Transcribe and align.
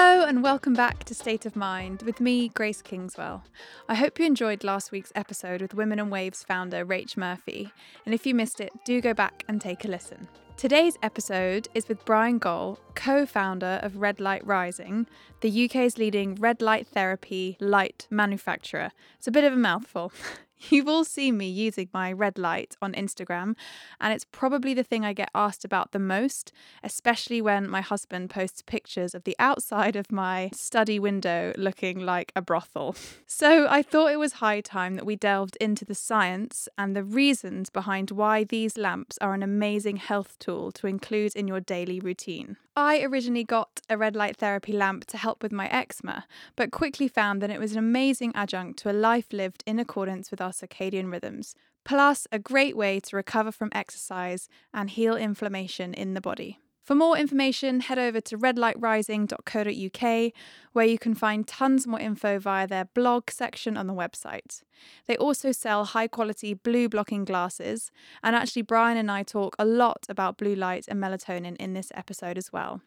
Hello, 0.00 0.24
and 0.24 0.44
welcome 0.44 0.74
back 0.74 1.02
to 1.02 1.12
State 1.12 1.44
of 1.44 1.56
Mind 1.56 2.02
with 2.02 2.20
me, 2.20 2.50
Grace 2.50 2.82
Kingswell. 2.82 3.42
I 3.88 3.96
hope 3.96 4.20
you 4.20 4.26
enjoyed 4.26 4.62
last 4.62 4.92
week's 4.92 5.10
episode 5.16 5.60
with 5.60 5.74
Women 5.74 5.98
and 5.98 6.08
Waves 6.08 6.44
founder 6.44 6.86
Rach 6.86 7.16
Murphy, 7.16 7.72
and 8.06 8.14
if 8.14 8.24
you 8.24 8.32
missed 8.32 8.60
it, 8.60 8.70
do 8.84 9.00
go 9.00 9.12
back 9.12 9.42
and 9.48 9.60
take 9.60 9.84
a 9.84 9.88
listen. 9.88 10.28
Today's 10.56 10.96
episode 11.02 11.66
is 11.74 11.88
with 11.88 12.04
Brian 12.04 12.38
Goll, 12.38 12.78
co 12.94 13.26
founder 13.26 13.80
of 13.82 13.96
Red 13.96 14.20
Light 14.20 14.46
Rising, 14.46 15.08
the 15.40 15.64
UK's 15.64 15.98
leading 15.98 16.36
red 16.36 16.62
light 16.62 16.86
therapy 16.86 17.56
light 17.58 18.06
manufacturer. 18.08 18.92
It's 19.16 19.26
a 19.26 19.32
bit 19.32 19.42
of 19.42 19.52
a 19.52 19.56
mouthful. 19.56 20.12
You've 20.70 20.88
all 20.88 21.04
seen 21.04 21.38
me 21.38 21.48
using 21.48 21.88
my 21.92 22.12
red 22.12 22.38
light 22.38 22.76
on 22.82 22.92
Instagram, 22.94 23.54
and 24.00 24.12
it's 24.12 24.24
probably 24.24 24.74
the 24.74 24.82
thing 24.82 25.04
I 25.04 25.12
get 25.12 25.30
asked 25.34 25.64
about 25.64 25.92
the 25.92 25.98
most, 25.98 26.52
especially 26.82 27.40
when 27.40 27.68
my 27.68 27.80
husband 27.80 28.30
posts 28.30 28.62
pictures 28.62 29.14
of 29.14 29.24
the 29.24 29.36
outside 29.38 29.94
of 29.94 30.10
my 30.10 30.50
study 30.52 30.98
window 30.98 31.52
looking 31.56 32.00
like 32.00 32.32
a 32.34 32.42
brothel. 32.42 32.96
So 33.30 33.68
I 33.68 33.82
thought 33.82 34.10
it 34.10 34.18
was 34.18 34.34
high 34.34 34.60
time 34.60 34.94
that 34.94 35.06
we 35.06 35.14
delved 35.14 35.56
into 35.60 35.84
the 35.84 35.94
science 35.94 36.68
and 36.76 36.96
the 36.96 37.04
reasons 37.04 37.70
behind 37.70 38.10
why 38.10 38.42
these 38.42 38.76
lamps 38.76 39.16
are 39.20 39.34
an 39.34 39.42
amazing 39.42 39.96
health 39.96 40.38
tool 40.38 40.72
to 40.72 40.86
include 40.86 41.36
in 41.36 41.46
your 41.46 41.60
daily 41.60 42.00
routine. 42.00 42.56
I 42.78 43.02
originally 43.02 43.42
got 43.42 43.80
a 43.90 43.96
red 43.98 44.14
light 44.14 44.36
therapy 44.36 44.72
lamp 44.72 45.04
to 45.06 45.16
help 45.16 45.42
with 45.42 45.50
my 45.50 45.66
eczema, 45.66 46.26
but 46.54 46.70
quickly 46.70 47.08
found 47.08 47.42
that 47.42 47.50
it 47.50 47.58
was 47.58 47.72
an 47.72 47.78
amazing 47.78 48.30
adjunct 48.36 48.78
to 48.78 48.90
a 48.90 48.92
life 48.92 49.32
lived 49.32 49.64
in 49.66 49.80
accordance 49.80 50.30
with 50.30 50.40
our 50.40 50.47
circadian 50.50 51.10
rhythms, 51.10 51.54
plus 51.84 52.26
a 52.30 52.38
great 52.38 52.76
way 52.76 53.00
to 53.00 53.16
recover 53.16 53.50
from 53.52 53.70
exercise 53.72 54.48
and 54.74 54.90
heal 54.90 55.16
inflammation 55.16 55.94
in 55.94 56.14
the 56.14 56.20
body. 56.20 56.58
For 56.88 56.94
more 56.94 57.18
information, 57.18 57.80
head 57.80 57.98
over 57.98 58.18
to 58.22 58.38
redlightrising.co.uk, 58.38 60.32
where 60.72 60.86
you 60.86 60.98
can 60.98 61.14
find 61.14 61.46
tons 61.46 61.86
more 61.86 62.00
info 62.00 62.38
via 62.38 62.66
their 62.66 62.86
blog 62.86 63.30
section 63.30 63.76
on 63.76 63.86
the 63.86 63.92
website. 63.92 64.62
They 65.06 65.18
also 65.18 65.52
sell 65.52 65.84
high 65.84 66.08
quality 66.08 66.54
blue 66.54 66.88
blocking 66.88 67.26
glasses, 67.26 67.90
and 68.22 68.34
actually, 68.34 68.62
Brian 68.62 68.96
and 68.96 69.10
I 69.10 69.22
talk 69.22 69.54
a 69.58 69.66
lot 69.66 70.06
about 70.08 70.38
blue 70.38 70.54
light 70.54 70.86
and 70.88 70.98
melatonin 70.98 71.56
in 71.56 71.74
this 71.74 71.92
episode 71.94 72.38
as 72.38 72.54
well. 72.54 72.80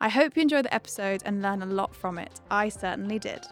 I 0.00 0.08
hope 0.08 0.36
you 0.36 0.42
enjoy 0.42 0.62
the 0.62 0.72
episode 0.72 1.22
and 1.26 1.42
learn 1.42 1.60
a 1.60 1.66
lot 1.66 1.94
from 1.94 2.18
it. 2.18 2.40
I 2.50 2.70
certainly 2.70 3.18
did. 3.18 3.46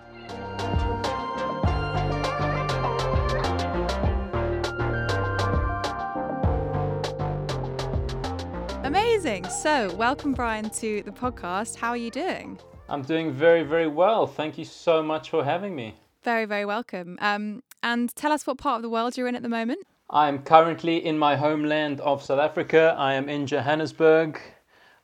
Amazing. 8.84 9.48
So, 9.48 9.94
welcome, 9.94 10.32
Brian, 10.32 10.68
to 10.70 11.04
the 11.04 11.12
podcast. 11.12 11.76
How 11.76 11.90
are 11.90 11.96
you 11.96 12.10
doing? 12.10 12.58
I'm 12.88 13.02
doing 13.02 13.30
very, 13.30 13.62
very 13.62 13.86
well. 13.86 14.26
Thank 14.26 14.58
you 14.58 14.64
so 14.64 15.04
much 15.04 15.30
for 15.30 15.44
having 15.44 15.76
me. 15.76 15.94
Very, 16.24 16.46
very 16.46 16.64
welcome. 16.64 17.16
Um, 17.20 17.62
and 17.84 18.12
tell 18.16 18.32
us 18.32 18.44
what 18.44 18.58
part 18.58 18.76
of 18.76 18.82
the 18.82 18.90
world 18.90 19.16
you're 19.16 19.28
in 19.28 19.36
at 19.36 19.42
the 19.42 19.48
moment. 19.48 19.86
I 20.10 20.26
am 20.26 20.40
currently 20.40 20.96
in 21.04 21.16
my 21.16 21.36
homeland 21.36 22.00
of 22.00 22.24
South 22.24 22.40
Africa. 22.40 22.96
I 22.98 23.14
am 23.14 23.28
in 23.28 23.46
Johannesburg. 23.46 24.40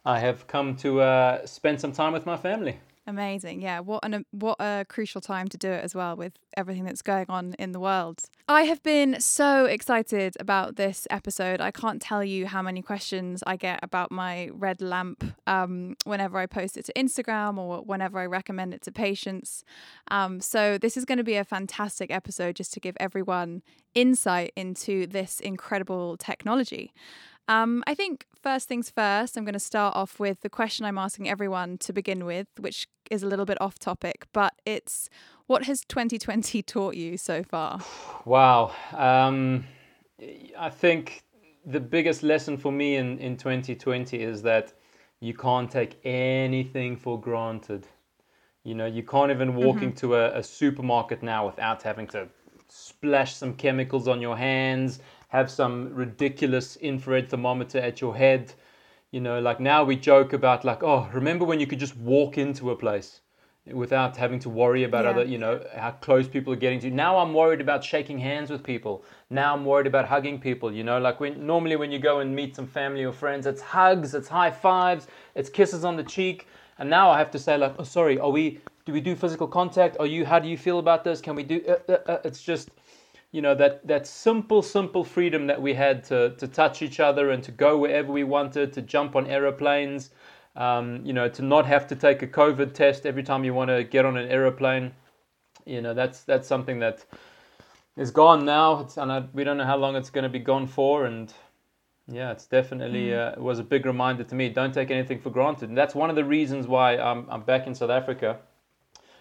I 0.05 0.19
have 0.19 0.49
come 0.49 0.75
to 0.79 1.01
uh, 1.01 1.47
spend 1.47 1.81
some 1.81 1.93
time 1.93 2.13
with 2.13 2.27
my 2.27 2.37
family. 2.37 2.81
Amazing. 3.09 3.63
Yeah, 3.63 3.81
what 3.81 4.05
an 4.05 4.27
what 4.33 4.57
a 4.61 4.85
crucial 4.87 5.23
time 5.23 5.49
to 5.49 5.57
do 5.57 5.71
it 5.71 5.83
as 5.83 5.95
well 5.95 6.15
with 6.15 6.35
everything 6.59 6.85
that's 6.85 7.01
going 7.01 7.25
on 7.31 7.55
in 7.59 7.73
the 7.73 7.81
world. 7.81 8.21
I 8.47 8.65
have 8.65 8.83
been 8.83 9.19
so 9.19 9.65
excited 9.65 10.37
about 10.39 10.77
this 10.77 11.07
episode. 11.09 11.63
I 11.63 11.71
can't 11.71 12.03
tell 12.03 12.23
you 12.23 12.47
how 12.47 12.61
many 12.61 12.83
questions 12.83 13.43
I 13.47 13.57
get 13.57 13.81
about 13.83 14.13
my 14.13 14.51
red 14.53 14.83
lamp 14.83 15.25
um, 15.47 15.97
whenever 16.05 16.37
I 16.37 16.45
post 16.45 16.77
it 16.77 16.85
to 16.85 16.93
Instagram 16.93 17.57
or 17.57 17.81
whenever 17.81 18.19
I 18.19 18.27
recommend 18.27 18.75
it 18.75 18.83
to 18.83 18.93
patients. 18.93 19.65
Um, 20.11 20.43
so 20.43 20.77
this 20.77 20.99
is 20.99 21.07
going 21.07 21.19
to 21.19 21.25
be 21.25 21.37
a 21.37 21.45
fantastic 21.45 22.11
episode 22.11 22.57
just 22.57 22.75
to 22.75 22.81
give 22.81 22.95
everyone 23.01 23.63
insight 23.95 24.53
into 24.55 25.07
this 25.07 25.41
incredible 25.41 26.19
technology. 26.19 26.93
Um, 27.49 27.83
I 27.87 27.95
think 27.95 28.27
first 28.43 28.69
things 28.69 28.91
first, 28.91 29.37
I'm 29.37 29.45
going 29.45 29.55
to 29.55 29.59
start 29.59 29.97
off 29.97 30.21
with 30.21 30.43
the 30.43 30.51
question 30.51 30.85
I'm 30.85 30.99
asking 30.99 31.29
everyone 31.29 31.79
to 31.79 31.93
begin 31.93 32.27
with, 32.27 32.47
which 32.61 32.87
is 33.11 33.23
a 33.23 33.27
little 33.27 33.47
bit 33.47 33.61
off 33.61 33.79
topic, 33.79 34.27
but 34.35 34.55
it's 34.67 35.09
what 35.47 35.65
has 35.65 35.81
2020 35.89 36.63
taught 36.75 36.95
you 36.95 37.17
so 37.17 37.43
far? 37.43 37.81
Wow. 38.27 38.73
Um, 38.93 39.65
I 40.59 40.69
think 40.69 41.23
the 41.65 41.81
biggest 41.81 42.23
lesson 42.23 42.59
for 42.59 42.71
me 42.71 42.97
in, 42.97 43.19
in 43.19 43.37
2020 43.37 44.21
is 44.21 44.43
that 44.43 44.75
you 45.21 45.33
can't 45.33 45.71
take 45.71 45.99
anything 46.05 46.97
for 46.97 47.19
granted. 47.19 47.87
You 48.63 48.75
know, 48.75 48.87
you 48.87 49.03
can't 49.03 49.31
even 49.31 49.55
walk 49.55 49.77
mm-hmm. 49.77 49.87
into 49.87 50.17
a, 50.17 50.39
a 50.39 50.43
supermarket 50.43 51.23
now 51.23 51.47
without 51.47 51.83
having 51.83 52.07
to 52.09 52.29
splash 52.69 53.35
some 53.35 53.55
chemicals 53.55 54.07
on 54.07 54.21
your 54.21 54.37
hands 54.37 55.01
have 55.29 55.51
some 55.51 55.95
ridiculous 55.95 56.77
infrared 56.77 57.29
thermometer 57.31 57.79
at 57.79 58.01
your 58.01 58.17
head. 58.17 58.53
You 59.11 59.21
know, 59.21 59.41
like 59.41 59.61
now 59.61 59.85
we 59.85 59.97
joke 59.97 60.33
about 60.33 60.65
like, 60.65 60.83
oh, 60.83 61.09
remember 61.13 61.45
when 61.45 61.61
you 61.61 61.67
could 61.67 61.79
just 61.79 61.97
walk 61.97 62.37
into 62.37 62.71
a 62.71 62.77
place 62.77 63.21
without 63.73 64.17
having 64.17 64.39
to 64.41 64.49
worry 64.49 64.85
about 64.85 65.05
yeah. 65.05 65.11
other, 65.11 65.25
you 65.25 65.39
know, 65.39 65.63
how 65.77 65.91
close 65.91 66.27
people 66.29 66.53
are 66.53 66.57
getting 66.57 66.81
to. 66.81 66.91
Now 66.91 67.19
I'm 67.19 67.35
worried 67.35 67.61
about 67.61 67.85
shaking 67.85 68.19
hands 68.19 68.51
with 68.51 68.63
people. 68.63 69.05
Now 69.31 69.55
I'm 69.55 69.65
worried 69.65 69.87
about 69.87 70.07
hugging 70.07 70.41
people. 70.41 70.73
You 70.73 70.85
know, 70.85 70.99
like 70.99 71.21
when 71.21 71.47
normally 71.47 71.77
when 71.77 71.91
you 71.91 71.99
go 71.99 72.21
and 72.21 72.35
meet 72.35 72.57
some 72.57 72.67
family 72.67 73.05
or 73.05 73.13
friends, 73.13 73.47
it's 73.47 73.61
hugs, 73.61 74.15
it's 74.15 74.29
high 74.29 74.51
fives, 74.51 75.07
it's 75.35 75.51
kisses 75.51 75.85
on 75.85 75.97
the 75.97 76.05
cheek. 76.05 76.47
And 76.79 76.89
now 76.89 77.11
I 77.11 77.19
have 77.19 77.31
to 77.33 77.39
say 77.39 77.57
like, 77.57 77.75
oh, 77.79 77.85
sorry, 77.85 78.19
are 78.19 78.31
we? 78.31 78.61
Do 78.85 78.93
we 78.93 79.01
do 79.01 79.15
physical 79.15 79.47
contact? 79.47 79.99
Are 80.01 80.07
you? 80.07 80.25
How 80.25 80.39
do 80.39 80.49
you 80.49 80.57
feel 80.57 80.79
about 80.79 81.05
this? 81.05 81.21
Can 81.21 81.35
we 81.35 81.43
do? 81.43 81.63
Uh, 81.69 81.93
uh, 81.93 81.99
uh, 82.07 82.19
it's 82.25 82.43
just 82.43 82.71
you 83.33 83.43
know 83.43 83.55
that 83.55 83.87
that 83.87 84.07
simple 84.07 84.63
simple 84.63 85.05
freedom 85.05 85.47
that 85.47 85.61
we 85.61 85.75
had 85.75 86.03
to 86.05 86.31
to 86.37 86.49
touch 86.49 86.83
each 86.83 86.99
other 87.01 87.31
and 87.31 87.43
to 87.43 87.53
go 87.53 87.77
wherever 87.77 88.11
we 88.11 88.25
wanted 88.25 88.73
to 88.73 88.83
jump 88.83 89.17
on 89.17 89.27
aeroplanes 89.27 90.11
um, 90.57 91.01
you 91.05 91.13
know 91.13 91.29
to 91.29 91.43
not 91.43 91.67
have 91.67 91.87
to 91.87 91.97
take 91.97 92.23
a 92.23 92.27
covid 92.27 92.73
test 92.73 93.07
every 93.07 93.23
time 93.23 93.45
you 93.45 93.55
want 93.55 93.69
to 93.69 93.85
get 93.85 94.05
on 94.05 94.17
an 94.17 94.29
aeroplane. 94.29 94.93
You 95.65 95.83
know 95.83 95.95
that's 95.95 96.23
that's 96.23 96.49
something 96.49 96.79
that 96.81 97.05
is 97.97 98.11
gone 98.11 98.45
now. 98.45 98.81
It's, 98.81 98.97
and 98.97 99.13
I, 99.13 99.25
we 99.33 99.45
don't 99.45 99.59
know 99.59 99.65
how 99.65 99.77
long 99.77 99.97
it's 99.97 100.11
going 100.11 100.23
to 100.23 100.31
be 100.31 100.39
gone 100.39 100.67
for 100.67 101.05
and 101.05 101.33
yeah 102.11 102.33
it's 102.33 102.47
definitely 102.47 103.09
mm. 103.09 103.19
uh, 103.19 103.33
it 103.33 103.43
was 103.43 103.59
a 103.59 103.65
big 103.65 103.85
reminder 103.85 104.25
to 104.25 104.35
me 104.35 104.49
don't 104.49 104.73
take 104.73 104.91
anything 104.91 105.21
for 105.21 105.31
granted. 105.31 105.69
And 105.69 105.77
that's 105.77 105.95
one 105.95 106.09
of 106.09 106.17
the 106.17 106.25
reasons 106.25 106.67
why 106.67 106.97
I'm, 106.97 107.27
I'm 107.29 107.43
back 107.43 107.67
in 107.67 107.75
south 107.75 107.91
africa 107.91 108.39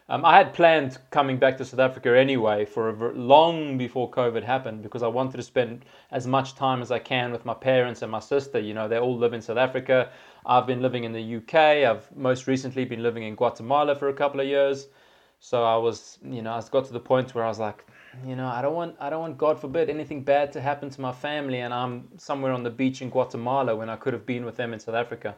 um, 0.10 0.24
I 0.24 0.38
had 0.38 0.54
planned 0.54 0.98
coming 1.12 1.38
back 1.38 1.58
to 1.58 1.66
South 1.66 1.82
Africa 1.82 2.18
anyway 2.18 2.64
for 2.64 2.90
a, 2.90 3.14
long 3.14 3.78
before 3.78 4.10
COVID 4.10 4.44
happened 4.44 4.82
because 4.82 5.04
I 5.04 5.08
wanted 5.08 5.38
to 5.38 5.44
spend 5.44 5.84
as 6.12 6.26
much 6.26 6.56
time 6.56 6.82
as 6.82 6.92
I 6.92 7.00
can 7.00 7.32
with 7.32 7.44
my 7.44 7.54
parents 7.54 8.02
and 8.02 8.12
my 8.12 8.22
sister. 8.22 8.60
You 8.60 8.74
know, 8.74 8.88
they 8.88 9.00
all 9.00 9.18
live 9.18 9.34
in 9.34 9.42
South 9.42 9.58
Africa. 9.58 10.10
I've 10.46 10.66
been 10.66 10.82
living 10.82 11.04
in 11.04 11.12
the 11.12 11.36
UK. 11.38 11.56
I've 11.56 12.10
most 12.16 12.48
recently 12.48 12.86
been 12.86 13.04
living 13.04 13.24
in 13.24 13.36
Guatemala 13.36 13.96
for 13.96 14.08
a 14.08 14.14
couple 14.14 14.40
of 14.40 14.48
years. 14.48 14.88
So 15.40 15.64
I 15.64 15.76
was, 15.76 16.20
you 16.24 16.42
know, 16.42 16.54
I 16.54 16.64
got 16.72 16.86
to 16.86 16.94
the 16.94 17.00
point 17.02 17.36
where 17.36 17.44
I 17.44 17.50
was 17.50 17.60
like, 17.60 17.86
you 18.26 18.36
know, 18.36 18.48
I 18.48 18.62
don't 18.62 18.74
want, 18.74 18.96
I 19.00 19.10
don't 19.10 19.20
want, 19.20 19.38
God 19.38 19.60
forbid, 19.60 19.90
anything 19.90 20.24
bad 20.24 20.52
to 20.54 20.62
happen 20.62 20.90
to 20.90 21.02
my 21.02 21.12
family, 21.12 21.60
and 21.60 21.74
I'm 21.74 22.08
somewhere 22.18 22.54
on 22.54 22.64
the 22.64 22.70
beach 22.70 23.02
in 23.02 23.10
Guatemala 23.10 23.76
when 23.76 23.90
I 23.90 23.98
could 23.98 24.14
have 24.14 24.26
been 24.26 24.46
with 24.46 24.56
them 24.56 24.74
in 24.74 24.80
South 24.80 24.96
Africa. 24.96 25.36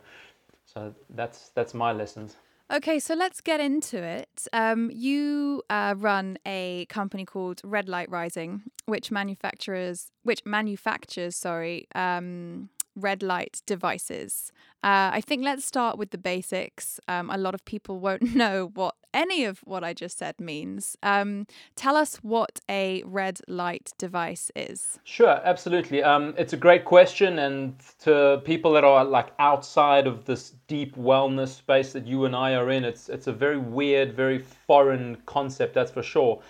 So 0.66 0.94
that's 1.10 1.50
that's 1.50 1.74
my 1.74 1.92
lessons. 1.92 2.38
Okay, 2.72 3.00
so 3.00 3.16
let's 3.16 3.42
get 3.42 3.60
into 3.60 3.98
it. 4.04 4.48
Um, 4.54 4.92
you 4.94 5.64
uh, 5.72 5.96
run 5.98 6.38
a 6.46 6.86
company 6.88 7.26
called 7.26 7.62
Red 7.64 7.90
Light 7.90 8.12
Rising, 8.12 8.62
which 8.86 9.10
manufactures, 9.10 10.12
which 10.22 10.46
manufactures, 10.46 11.36
sorry, 11.36 11.88
um, 11.96 12.70
red 12.96 13.24
light 13.24 13.64
devices. 13.66 14.52
Uh, 14.82 15.12
I 15.12 15.22
think 15.22 15.44
let's 15.44 15.66
start 15.66 15.98
with 15.98 16.12
the 16.12 16.18
basics. 16.18 17.02
Um, 17.08 17.30
a 17.30 17.38
lot 17.38 17.54
of 17.54 17.66
people 17.66 18.00
won't 18.00 18.36
know 18.36 18.72
what 18.74 18.96
any 19.14 19.44
of 19.44 19.60
what 19.60 19.84
I 19.84 19.94
just 19.94 20.18
said 20.18 20.40
means. 20.40 20.96
Um, 21.04 21.48
tell 21.76 21.98
us 21.98 22.18
what 22.18 22.60
a 22.70 23.04
red 23.06 23.42
light 23.48 23.92
device 23.98 24.52
is. 24.56 25.00
Sure, 25.04 25.42
absolutely. 25.44 26.02
Um, 26.04 26.34
it's 26.38 26.54
a 26.54 26.58
great 26.58 26.86
question, 26.86 27.40
and 27.40 27.76
to 28.04 28.42
people 28.46 28.72
that 28.74 28.84
are 28.84 29.04
like 29.04 29.34
outside 29.40 30.08
of 30.08 30.26
this 30.26 30.54
deep 30.68 30.96
wellness 30.96 31.50
space 31.50 31.92
that 31.94 32.08
you 32.08 32.26
and 32.26 32.36
I 32.36 32.56
are 32.56 32.70
in, 32.70 32.86
it's 32.86 33.10
it's 33.10 33.28
a 33.28 33.34
very 33.34 33.58
weird, 33.58 34.14
very 34.14 34.40
foreign 34.40 35.18
concept. 35.26 35.74
That's 35.74 35.92
for 35.92 36.04
sure. 36.04 36.42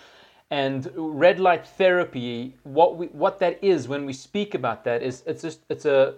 And 0.52 0.92
red 0.96 1.40
light 1.40 1.66
therapy, 1.66 2.56
what 2.64 2.98
we 2.98 3.08
what 3.08 3.40
that 3.40 3.64
is 3.64 3.88
when 3.88 4.06
we 4.06 4.14
speak 4.14 4.54
about 4.56 4.84
that 4.84 5.02
is 5.02 5.24
it's 5.26 5.42
just 5.42 5.62
it's 5.70 5.86
a 5.86 6.16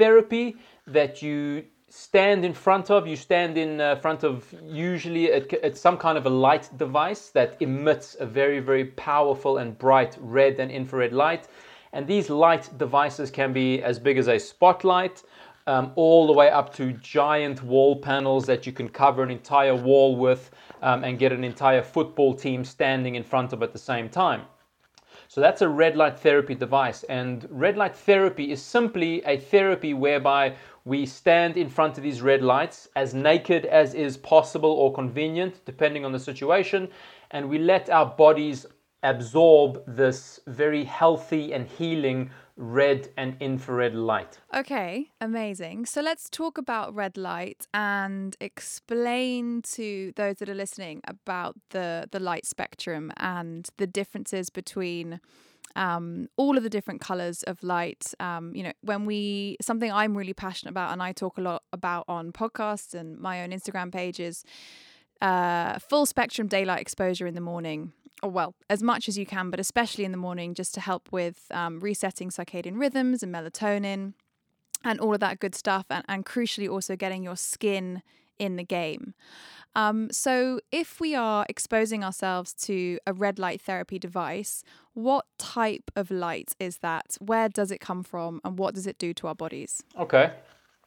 therapy 0.00 0.56
that 0.86 1.20
you 1.20 1.64
stand 1.90 2.44
in 2.44 2.54
front 2.54 2.90
of. 2.90 3.06
You 3.06 3.16
stand 3.16 3.58
in 3.58 3.80
uh, 3.80 3.96
front 3.96 4.24
of 4.24 4.52
usually 4.64 5.26
it's 5.26 5.80
some 5.80 5.98
kind 5.98 6.16
of 6.16 6.24
a 6.24 6.30
light 6.30 6.70
device 6.78 7.28
that 7.30 7.56
emits 7.60 8.16
a 8.18 8.26
very, 8.26 8.60
very 8.60 8.86
powerful 8.86 9.58
and 9.58 9.78
bright 9.78 10.16
red 10.20 10.58
and 10.58 10.70
infrared 10.70 11.12
light. 11.12 11.48
And 11.92 12.06
these 12.06 12.30
light 12.30 12.70
devices 12.78 13.30
can 13.30 13.52
be 13.52 13.82
as 13.82 13.98
big 13.98 14.16
as 14.16 14.28
a 14.28 14.38
spotlight, 14.38 15.22
um, 15.66 15.92
all 15.96 16.26
the 16.26 16.32
way 16.32 16.48
up 16.48 16.72
to 16.74 16.92
giant 16.92 17.62
wall 17.62 17.96
panels 17.96 18.46
that 18.46 18.66
you 18.66 18.72
can 18.72 18.88
cover 18.88 19.22
an 19.22 19.30
entire 19.30 19.74
wall 19.74 20.16
with 20.16 20.50
um, 20.82 21.04
and 21.04 21.18
get 21.18 21.32
an 21.32 21.44
entire 21.44 21.82
football 21.82 22.32
team 22.32 22.64
standing 22.64 23.16
in 23.16 23.24
front 23.24 23.52
of 23.52 23.62
at 23.62 23.72
the 23.72 23.78
same 23.78 24.08
time. 24.08 24.42
So 25.30 25.40
that's 25.40 25.62
a 25.62 25.68
red 25.68 25.96
light 25.96 26.18
therapy 26.18 26.56
device. 26.56 27.04
And 27.04 27.46
red 27.50 27.76
light 27.76 27.94
therapy 27.94 28.50
is 28.50 28.60
simply 28.60 29.22
a 29.24 29.36
therapy 29.36 29.94
whereby 29.94 30.56
we 30.84 31.06
stand 31.06 31.56
in 31.56 31.68
front 31.68 31.96
of 31.96 32.02
these 32.02 32.20
red 32.20 32.42
lights 32.42 32.88
as 32.96 33.14
naked 33.14 33.64
as 33.64 33.94
is 33.94 34.16
possible 34.16 34.72
or 34.72 34.92
convenient, 34.92 35.64
depending 35.64 36.04
on 36.04 36.10
the 36.10 36.18
situation, 36.18 36.88
and 37.30 37.48
we 37.48 37.58
let 37.58 37.88
our 37.90 38.06
bodies 38.06 38.66
absorb 39.04 39.84
this 39.86 40.40
very 40.48 40.82
healthy 40.82 41.52
and 41.52 41.68
healing 41.68 42.28
red 42.60 43.08
and 43.16 43.36
infrared 43.40 43.94
light. 43.94 44.38
Okay, 44.54 45.10
amazing. 45.20 45.86
So 45.86 46.02
let's 46.02 46.28
talk 46.28 46.58
about 46.58 46.94
red 46.94 47.16
light 47.16 47.66
and 47.72 48.36
explain 48.40 49.62
to 49.62 50.12
those 50.16 50.36
that 50.36 50.48
are 50.48 50.54
listening 50.54 51.00
about 51.04 51.56
the 51.70 52.06
the 52.12 52.20
light 52.20 52.46
spectrum 52.46 53.12
and 53.16 53.68
the 53.78 53.86
differences 53.86 54.50
between 54.50 55.20
um, 55.74 56.28
all 56.36 56.56
of 56.56 56.62
the 56.62 56.70
different 56.70 57.00
colors 57.00 57.42
of 57.44 57.62
light. 57.62 58.12
Um, 58.20 58.54
you 58.54 58.62
know, 58.62 58.72
when 58.82 59.06
we 59.06 59.56
something 59.62 59.90
I'm 59.90 60.16
really 60.16 60.34
passionate 60.34 60.72
about 60.72 60.92
and 60.92 61.02
I 61.02 61.12
talk 61.12 61.38
a 61.38 61.42
lot 61.42 61.62
about 61.72 62.04
on 62.08 62.30
podcasts 62.30 62.94
and 62.94 63.18
my 63.18 63.42
own 63.42 63.50
Instagram 63.50 63.90
pages. 63.90 64.44
Uh, 65.20 65.78
full 65.78 66.06
spectrum 66.06 66.48
daylight 66.48 66.80
exposure 66.80 67.26
in 67.26 67.34
the 67.34 67.40
morning 67.40 67.92
or 68.22 68.30
well, 68.30 68.54
as 68.68 68.82
much 68.82 69.08
as 69.08 69.16
you 69.18 69.26
can, 69.26 69.50
but 69.50 69.60
especially 69.60 70.04
in 70.04 70.12
the 70.12 70.18
morning, 70.18 70.54
just 70.54 70.74
to 70.74 70.80
help 70.80 71.10
with 71.10 71.46
um, 71.50 71.80
resetting 71.80 72.30
circadian 72.30 72.78
rhythms 72.78 73.22
and 73.22 73.34
melatonin 73.34 74.14
and 74.84 75.00
all 75.00 75.14
of 75.14 75.20
that 75.20 75.40
good 75.40 75.54
stuff. 75.54 75.86
And, 75.90 76.04
and 76.08 76.24
crucially, 76.24 76.70
also 76.70 76.96
getting 76.96 77.22
your 77.22 77.36
skin 77.36 78.02
in 78.38 78.56
the 78.56 78.64
game. 78.64 79.14
Um, 79.76 80.10
so, 80.10 80.60
if 80.72 81.00
we 81.00 81.14
are 81.14 81.46
exposing 81.48 82.02
ourselves 82.02 82.52
to 82.54 82.98
a 83.06 83.12
red 83.12 83.38
light 83.38 83.60
therapy 83.60 83.98
device, 83.98 84.64
what 84.94 85.26
type 85.38 85.90
of 85.94 86.10
light 86.10 86.54
is 86.58 86.78
that? 86.78 87.16
Where 87.20 87.48
does 87.48 87.70
it 87.70 87.80
come 87.80 88.02
from, 88.02 88.40
and 88.44 88.58
what 88.58 88.74
does 88.74 88.86
it 88.86 88.98
do 88.98 89.14
to 89.14 89.28
our 89.28 89.34
bodies? 89.34 89.84
Okay, 89.98 90.32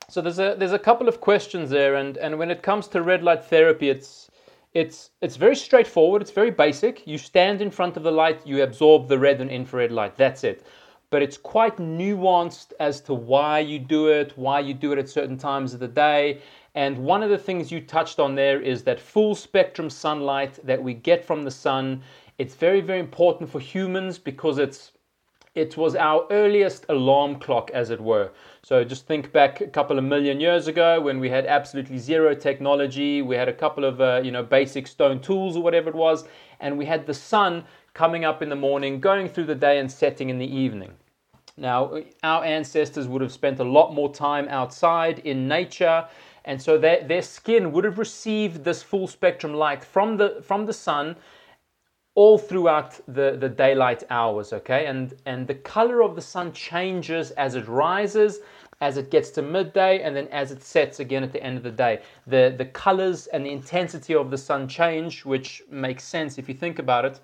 so 0.10 0.22
there's 0.22 0.40
a 0.40 0.56
there's 0.58 0.74
a 0.74 0.80
couple 0.80 1.08
of 1.08 1.22
questions 1.22 1.70
there, 1.70 1.96
and 1.96 2.18
and 2.18 2.38
when 2.38 2.52
it 2.52 2.62
comes 2.62 2.88
to 2.90 3.02
red 3.02 3.24
light 3.24 3.44
therapy, 3.44 3.90
it's 3.90 4.30
it's 4.74 5.12
it's 5.22 5.36
very 5.36 5.56
straightforward. 5.56 6.22
It's 6.22 6.32
very 6.32 6.52
basic. 6.52 7.06
You 7.08 7.18
stand 7.18 7.62
in 7.62 7.72
front 7.72 7.98
of 7.98 8.04
the 8.04 8.12
light, 8.12 8.46
you 8.46 8.64
absorb 8.64 9.08
the 9.08 9.20
red 9.20 9.42
and 9.42 9.50
infrared 9.50 9.92
light. 9.92 10.16
That's 10.16 10.44
it. 10.44 10.66
But 11.10 11.22
it's 11.22 11.38
quite 11.38 11.78
nuanced 11.78 12.74
as 12.80 13.00
to 13.02 13.14
why 13.14 13.60
you 13.60 13.78
do 13.78 14.08
it, 14.08 14.36
why 14.36 14.60
you 14.62 14.74
do 14.74 14.92
it 14.94 14.98
at 14.98 15.08
certain 15.08 15.38
times 15.38 15.74
of 15.74 15.80
the 15.80 15.88
day. 15.88 16.42
And 16.74 16.98
one 16.98 17.22
of 17.22 17.30
the 17.30 17.38
things 17.38 17.72
you 17.72 17.82
touched 17.82 18.20
on 18.20 18.34
there 18.34 18.60
is 18.60 18.84
that 18.86 19.00
full 19.00 19.36
spectrum 19.36 19.92
sunlight 19.92 20.58
that 20.66 20.82
we 20.82 20.96
get 20.96 21.24
from 21.24 21.44
the 21.44 21.52
sun. 21.52 22.02
It's 22.40 22.56
very, 22.56 22.82
very 22.82 23.00
important 23.00 23.48
for 23.48 23.60
humans 23.60 24.18
because 24.18 24.58
it's 24.58 24.94
it 25.56 25.78
was 25.78 25.96
our 25.96 26.26
earliest 26.32 26.86
alarm 26.90 27.40
clock, 27.40 27.70
as 27.72 27.92
it 27.92 28.02
were. 28.02 28.32
So 28.64 28.84
just 28.84 29.06
think 29.06 29.32
back 29.32 29.62
a 29.62 29.68
couple 29.68 29.98
of 30.00 30.04
million 30.04 30.40
years 30.40 30.68
ago 30.68 31.00
when 31.00 31.20
we 31.20 31.30
had 31.30 31.46
absolutely 31.46 32.00
zero 32.00 32.34
technology. 32.34 33.22
We 33.22 33.36
had 33.36 33.48
a 33.48 33.54
couple 33.54 33.86
of 33.86 34.02
uh, 34.02 34.22
you 34.24 34.32
know 34.32 34.42
basic 34.44 34.88
stone 34.88 35.20
tools 35.20 35.56
or 35.56 35.62
whatever 35.62 35.90
it 35.90 35.96
was, 35.96 36.26
and 36.60 36.78
we 36.78 36.86
had 36.86 37.06
the 37.06 37.14
sun 37.14 37.66
coming 37.94 38.26
up 38.26 38.42
in 38.42 38.50
the 38.50 38.56
morning, 38.56 39.00
going 39.00 39.30
through 39.30 39.46
the 39.46 39.56
day, 39.56 39.78
and 39.78 39.92
setting 39.92 40.30
in 40.30 40.40
the 40.40 40.56
evening. 40.56 40.94
Now, 41.56 42.00
our 42.24 42.44
ancestors 42.44 43.08
would 43.08 43.22
have 43.22 43.32
spent 43.32 43.60
a 43.60 43.64
lot 43.64 43.94
more 43.94 44.12
time 44.12 44.48
outside 44.50 45.20
in 45.20 45.48
nature, 45.48 46.08
and 46.46 46.60
so 46.60 46.80
their, 46.80 47.08
their 47.08 47.22
skin 47.22 47.72
would 47.72 47.84
have 47.84 48.00
received 48.00 48.64
this 48.64 48.82
full 48.82 49.08
spectrum 49.08 49.54
light 49.54 49.84
from 49.84 50.18
the 50.18 50.42
from 50.42 50.66
the 50.66 50.74
sun 50.74 51.16
all 52.16 52.38
throughout 52.38 53.00
the, 53.08 53.38
the 53.40 53.50
daylight 53.50 54.04
hours, 54.10 54.54
okay? 54.54 54.86
And, 54.86 55.14
and 55.26 55.48
the 55.48 55.56
color 55.56 56.04
of 56.04 56.16
the 56.16 56.22
sun 56.22 56.54
changes 56.54 57.32
as 57.32 57.56
it 57.56 57.68
rises, 57.68 58.40
as 58.82 58.98
it 58.98 59.10
gets 59.10 59.32
to 59.32 59.42
midday, 59.42 60.02
and 60.04 60.16
then 60.16 60.28
as 60.28 60.52
it 60.52 60.62
sets 60.62 61.00
again 61.00 61.24
at 61.24 61.32
the 61.32 61.42
end 61.42 61.58
of 61.58 61.64
the 61.64 61.72
day. 61.72 62.02
The, 62.28 62.54
the 62.56 62.66
colors 62.66 63.28
and 63.28 63.46
the 63.46 63.50
intensity 63.50 64.14
of 64.14 64.30
the 64.30 64.38
sun 64.38 64.68
change, 64.68 65.26
which 65.26 65.64
makes 65.72 66.04
sense 66.04 66.38
if 66.38 66.48
you 66.48 66.54
think 66.54 66.78
about 66.78 67.06
it. 67.06 67.20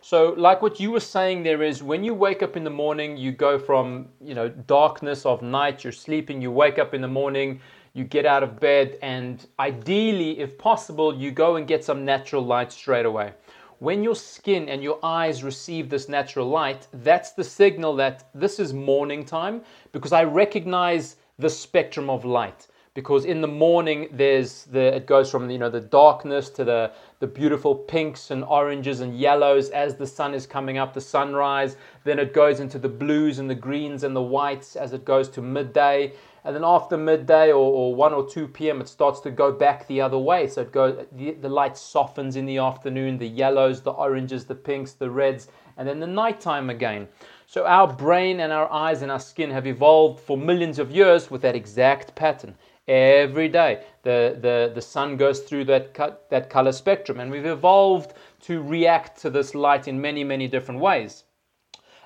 So, 0.00 0.34
like 0.36 0.62
what 0.62 0.80
you 0.80 0.90
were 0.90 1.00
saying, 1.00 1.44
there 1.44 1.62
is 1.62 1.80
when 1.80 2.02
you 2.02 2.12
wake 2.12 2.42
up 2.42 2.56
in 2.56 2.64
the 2.64 2.70
morning, 2.70 3.16
you 3.16 3.30
go 3.30 3.56
from 3.56 4.08
you 4.20 4.34
know 4.34 4.48
darkness 4.48 5.24
of 5.24 5.42
night, 5.42 5.84
you're 5.84 5.92
sleeping, 5.92 6.42
you 6.42 6.50
wake 6.50 6.80
up 6.80 6.92
in 6.92 7.00
the 7.00 7.06
morning, 7.06 7.60
you 7.94 8.02
get 8.02 8.26
out 8.26 8.42
of 8.42 8.58
bed, 8.58 8.98
and 9.00 9.46
ideally, 9.60 10.40
if 10.40 10.58
possible, 10.58 11.14
you 11.14 11.30
go 11.30 11.54
and 11.54 11.68
get 11.68 11.84
some 11.84 12.04
natural 12.04 12.44
light 12.44 12.72
straight 12.72 13.06
away 13.06 13.32
when 13.82 14.04
your 14.04 14.14
skin 14.14 14.68
and 14.68 14.80
your 14.80 15.00
eyes 15.02 15.42
receive 15.42 15.90
this 15.90 16.08
natural 16.08 16.48
light, 16.48 16.86
that's 17.02 17.32
the 17.32 17.42
signal 17.42 17.96
that 17.96 18.28
this 18.32 18.60
is 18.60 18.72
morning 18.72 19.24
time 19.24 19.60
because 19.90 20.12
I 20.12 20.22
recognize 20.22 21.16
the 21.40 21.50
spectrum 21.50 22.08
of 22.08 22.24
light. 22.24 22.68
Because 22.94 23.24
in 23.24 23.40
the 23.40 23.48
morning, 23.48 24.06
there's 24.12 24.66
the 24.66 24.94
it 24.94 25.06
goes 25.06 25.32
from 25.32 25.50
you 25.50 25.58
know 25.58 25.70
the 25.70 25.80
darkness 25.80 26.48
to 26.50 26.62
the 26.62 26.92
the 27.18 27.26
beautiful 27.26 27.74
pinks 27.74 28.30
and 28.30 28.44
oranges 28.44 29.00
and 29.00 29.18
yellows 29.18 29.70
as 29.70 29.96
the 29.96 30.06
sun 30.06 30.32
is 30.32 30.46
coming 30.46 30.78
up, 30.78 30.94
the 30.94 31.00
sunrise. 31.00 31.76
Then 32.04 32.20
it 32.20 32.34
goes 32.34 32.60
into 32.60 32.78
the 32.78 32.88
blues 32.88 33.40
and 33.40 33.50
the 33.50 33.56
greens 33.56 34.04
and 34.04 34.14
the 34.14 34.22
whites 34.22 34.76
as 34.76 34.92
it 34.92 35.04
goes 35.04 35.28
to 35.30 35.42
midday 35.42 36.12
and 36.44 36.56
then 36.56 36.64
after 36.64 36.96
midday 36.96 37.50
or, 37.50 37.54
or 37.72 37.94
1 37.94 38.14
or 38.14 38.28
2 38.28 38.48
p.m. 38.48 38.80
it 38.80 38.88
starts 38.88 39.20
to 39.20 39.30
go 39.30 39.52
back 39.52 39.86
the 39.86 40.00
other 40.00 40.18
way. 40.18 40.48
So 40.48 40.62
it 40.62 40.72
goes 40.72 41.06
the, 41.12 41.32
the 41.32 41.48
light 41.48 41.76
softens 41.76 42.36
in 42.36 42.46
the 42.46 42.58
afternoon 42.58 43.18
the 43.18 43.28
yellows 43.28 43.80
the 43.82 43.92
oranges 43.92 44.44
the 44.44 44.54
pinks 44.54 44.92
the 44.92 45.10
reds 45.10 45.48
and 45.76 45.86
then 45.88 46.00
the 46.00 46.06
nighttime 46.06 46.70
again. 46.70 47.08
So 47.46 47.66
our 47.66 47.92
brain 47.92 48.40
and 48.40 48.52
our 48.52 48.70
eyes 48.72 49.02
and 49.02 49.12
our 49.12 49.20
skin 49.20 49.50
have 49.50 49.66
evolved 49.66 50.20
for 50.20 50.36
millions 50.36 50.78
of 50.78 50.90
years 50.90 51.30
with 51.30 51.42
that 51.42 51.54
exact 51.54 52.14
pattern 52.14 52.56
every 52.88 53.48
day. 53.48 53.84
The, 54.02 54.38
the, 54.40 54.72
the 54.74 54.82
sun 54.82 55.16
goes 55.16 55.40
through 55.40 55.66
that, 55.66 55.94
that 56.30 56.50
color 56.50 56.72
spectrum 56.72 57.20
and 57.20 57.30
we've 57.30 57.46
evolved 57.46 58.14
to 58.42 58.60
react 58.62 59.20
to 59.20 59.30
this 59.30 59.54
light 59.54 59.86
in 59.86 60.00
many 60.00 60.24
many 60.24 60.48
different 60.48 60.80
ways. 60.80 61.24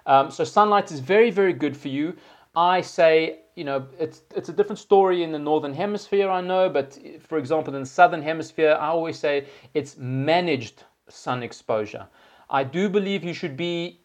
Um, 0.04 0.30
so 0.30 0.44
sunlight 0.44 0.92
is 0.92 1.00
very 1.00 1.30
very 1.30 1.54
good 1.54 1.74
for 1.76 1.88
you 1.88 2.16
i 2.56 2.80
say 2.80 3.40
you 3.56 3.64
know, 3.64 3.86
it's 3.98 4.22
it's 4.36 4.50
a 4.50 4.52
different 4.52 4.78
story 4.78 5.22
in 5.22 5.32
the 5.32 5.38
northern 5.38 5.72
hemisphere, 5.72 6.28
I 6.28 6.42
know, 6.42 6.68
but 6.68 6.98
for 7.26 7.38
example, 7.38 7.74
in 7.74 7.80
the 7.80 7.88
southern 7.88 8.22
hemisphere, 8.22 8.76
I 8.78 8.88
always 8.88 9.18
say 9.18 9.46
it's 9.72 9.96
managed 9.96 10.84
sun 11.08 11.42
exposure. 11.42 12.06
I 12.50 12.64
do 12.64 12.88
believe 12.90 13.24
you 13.24 13.32
should 13.32 13.56
be 13.56 14.00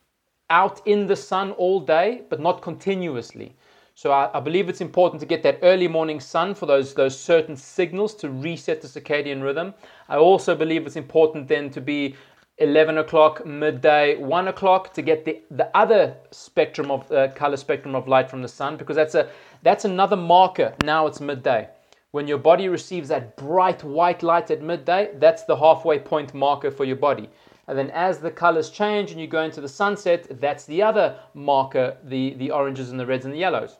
out 0.50 0.82
in 0.88 1.06
the 1.06 1.18
sun 1.18 1.52
all 1.52 1.82
day, 1.82 2.24
but 2.30 2.40
not 2.40 2.62
continuously. 2.62 3.56
So 3.94 4.12
I, 4.12 4.36
I, 4.36 4.40
believe 4.40 4.70
it's 4.70 4.82
important 4.82 5.20
to 5.20 5.26
get 5.26 5.44
that 5.44 5.60
early 5.62 5.88
morning 5.88 6.22
sun 6.22 6.56
for 6.56 6.66
those 6.66 6.94
those 6.94 7.20
certain 7.20 7.58
signals 7.58 8.16
to 8.16 8.30
reset 8.30 8.82
the 8.82 8.88
circadian 8.88 9.44
rhythm. 9.44 9.74
I 10.08 10.16
also 10.16 10.56
believe 10.56 10.88
it's 10.88 10.96
important 10.96 11.50
then 11.50 11.70
to 11.72 11.82
be 11.82 12.16
11 12.62 13.00
o'clock, 13.00 13.46
midday, 13.46 14.16
1 14.18 14.48
o'clock 14.48 14.94
to 14.94 15.02
get 15.02 15.26
the, 15.26 15.42
the 15.50 15.76
other 15.76 16.16
spectrum 16.30 16.92
of 16.92 17.12
uh, 17.12 17.30
color 17.30 17.58
spectrum 17.58 17.96
of 17.96 18.08
light 18.08 18.30
from 18.30 18.42
the 18.44 18.48
sun 18.48 18.78
because 18.78 18.96
that's 18.96 19.16
a 19.16 19.30
that's 19.64 19.84
another 19.84 20.16
marker. 20.16 20.74
Now 20.84 21.08
it's 21.08 21.20
midday. 21.20 21.70
When 22.12 22.28
your 22.28 22.38
body 22.38 22.68
receives 22.68 23.10
that 23.10 23.36
bright 23.36 23.84
white 23.84 24.22
light 24.22 24.52
at 24.52 24.62
midday, 24.62 25.12
that's 25.16 25.44
the 25.44 25.56
halfway 25.56 25.98
point 25.98 26.34
marker 26.34 26.70
for 26.70 26.86
your 26.86 26.98
body. 26.98 27.30
And 27.68 27.78
then 27.78 27.90
as 27.92 28.20
the 28.20 28.32
colors 28.32 28.70
change 28.70 29.12
and 29.12 29.20
you 29.20 29.28
go 29.28 29.44
into 29.44 29.62
the 29.62 29.70
sunset, 29.70 30.28
that's 30.40 30.66
the 30.66 30.84
other 30.84 31.18
marker, 31.34 31.98
the, 32.04 32.34
the 32.36 32.52
oranges 32.52 32.92
and 32.92 33.00
the 33.00 33.06
reds 33.06 33.26
and 33.26 33.34
the 33.34 33.40
yellows. 33.40 33.78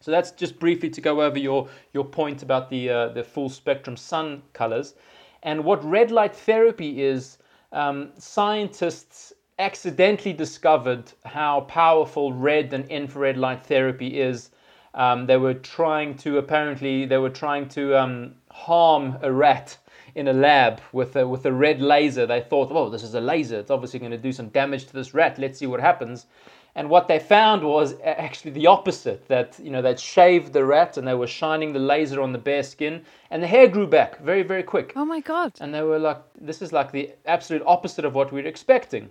So 0.00 0.10
that's 0.10 0.30
just 0.30 0.58
briefly 0.58 0.90
to 0.90 1.00
go 1.00 1.20
over 1.22 1.38
your, 1.38 1.68
your 1.92 2.04
point 2.04 2.42
about 2.42 2.70
the, 2.70 2.88
uh, 2.88 3.08
the 3.08 3.22
full 3.22 3.48
spectrum 3.48 3.96
sun 3.96 4.42
colors. 4.52 4.94
And 5.42 5.64
what 5.64 5.84
red 5.84 6.10
light 6.10 6.34
therapy 6.34 7.02
is, 7.02 7.38
um, 7.76 8.10
scientists 8.18 9.34
accidentally 9.58 10.32
discovered 10.32 11.12
how 11.24 11.60
powerful 11.62 12.32
red 12.32 12.72
and 12.72 12.86
infrared 12.88 13.36
light 13.36 13.62
therapy 13.62 14.18
is. 14.20 14.50
Um, 14.94 15.26
they 15.26 15.36
were 15.36 15.54
trying 15.54 16.16
to 16.18 16.38
apparently 16.38 17.04
they 17.04 17.18
were 17.18 17.30
trying 17.30 17.68
to 17.70 17.98
um, 17.98 18.34
harm 18.50 19.18
a 19.20 19.30
rat 19.30 19.76
in 20.16 20.28
a 20.28 20.32
lab 20.32 20.80
with 20.92 21.14
a, 21.16 21.28
with 21.28 21.46
a 21.46 21.52
red 21.52 21.80
laser. 21.80 22.26
They 22.26 22.40
thought, 22.40 22.70
"Oh, 22.72 22.90
this 22.90 23.04
is 23.04 23.14
a 23.14 23.20
laser. 23.20 23.58
It's 23.60 23.70
obviously 23.70 24.00
going 24.00 24.12
to 24.12 24.18
do 24.18 24.32
some 24.32 24.48
damage 24.48 24.86
to 24.86 24.92
this 24.94 25.14
rat. 25.14 25.38
Let's 25.38 25.58
see 25.58 25.66
what 25.66 25.80
happens." 25.80 26.26
And 26.74 26.90
what 26.90 27.08
they 27.08 27.18
found 27.18 27.62
was 27.64 27.94
actually 28.04 28.50
the 28.50 28.66
opposite. 28.66 29.28
That 29.28 29.58
you 29.62 29.70
know 29.70 29.82
they'd 29.82 30.00
shaved 30.00 30.52
the 30.52 30.64
rat 30.64 30.96
and 30.96 31.06
they 31.06 31.14
were 31.14 31.26
shining 31.28 31.72
the 31.72 31.78
laser 31.78 32.20
on 32.22 32.32
the 32.32 32.38
bare 32.38 32.62
skin, 32.64 33.04
and 33.30 33.42
the 33.42 33.46
hair 33.46 33.68
grew 33.68 33.86
back 33.86 34.18
very 34.20 34.42
very 34.42 34.62
quick. 34.62 34.92
Oh 34.96 35.04
my 35.04 35.20
god! 35.20 35.52
And 35.60 35.72
they 35.74 35.82
were 35.82 35.98
like, 35.98 36.20
"This 36.40 36.62
is 36.62 36.72
like 36.72 36.90
the 36.92 37.10
absolute 37.26 37.62
opposite 37.66 38.04
of 38.06 38.14
what 38.14 38.32
we 38.32 38.42
were 38.42 38.48
expecting." 38.48 39.10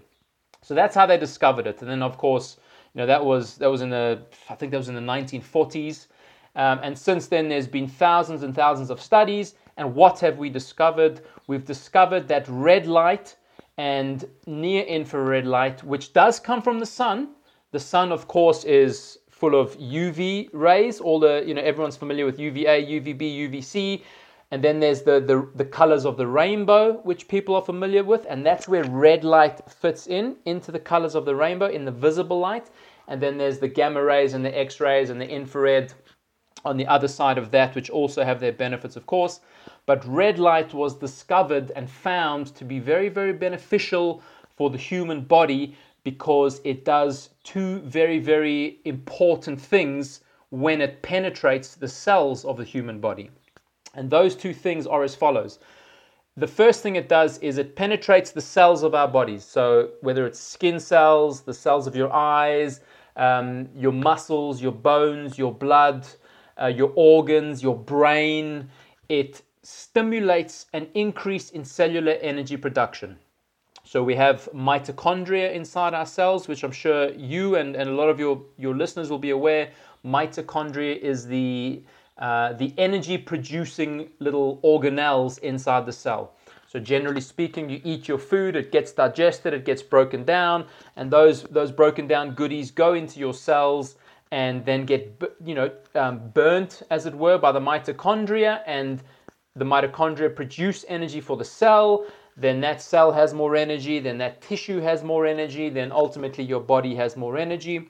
So 0.62 0.74
that's 0.74 0.96
how 0.96 1.06
they 1.06 1.18
discovered 1.18 1.68
it. 1.68 1.82
And 1.82 1.90
then 1.90 2.02
of 2.02 2.18
course, 2.18 2.58
you 2.94 3.00
know 3.00 3.06
that 3.08 3.24
was 3.24 3.58
that 3.58 3.70
was 3.70 3.82
in 3.82 3.92
the 3.92 4.22
I 4.50 4.56
think 4.56 4.72
that 4.72 4.78
was 4.80 4.90
in 4.90 4.96
the 4.96 5.02
1940s, 5.02 6.08
Um, 6.56 6.80
and 6.82 6.98
since 6.98 7.28
then, 7.28 7.50
there's 7.50 7.68
been 7.68 7.88
thousands 7.88 8.42
and 8.44 8.56
thousands 8.56 8.90
of 8.90 9.00
studies. 9.02 9.56
And 9.78 9.94
what 9.94 10.20
have 10.20 10.38
we 10.38 10.50
discovered? 10.50 11.22
We've 11.48 11.66
discovered 11.66 12.28
that 12.30 12.46
red 12.48 12.88
light 12.88 13.36
and 13.78 14.26
near 14.46 14.84
infrared 14.84 15.46
light, 15.46 15.84
which 15.84 16.14
does 16.14 16.40
come 16.40 16.62
from 16.62 16.80
the 16.80 16.86
sun. 16.86 17.30
The 17.72 17.80
sun, 17.80 18.12
of 18.12 18.28
course, 18.28 18.64
is 18.64 19.18
full 19.30 19.60
of 19.60 19.78
UV 19.78 20.50
rays. 20.54 21.02
All 21.02 21.20
the, 21.20 21.44
you 21.46 21.54
know, 21.54 21.62
everyone's 21.62 21.98
familiar 21.98 22.26
with 22.26 22.40
UVA, 22.40 22.86
UVB, 22.86 23.50
UVC. 23.50 24.02
And 24.52 24.64
then 24.64 24.80
there's 24.80 25.02
the, 25.02 25.20
the, 25.20 25.50
the 25.56 25.66
colors 25.66 26.06
of 26.06 26.16
the 26.16 26.28
rainbow, 26.28 27.02
which 27.04 27.28
people 27.28 27.56
are 27.56 27.62
familiar 27.62 28.04
with. 28.04 28.26
And 28.30 28.46
that's 28.46 28.70
where 28.70 28.84
red 28.86 29.26
light 29.26 29.60
fits 29.70 30.08
in, 30.08 30.38
into 30.46 30.72
the 30.72 30.80
colors 30.80 31.16
of 31.16 31.26
the 31.26 31.36
rainbow, 31.36 31.66
in 31.66 31.84
the 31.84 31.92
visible 31.92 32.40
light. 32.40 32.70
And 33.10 33.22
then 33.22 33.38
there's 33.38 33.60
the 33.60 33.68
gamma 33.68 34.02
rays 34.02 34.34
and 34.34 34.46
the 34.46 34.58
X 34.58 34.80
rays 34.80 35.10
and 35.10 35.20
the 35.20 35.30
infrared 35.30 35.94
on 36.64 36.78
the 36.78 36.88
other 36.88 37.08
side 37.08 37.38
of 37.38 37.52
that, 37.52 37.76
which 37.76 37.90
also 37.90 38.24
have 38.24 38.40
their 38.40 38.54
benefits, 38.54 38.96
of 38.96 39.06
course. 39.06 39.42
But 39.86 40.06
red 40.06 40.40
light 40.40 40.74
was 40.74 40.96
discovered 40.96 41.72
and 41.76 41.90
found 41.90 42.48
to 42.56 42.66
be 42.66 42.80
very, 42.80 43.10
very 43.10 43.34
beneficial 43.34 44.22
for 44.56 44.70
the 44.70 44.78
human 44.78 45.22
body 45.22 45.76
because 46.04 46.62
it 46.64 46.86
does 46.86 47.30
two 47.44 47.80
very, 47.80 48.20
very 48.20 48.80
important 48.86 49.60
things 49.60 50.22
when 50.50 50.82
it 50.82 51.02
penetrates 51.02 51.76
the 51.76 51.88
cells 51.88 52.46
of 52.46 52.58
the 52.58 52.64
human 52.64 53.00
body. 53.00 53.30
And 53.96 54.10
those 54.10 54.36
two 54.36 54.54
things 54.54 54.88
are 54.88 55.04
as 55.04 55.16
follows. 55.16 55.60
The 56.38 56.48
first 56.48 56.84
thing 56.84 56.96
it 56.96 57.08
does 57.08 57.38
is 57.40 57.58
it 57.58 57.76
penetrates 57.76 58.32
the 58.32 58.42
cells 58.42 58.84
of 58.84 58.94
our 58.94 59.08
bodies. 59.08 59.44
So, 59.44 59.92
whether 60.02 60.26
it's 60.28 60.40
skin 60.40 60.80
cells, 60.80 61.42
the 61.42 61.54
cells 61.54 61.88
of 61.88 61.96
your 61.96 62.12
eyes, 62.12 62.82
um, 63.16 63.70
your 63.76 63.94
muscles, 63.94 64.62
your 64.62 64.74
bones, 64.74 65.38
your 65.38 65.54
blood, 65.54 66.06
uh, 66.62 66.68
your 66.68 66.92
organs, 66.96 67.64
your 67.64 67.78
brain, 67.78 68.70
it 69.08 69.42
stimulates 69.66 70.68
an 70.74 70.88
increase 70.94 71.50
in 71.50 71.66
cellular 71.66 72.14
energy 72.22 72.56
production. 72.56 73.18
So 73.84 74.04
we 74.04 74.16
have 74.16 74.48
mitochondria 74.54 75.54
inside 75.54 75.94
our 75.94 76.06
cells, 76.06 76.48
which 76.48 76.64
I'm 76.64 76.72
sure 76.72 77.12
you 77.14 77.56
and, 77.56 77.76
and 77.76 77.90
a 77.90 77.94
lot 77.94 78.10
of 78.10 78.20
your, 78.20 78.42
your 78.58 78.76
listeners 78.76 79.10
will 79.10 79.20
be 79.20 79.32
aware. 79.32 79.72
Mitochondria 80.06 80.98
is 80.98 81.26
the, 81.26 81.84
uh, 82.18 82.54
the 82.54 82.74
energy 82.78 83.18
producing 83.18 84.10
little 84.20 84.60
organelles 84.64 85.40
inside 85.40 85.86
the 85.86 85.94
cell. 85.94 86.34
So 86.68 86.80
generally 86.80 87.22
speaking, 87.22 87.70
you 87.70 87.82
eat 87.84 88.08
your 88.08 88.18
food, 88.18 88.56
it 88.56 88.72
gets 88.72 88.92
digested, 88.92 89.54
it 89.54 89.66
gets 89.66 89.82
broken 89.82 90.26
down, 90.26 90.66
and 90.96 91.10
those, 91.10 91.44
those 91.44 91.72
broken 91.72 92.08
down 92.08 92.36
goodies 92.36 92.70
go 92.70 92.94
into 92.94 93.20
your 93.20 93.34
cells 93.34 93.96
and 94.32 94.66
then 94.66 94.86
get 94.86 95.22
you 95.46 95.54
know 95.56 95.72
um, 95.94 96.20
burnt 96.34 96.82
as 96.90 97.06
it 97.06 97.14
were 97.14 97.38
by 97.38 97.52
the 97.52 97.60
mitochondria 97.60 98.62
and 98.66 99.04
the 99.56 99.66
mitochondria 99.66 100.36
produce 100.36 100.84
energy 100.88 101.22
for 101.22 101.38
the 101.38 101.46
cell 101.46 102.06
then 102.38 102.60
that 102.60 102.82
cell 102.82 103.14
has 103.14 103.34
more 103.34 103.56
energy 103.56 104.00
then 104.00 104.18
that 104.18 104.42
tissue 104.42 104.80
has 104.80 105.04
more 105.04 105.26
energy 105.26 105.70
then 105.70 105.92
ultimately 105.92 106.44
your 106.44 106.60
body 106.60 106.96
has 106.96 107.16
more 107.16 107.38
energy. 107.38 107.90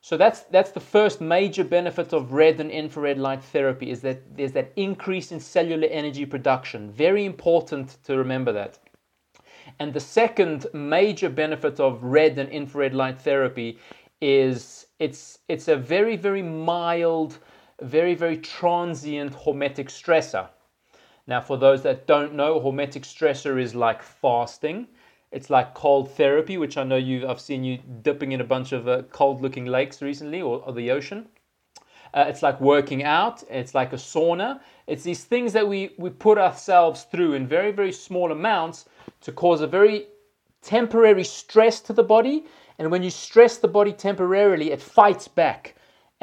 So 0.00 0.16
that's 0.16 0.40
that's 0.42 0.70
the 0.70 0.80
first 0.80 1.20
major 1.20 1.64
benefit 1.64 2.12
of 2.12 2.32
red 2.32 2.60
and 2.60 2.70
infrared 2.70 3.18
light 3.18 3.42
therapy 3.42 3.90
is 3.90 4.00
that 4.02 4.36
there's 4.36 4.52
that 4.52 4.72
increase 4.76 5.32
in 5.32 5.40
cellular 5.40 5.88
energy 5.88 6.26
production. 6.26 6.90
Very 6.92 7.24
important 7.24 7.96
to 8.04 8.16
remember 8.16 8.52
that. 8.52 8.78
And 9.80 9.92
the 9.92 10.00
second 10.00 10.66
major 10.72 11.30
benefit 11.30 11.80
of 11.80 12.04
red 12.04 12.38
and 12.38 12.50
infrared 12.50 12.94
light 12.94 13.20
therapy 13.20 13.78
is 14.20 14.86
it's 15.00 15.38
it's 15.48 15.68
a 15.68 15.76
very 15.76 16.16
very 16.16 16.42
mild 16.42 17.38
very 17.82 18.14
very 18.14 18.38
transient 18.38 19.32
hormetic 19.32 19.88
stressor 19.88 20.48
now, 21.26 21.40
for 21.40 21.56
those 21.56 21.82
that 21.82 22.06
don't 22.06 22.34
know, 22.34 22.60
hormetic 22.60 23.02
stressor 23.02 23.60
is 23.60 23.74
like 23.74 24.02
fasting. 24.02 24.88
It's 25.32 25.48
like 25.48 25.72
cold 25.74 26.10
therapy, 26.12 26.58
which 26.58 26.76
I 26.76 26.84
know 26.84 26.96
you. 26.96 27.26
I've 27.26 27.40
seen 27.40 27.64
you 27.64 27.78
dipping 28.02 28.32
in 28.32 28.42
a 28.42 28.44
bunch 28.44 28.72
of 28.72 28.86
uh, 28.86 29.02
cold-looking 29.10 29.64
lakes 29.64 30.02
recently, 30.02 30.42
or, 30.42 30.60
or 30.60 30.72
the 30.72 30.90
ocean. 30.90 31.26
Uh, 32.12 32.26
it's 32.28 32.42
like 32.42 32.60
working 32.60 33.02
out. 33.02 33.42
It's 33.48 33.74
like 33.74 33.92
a 33.92 33.96
sauna. 33.96 34.60
It's 34.86 35.02
these 35.02 35.24
things 35.24 35.52
that 35.54 35.66
we 35.66 35.94
we 35.98 36.10
put 36.10 36.38
ourselves 36.38 37.04
through 37.04 37.32
in 37.34 37.46
very 37.46 37.72
very 37.72 37.90
small 37.90 38.30
amounts 38.30 38.84
to 39.22 39.32
cause 39.32 39.62
a 39.62 39.66
very 39.66 40.06
temporary 40.62 41.24
stress 41.24 41.80
to 41.80 41.92
the 41.92 42.04
body. 42.04 42.44
And 42.78 42.90
when 42.90 43.02
you 43.02 43.10
stress 43.10 43.56
the 43.56 43.68
body 43.68 43.92
temporarily, 43.92 44.70
it 44.70 44.80
fights 44.82 45.26
back 45.26 45.74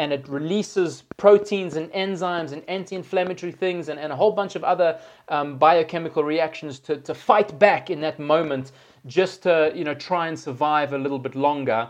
and 0.02 0.12
it 0.12 0.28
releases 0.28 1.04
proteins 1.18 1.76
and 1.76 1.88
enzymes 1.92 2.54
and 2.54 2.68
anti-inflammatory 2.68 3.52
things 3.52 3.88
and, 3.88 4.00
and 4.00 4.12
a 4.12 4.16
whole 4.16 4.32
bunch 4.32 4.56
of 4.56 4.64
other 4.64 5.00
um, 5.30 5.60
biochemical 5.60 6.24
reactions 6.24 6.80
to, 6.80 6.98
to 6.98 7.14
fight 7.14 7.60
back 7.60 7.92
in 7.92 8.02
that 8.02 8.18
moment 8.18 8.72
just 9.06 9.44
to 9.44 9.72
you 9.76 9.84
know 9.84 9.94
try 9.94 10.28
and 10.28 10.40
survive 10.40 10.94
a 10.94 10.98
little 10.98 11.20
bit 11.20 11.36
longer. 11.36 11.88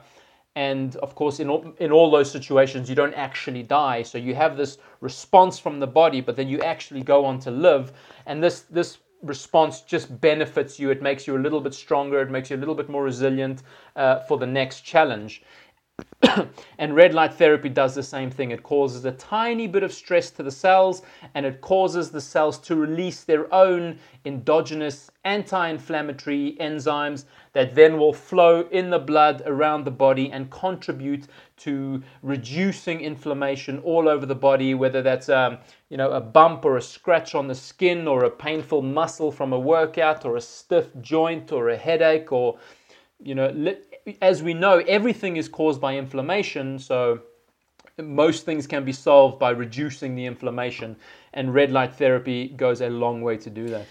And 0.58 0.98
of 0.98 1.15
course 1.15 1.39
in 1.39 1.50
all, 1.50 1.74
in 1.80 1.94
all 1.94 2.12
those 2.12 2.30
situations 2.30 2.89
you 2.89 2.96
don't 2.96 3.13
actually 3.13 3.63
die. 3.63 4.01
So 4.01 4.18
you 4.18 4.36
have 4.36 4.58
this 4.58 4.77
response 5.00 5.58
from 5.58 5.80
the 5.80 5.88
body 5.88 6.20
but 6.20 6.36
then 6.36 6.50
you 6.50 6.60
actually 6.60 7.03
go 7.03 7.24
on 7.24 7.39
to 7.39 7.51
live. 7.51 7.94
And 8.25 8.44
this 8.44 8.65
this 8.70 8.98
response 9.22 9.82
just 9.82 10.20
benefits 10.20 10.80
you. 10.80 10.89
It 10.89 11.01
makes 11.01 11.27
you 11.27 11.38
a 11.38 11.41
little 11.46 11.62
bit 11.62 11.74
stronger. 11.74 12.20
It 12.22 12.30
makes 12.30 12.50
you 12.50 12.58
a 12.58 12.62
little 12.63 12.75
bit 12.75 12.89
more 12.89 13.03
resilient 13.03 13.63
uh, 13.96 14.20
for 14.27 14.38
the 14.38 14.48
next 14.48 14.82
challenge 14.82 15.44
and 16.77 16.96
red 16.96 17.13
light 17.13 17.34
therapy 17.34 17.70
does 17.70 17.96
the 17.96 18.03
same 18.03 18.29
thing. 18.29 18.51
It 18.51 18.63
causes 18.63 19.05
a 19.05 19.12
tiny 19.13 19.67
bit 19.67 19.84
of 19.84 19.93
stress 19.93 20.29
to 20.31 20.43
the 20.43 20.51
cells 20.51 21.01
and 21.34 21.46
it 21.46 21.62
causes 21.62 22.12
the 22.12 22.22
cells 22.22 22.60
to 22.60 22.75
release 22.75 23.24
their 23.24 23.53
own 23.53 23.98
endogenous 24.25 25.10
anti 25.24 25.67
inflammatory 25.70 26.58
enzymes 26.60 27.25
that 27.53 27.75
then 27.75 27.98
will 27.98 28.13
flow 28.13 28.67
in 28.72 28.89
the 28.89 29.00
blood 29.00 29.43
around 29.46 29.84
the 29.84 29.91
body 29.91 30.31
and 30.31 30.50
contribute 30.51 31.27
to 31.58 32.01
reducing 32.22 33.01
inflammation 33.01 33.79
all 33.79 34.08
over 34.08 34.25
the 34.25 34.36
body, 34.36 34.74
whether 34.74 35.01
that's 35.01 35.29
um, 35.29 35.58
you 35.89 35.98
know, 35.98 36.12
a 36.12 36.22
bump 36.22 36.65
or 36.65 36.77
a 36.77 36.81
scratch 36.81 37.36
on 37.36 37.48
the 37.48 37.55
skin 37.55 38.08
or 38.08 38.24
a 38.24 38.29
painful 38.29 38.81
muscle 38.81 39.31
from 39.31 39.53
a 39.53 39.60
workout 39.60 40.25
or 40.25 40.38
a 40.38 40.41
stiff 40.41 40.88
joint 41.01 41.51
or 41.51 41.70
a 41.70 41.77
headache 41.77 42.31
or 42.31 42.58
you 43.24 43.36
know, 43.36 43.75
as 44.22 44.43
we 44.43 44.53
know, 44.53 44.79
everything 44.88 45.38
is 45.38 45.48
caused 45.48 45.81
by 45.81 45.96
inflammation. 45.98 46.79
So 46.79 47.22
most 47.98 48.46
things 48.46 48.67
can 48.67 48.84
be 48.86 48.93
solved 48.93 49.39
by 49.39 49.51
reducing 49.51 50.15
the 50.15 50.25
inflammation, 50.25 50.96
and 51.34 51.53
red 51.53 51.72
light 51.72 51.93
therapy 51.96 52.50
goes 52.50 52.81
a 52.81 52.89
long 52.89 53.22
way 53.22 53.38
to 53.38 53.50
do 53.50 53.67
that. 53.70 53.86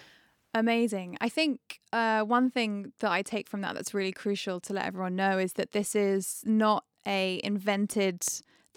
Amazing. 0.53 1.17
I 1.21 1.29
think 1.29 1.81
uh, 1.93 2.23
one 2.23 2.51
thing 2.51 2.93
that 2.99 3.13
I 3.13 3.23
take 3.23 3.49
from 3.49 3.61
that 3.61 3.75
that's 3.75 3.95
really 3.95 4.13
crucial 4.13 4.59
to 4.61 4.73
let 4.73 4.85
everyone 4.85 5.15
know 5.15 5.39
is 5.39 5.53
that 5.55 5.71
this 5.71 5.95
is 5.95 6.43
not 6.45 6.85
a 7.07 7.41
invented 7.45 8.25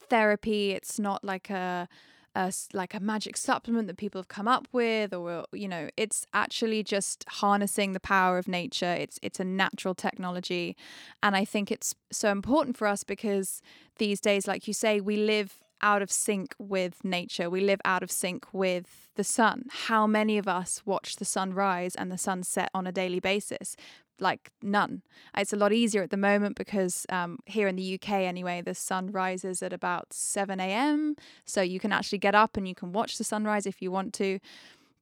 therapy. 0.07 0.71
It's 0.71 0.99
not 0.99 1.23
like 1.23 1.49
a 1.49 1.87
a, 2.35 2.51
like 2.73 2.93
a 2.93 2.99
magic 2.99 3.37
supplement 3.37 3.87
that 3.87 3.97
people 3.97 4.19
have 4.19 4.27
come 4.27 4.47
up 4.47 4.67
with 4.71 5.13
or 5.13 5.45
you 5.51 5.67
know 5.67 5.89
it's 5.97 6.25
actually 6.33 6.83
just 6.83 7.25
harnessing 7.27 7.93
the 7.93 7.99
power 7.99 8.37
of 8.37 8.47
nature. 8.47 8.93
It's 8.93 9.19
it's 9.21 9.39
a 9.39 9.43
natural 9.43 9.95
technology. 9.95 10.75
And 11.21 11.35
i 11.35 11.45
think 11.45 11.71
it's 11.71 11.95
so 12.11 12.29
important 12.29 12.77
for 12.77 12.87
us 12.87 13.03
because 13.03 13.61
these 13.97 14.19
days 14.19 14.47
like 14.47 14.67
you 14.67 14.73
say 14.73 14.99
we 14.99 15.17
live 15.17 15.63
out 15.83 16.01
of 16.01 16.09
sync 16.09 16.55
with 16.57 17.03
nature. 17.03 17.49
We 17.49 17.59
live 17.59 17.81
out 17.83 18.01
of 18.03 18.09
sync 18.09 18.45
with 18.53 19.09
the 19.15 19.23
sun. 19.23 19.65
How 19.69 20.07
many 20.07 20.37
of 20.37 20.47
us 20.47 20.81
watch 20.85 21.17
the 21.17 21.25
sun 21.25 21.53
rise 21.53 21.93
and 21.93 22.09
the 22.09 22.17
sun 22.17 22.41
set 22.43 22.71
on 22.73 22.87
a 22.87 22.91
daily 22.91 23.19
basis 23.19 23.75
like 24.23 24.51
none. 24.61 25.03
It's 25.37 25.53
a 25.53 25.57
lot 25.57 25.71
easier 25.73 26.01
at 26.01 26.09
the 26.09 26.17
moment 26.17 26.55
because 26.55 27.05
um, 27.09 27.37
here 27.45 27.67
in 27.67 27.75
the 27.75 27.95
UK, 27.95 28.09
anyway, 28.09 28.61
the 28.61 28.73
sun 28.73 29.11
rises 29.11 29.61
at 29.61 29.73
about 29.73 30.13
7 30.13 30.59
a.m. 30.59 31.15
So 31.45 31.61
you 31.61 31.79
can 31.79 31.91
actually 31.91 32.17
get 32.17 32.33
up 32.33 32.57
and 32.57 32.67
you 32.67 32.73
can 32.73 32.93
watch 32.93 33.17
the 33.17 33.23
sunrise 33.23 33.67
if 33.67 33.81
you 33.81 33.91
want 33.91 34.13
to. 34.15 34.39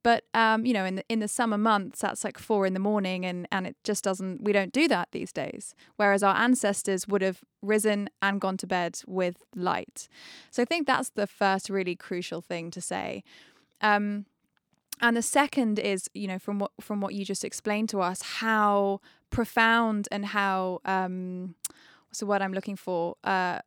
But 0.03 0.23
um, 0.33 0.65
you 0.65 0.73
know, 0.73 0.83
in 0.83 0.95
the 0.95 1.03
in 1.09 1.19
the 1.19 1.27
summer 1.27 1.59
months, 1.59 2.01
that's 2.01 2.23
like 2.23 2.39
four 2.39 2.65
in 2.65 2.73
the 2.73 2.79
morning, 2.79 3.23
and 3.23 3.47
and 3.51 3.67
it 3.67 3.75
just 3.83 4.03
doesn't. 4.03 4.43
We 4.43 4.51
don't 4.51 4.73
do 4.73 4.87
that 4.87 5.09
these 5.11 5.31
days. 5.31 5.75
Whereas 5.95 6.23
our 6.23 6.35
ancestors 6.35 7.07
would 7.07 7.21
have 7.21 7.41
risen 7.61 8.09
and 8.19 8.41
gone 8.41 8.57
to 8.57 8.67
bed 8.67 8.99
with 9.05 9.43
light. 9.55 10.09
So 10.49 10.63
I 10.63 10.65
think 10.65 10.87
that's 10.87 11.09
the 11.09 11.27
first 11.27 11.69
really 11.69 11.95
crucial 11.95 12.41
thing 12.41 12.71
to 12.71 12.81
say. 12.81 13.23
Um, 13.81 14.25
and 15.01 15.17
the 15.17 15.21
second 15.21 15.79
is 15.79 16.09
you 16.13 16.27
know 16.27 16.39
from 16.39 16.59
what 16.59 16.71
from 16.79 17.01
what 17.01 17.13
you 17.13 17.25
just 17.25 17.43
explained 17.43 17.89
to 17.89 17.99
us 18.01 18.21
how 18.21 18.99
profound 19.29 20.07
and 20.11 20.25
how 20.27 20.79
um 20.85 21.55
what's 22.07 22.19
the 22.19 22.25
word 22.25 22.41
i'm 22.41 22.53
looking 22.53 22.75
for? 22.75 23.15
Uh 23.23 23.59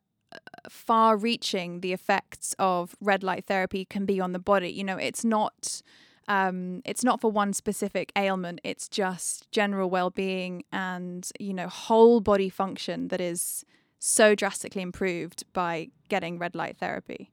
far 0.69 1.17
reaching 1.17 1.81
the 1.81 1.93
effects 1.93 2.55
of 2.59 2.95
red 2.99 3.23
light 3.23 3.45
therapy 3.45 3.85
can 3.85 4.05
be 4.05 4.19
on 4.19 4.33
the 4.33 4.39
body. 4.39 4.69
You 4.69 4.83
know 4.83 4.97
it's 4.97 5.23
not 5.23 5.81
um, 6.27 6.81
it's 6.85 7.03
not 7.03 7.21
for 7.21 7.31
one 7.31 7.53
specific 7.53 8.11
ailment. 8.17 8.59
It's 8.63 8.87
just 8.87 9.49
general 9.51 9.89
well-being 9.89 10.63
and 10.71 11.29
you 11.39 11.53
know 11.53 11.67
whole 11.67 12.19
body 12.19 12.49
function 12.49 13.09
that 13.09 13.21
is 13.21 13.63
so 13.99 14.35
drastically 14.35 14.81
improved 14.81 15.43
by 15.53 15.89
getting 16.09 16.37
red 16.37 16.55
light 16.55 16.77
therapy 16.77 17.31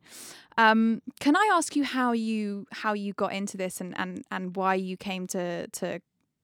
Um, 0.58 1.02
can 1.20 1.36
I 1.36 1.50
ask 1.52 1.76
you 1.76 1.84
how 1.84 2.12
you 2.12 2.66
how 2.72 2.92
you 2.92 3.12
got 3.14 3.32
into 3.32 3.56
this 3.56 3.80
and, 3.80 3.98
and, 3.98 4.24
and 4.30 4.56
why 4.56 4.74
you 4.74 4.96
came 4.96 5.26
to 5.28 5.66
to 5.68 6.00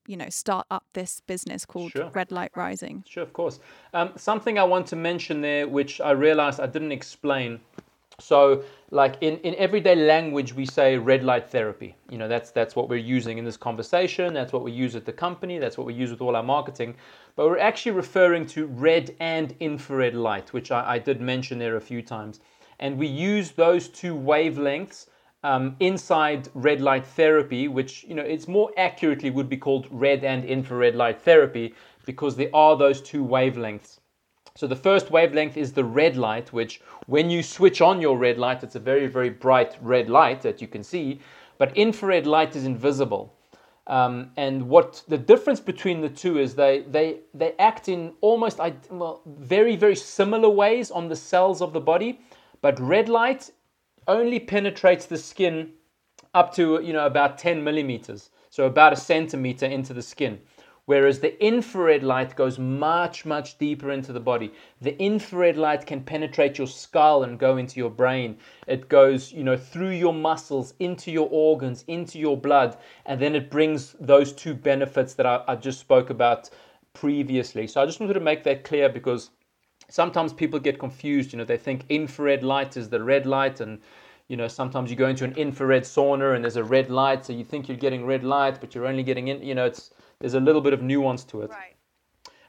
you 0.07 0.17
know 0.17 0.29
start 0.31 0.67
up 0.71 0.85
this 0.95 1.21
business 1.21 1.67
called 1.67 1.93
Sure. 1.93 2.11
Red 2.15 2.33
Light 2.33 2.53
Rising? 2.57 3.05
Sure, 3.07 3.23
of 3.23 3.33
course. 3.33 3.61
Um, 3.95 4.13
something 4.17 4.59
I 4.59 4.65
want 4.65 4.87
to 4.89 4.97
mention 4.97 5.41
there, 5.41 5.69
which 5.69 6.01
I 6.01 6.13
realized 6.13 6.61
I 6.61 6.67
didn't 6.67 6.93
explain. 6.93 7.61
So, 8.21 8.65
like 8.91 9.17
in, 9.21 9.37
in 9.39 9.55
everyday 9.55 9.95
language, 9.95 10.53
we 10.53 10.67
say 10.67 10.99
red 10.99 11.23
light 11.23 11.49
therapy. 11.49 11.95
You 12.11 12.19
know, 12.19 12.27
that's 12.27 12.51
that's 12.51 12.75
what 12.75 12.89
we're 12.89 12.97
using 12.97 13.39
in 13.39 13.45
this 13.45 13.57
conversation. 13.57 14.35
That's 14.35 14.53
what 14.53 14.65
we 14.65 14.73
use 14.73 14.97
at 14.97 15.05
the 15.05 15.13
company. 15.13 15.59
That's 15.59 15.79
what 15.79 15.87
we 15.87 15.95
use 15.95 16.11
with 16.11 16.21
all 16.21 16.35
our 16.35 16.43
marketing. 16.43 16.97
But 17.37 17.47
we're 17.47 17.59
actually 17.59 17.93
referring 17.93 18.47
to 18.47 18.67
red 18.67 19.15
and 19.21 19.55
infrared 19.61 20.17
light, 20.17 20.53
which 20.53 20.73
I, 20.73 20.95
I 20.95 20.99
did 20.99 21.21
mention 21.21 21.61
there 21.61 21.77
a 21.77 21.81
few 21.81 22.03
times. 22.03 22.41
And 22.81 22.99
we 22.99 23.07
use 23.07 23.53
those 23.53 23.89
two 23.89 24.15
wavelengths 24.15 25.07
um, 25.45 25.77
inside 25.81 26.49
red 26.55 26.81
light 26.81 27.07
therapy, 27.07 27.69
which 27.69 28.05
you 28.05 28.15
know 28.15 28.23
it's 28.23 28.49
more 28.49 28.71
accurately 28.77 29.31
would 29.31 29.49
be 29.49 29.57
called 29.57 29.87
red 29.91 30.25
and 30.25 30.45
infrared 30.45 30.95
light 30.95 31.21
therapy 31.21 31.75
because 32.07 32.37
there 32.37 32.51
are 32.55 32.77
those 32.77 33.01
two 33.01 33.25
wavelengths. 33.25 34.01
So 34.59 34.67
the 34.67 34.75
first 34.75 35.13
wavelength 35.13 35.57
is 35.57 35.73
the 35.73 35.85
red 35.85 36.17
light, 36.17 36.53
which 36.53 36.81
when 37.07 37.31
you 37.31 37.45
switch 37.45 37.81
on 37.81 38.01
your 38.01 38.19
red 38.19 38.39
light, 38.39 38.65
it's 38.65 38.75
a 38.75 38.81
very, 38.81 39.07
very 39.07 39.31
bright 39.31 39.77
red 39.81 40.11
light 40.11 40.43
that 40.43 40.61
you 40.61 40.67
can 40.67 40.83
see, 40.83 41.21
but 41.59 41.77
infrared 41.77 42.27
light 42.27 42.57
is 42.57 42.65
invisible. 42.65 43.33
Um, 43.87 44.33
and 44.37 44.69
what 44.69 45.05
the 45.07 45.17
difference 45.17 45.61
between 45.61 46.01
the 46.01 46.09
two 46.09 46.39
is 46.39 46.55
they, 46.55 46.81
they, 46.91 47.21
they 47.33 47.55
act 47.59 47.89
in 47.89 48.15
almost 48.21 48.59
well, 48.91 49.23
very, 49.25 49.77
very 49.77 49.95
similar 49.95 50.51
ways 50.51 50.91
on 50.91 51.09
the 51.09 51.17
cells 51.17 51.63
of 51.63 51.73
the 51.73 51.81
body, 51.81 52.21
but 52.61 52.81
red 52.81 53.09
light 53.09 53.51
only 54.07 54.41
penetrates 54.41 55.07
the 55.07 55.19
skin 55.19 55.73
up 56.35 56.55
to 56.55 56.81
you 56.83 56.93
know 56.93 57.07
about 57.07 57.39
10 57.39 57.63
millimeters, 57.63 58.31
so 58.51 58.67
about 58.67 58.93
a 58.93 58.97
centimeter 58.97 59.67
into 59.67 59.95
the 59.95 60.03
skin. 60.03 60.41
Whereas 60.89 61.21
the 61.21 61.45
infrared 61.45 62.03
light 62.03 62.35
goes 62.35 62.59
much, 62.59 63.27
much 63.27 63.59
deeper 63.59 63.91
into 63.93 64.11
the 64.11 64.21
body. 64.21 64.55
The 64.81 64.99
infrared 64.99 65.59
light 65.59 65.85
can 65.85 66.03
penetrate 66.03 66.57
your 66.57 66.67
skull 66.67 67.25
and 67.25 67.39
go 67.39 67.59
into 67.59 67.79
your 67.79 67.91
brain. 67.91 68.39
It 68.67 68.89
goes, 68.89 69.31
you 69.31 69.45
know, 69.45 69.59
through 69.59 69.91
your 69.91 70.15
muscles, 70.15 70.73
into 70.79 71.11
your 71.11 71.29
organs, 71.31 71.85
into 71.89 72.19
your 72.19 72.39
blood, 72.39 72.79
and 73.05 73.21
then 73.21 73.35
it 73.35 73.51
brings 73.51 73.97
those 74.01 74.33
two 74.33 74.55
benefits 74.55 75.13
that 75.13 75.27
I, 75.27 75.45
I 75.47 75.57
just 75.57 75.79
spoke 75.79 76.09
about 76.09 76.49
previously. 76.95 77.67
So 77.67 77.83
I 77.83 77.85
just 77.85 78.01
wanted 78.01 78.15
to 78.15 78.21
make 78.21 78.43
that 78.45 78.65
clear 78.65 78.89
because 78.89 79.29
sometimes 79.89 80.33
people 80.33 80.59
get 80.61 80.79
confused. 80.79 81.33
You 81.33 81.39
know, 81.39 81.45
they 81.45 81.57
think 81.57 81.85
infrared 81.89 82.43
light 82.43 82.77
is 82.77 82.89
the 82.89 83.03
red 83.03 83.27
light, 83.27 83.61
and 83.61 83.81
you 84.29 84.37
know, 84.37 84.49
sometimes 84.49 84.91
you 84.91 84.97
go 84.97 85.09
into 85.09 85.25
an 85.25 85.33
infrared 85.33 85.85
sauna 85.85 86.35
and 86.35 86.45
there's 86.45 86.57
a 86.57 86.65
red 86.65 86.91
light, 86.91 87.25
so 87.25 87.33
you 87.33 87.45
think 87.45 87.69
you're 87.69 87.79
getting 87.79 88.05
red 88.05 88.25
light, 88.25 88.61
but 88.61 88.75
you're 88.75 88.87
only 88.87 89.03
getting 89.03 89.29
in. 89.29 89.43
You 89.43 89.55
know, 89.55 89.65
it's 89.65 89.91
there's 90.21 90.35
a 90.35 90.41
little 90.41 90.61
bit 90.61 90.73
of 90.73 90.83
nuance 90.83 91.25
to 91.25 91.43
it. 91.43 91.51
Right. 91.51 91.75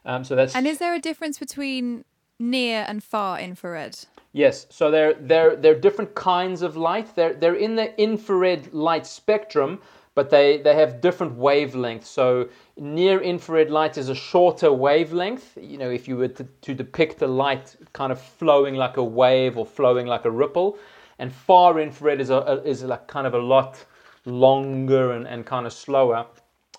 Um, 0.04 0.24
so 0.24 0.36
that's 0.36 0.54
And 0.54 0.66
is 0.66 0.78
there 0.78 0.94
a 0.94 1.00
difference 1.00 1.38
between 1.38 2.04
near 2.38 2.84
and 2.88 3.02
far 3.02 3.38
infrared? 3.38 3.98
Yes, 4.32 4.66
so 4.70 4.90
they're 4.90 5.14
they're 5.14 5.56
they're 5.56 5.78
different 5.78 6.14
kinds 6.14 6.62
of 6.62 6.76
light. 6.76 7.14
They're 7.16 7.34
they're 7.34 7.54
in 7.54 7.76
the 7.76 8.00
infrared 8.00 8.72
light 8.72 9.06
spectrum, 9.06 9.80
but 10.14 10.30
they 10.30 10.58
they 10.58 10.74
have 10.74 11.00
different 11.00 11.38
wavelengths. 11.38 12.06
So 12.06 12.48
near 12.76 13.20
infrared 13.20 13.70
light 13.70 13.96
is 13.96 14.08
a 14.08 14.14
shorter 14.14 14.72
wavelength. 14.72 15.56
You 15.60 15.78
know, 15.78 15.90
if 15.90 16.08
you 16.08 16.16
were 16.16 16.28
to, 16.28 16.44
to 16.44 16.74
depict 16.74 17.18
the 17.18 17.28
light 17.28 17.76
kind 17.92 18.12
of 18.12 18.20
flowing 18.20 18.74
like 18.74 18.96
a 18.96 19.04
wave 19.04 19.56
or 19.56 19.66
flowing 19.66 20.06
like 20.06 20.24
a 20.24 20.30
ripple, 20.30 20.78
and 21.18 21.32
far 21.32 21.80
infrared 21.80 22.20
is 22.20 22.30
a, 22.30 22.36
a 22.36 22.62
is 22.62 22.82
like 22.82 23.06
kind 23.06 23.26
of 23.26 23.34
a 23.34 23.38
lot 23.38 23.84
longer 24.24 25.12
and, 25.12 25.26
and 25.26 25.46
kind 25.46 25.66
of 25.66 25.72
slower. 25.72 26.26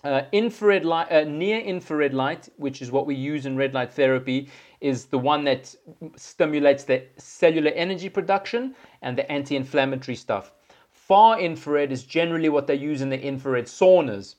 Uh, 0.04 0.24
infrared 0.32 0.84
light, 0.84 1.12
uh, 1.12 1.24
near 1.26 1.60
infrared 1.60 2.14
light, 2.14 2.50
which 2.58 2.82
is 2.82 2.92
what 2.92 3.06
we 3.06 3.14
use 3.14 3.46
in 3.46 3.56
red 3.56 3.76
light 3.76 3.94
therapy, 3.94 4.50
is 4.80 5.06
the 5.06 5.18
one 5.18 5.44
that 5.44 5.76
stimulates 6.16 6.84
the 6.84 7.04
cellular 7.18 7.70
energy 7.72 8.10
production 8.10 8.74
and 9.04 9.16
the 9.16 9.32
anti 9.32 9.56
inflammatory 9.56 10.16
stuff. 10.16 10.54
Far 11.12 11.42
infrared 11.42 11.92
is 11.92 12.06
generally 12.06 12.48
what 12.48 12.68
they 12.68 12.76
use 12.76 13.02
in 13.02 13.10
the 13.10 13.22
infrared 13.22 13.66
saunas. 13.66 14.36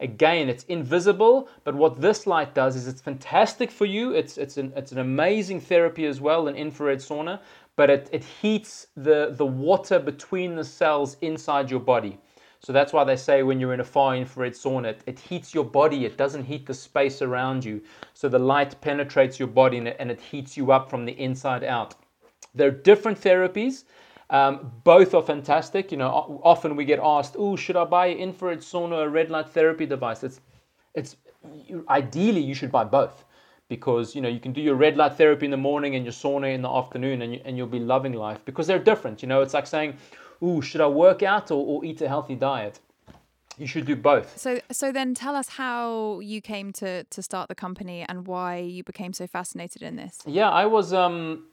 Again, 0.00 0.48
it's 0.48 0.64
invisible, 0.64 1.48
but 1.62 1.76
what 1.76 2.00
this 2.00 2.26
light 2.26 2.52
does 2.52 2.74
is 2.74 2.88
it's 2.88 3.00
fantastic 3.00 3.70
for 3.70 3.84
you. 3.84 4.12
It's, 4.12 4.36
it's, 4.36 4.56
an, 4.56 4.72
it's 4.74 4.90
an 4.90 4.98
amazing 4.98 5.60
therapy 5.60 6.04
as 6.04 6.20
well, 6.20 6.48
an 6.48 6.56
infrared 6.56 6.98
sauna, 6.98 7.38
but 7.76 7.90
it, 7.90 8.08
it 8.10 8.24
heats 8.24 8.88
the, 8.96 9.34
the 9.36 9.46
water 9.46 10.00
between 10.00 10.56
the 10.56 10.64
cells 10.64 11.16
inside 11.20 11.70
your 11.70 11.78
body. 11.78 12.18
So 12.58 12.72
that's 12.72 12.92
why 12.92 13.04
they 13.04 13.14
say 13.14 13.44
when 13.44 13.60
you're 13.60 13.74
in 13.74 13.78
a 13.78 13.84
far 13.84 14.16
infrared 14.16 14.54
sauna, 14.54 14.86
it, 14.86 15.02
it, 15.06 15.20
heats 15.20 15.54
your 15.54 15.62
body. 15.64 16.06
It 16.06 16.16
doesn't 16.16 16.42
heat 16.42 16.66
the 16.66 16.74
space 16.74 17.22
around 17.22 17.64
you. 17.64 17.80
So 18.14 18.28
the 18.28 18.40
light 18.40 18.80
penetrates 18.80 19.38
your 19.38 19.46
body 19.46 19.78
and 19.78 19.86
it, 19.86 19.96
and 20.00 20.10
it 20.10 20.20
heats 20.20 20.56
you 20.56 20.72
up 20.72 20.90
from 20.90 21.04
the 21.04 21.12
inside 21.12 21.62
out. 21.62 21.94
There 22.52 22.66
are 22.66 22.72
different 22.72 23.20
therapies. 23.20 23.84
Um, 24.30 24.72
both 24.82 25.14
are 25.14 25.22
fantastic. 25.22 25.92
You 25.92 25.98
know, 25.98 26.40
often 26.42 26.76
we 26.76 26.84
get 26.84 26.98
asked, 27.02 27.36
"Oh, 27.38 27.56
should 27.56 27.76
I 27.76 27.84
buy 27.84 28.06
an 28.06 28.18
infrared 28.18 28.58
sauna 28.58 28.92
or 28.92 29.04
a 29.04 29.08
red 29.08 29.30
light 29.30 29.48
therapy 29.48 29.86
device?" 29.86 30.24
It's, 30.24 30.40
it's 30.94 31.16
ideally 31.88 32.40
you 32.40 32.54
should 32.54 32.72
buy 32.72 32.84
both 32.84 33.24
because 33.68 34.14
you 34.14 34.20
know 34.20 34.28
you 34.28 34.40
can 34.40 34.52
do 34.52 34.60
your 34.60 34.74
red 34.74 34.96
light 34.96 35.16
therapy 35.16 35.44
in 35.44 35.50
the 35.50 35.56
morning 35.56 35.94
and 35.94 36.04
your 36.04 36.12
sauna 36.12 36.52
in 36.52 36.62
the 36.62 36.68
afternoon, 36.68 37.22
and 37.22 37.34
you, 37.34 37.40
and 37.44 37.56
you'll 37.56 37.66
be 37.68 37.78
loving 37.78 38.14
life 38.14 38.44
because 38.44 38.66
they're 38.66 38.80
different. 38.80 39.22
You 39.22 39.28
know, 39.28 39.42
it's 39.42 39.54
like 39.54 39.66
saying, 39.66 39.96
"Oh, 40.42 40.60
should 40.60 40.80
I 40.80 40.88
work 40.88 41.22
out 41.22 41.50
or, 41.52 41.64
or 41.64 41.84
eat 41.84 42.00
a 42.00 42.08
healthy 42.08 42.34
diet?" 42.34 42.80
You 43.58 43.66
should 43.66 43.86
do 43.86 43.96
both. 43.96 44.38
So 44.38 44.60
so 44.70 44.92
then 44.92 45.14
tell 45.14 45.36
us 45.36 45.50
how 45.50 46.20
you 46.20 46.40
came 46.40 46.72
to 46.74 47.04
to 47.04 47.22
start 47.22 47.48
the 47.48 47.54
company 47.54 48.04
and 48.08 48.26
why 48.26 48.58
you 48.58 48.82
became 48.82 49.12
so 49.12 49.26
fascinated 49.26 49.82
in 49.82 49.96
this. 49.96 50.18
Yeah, 50.26 50.50
I 50.50 50.66
was 50.66 50.92
um, 50.92 51.46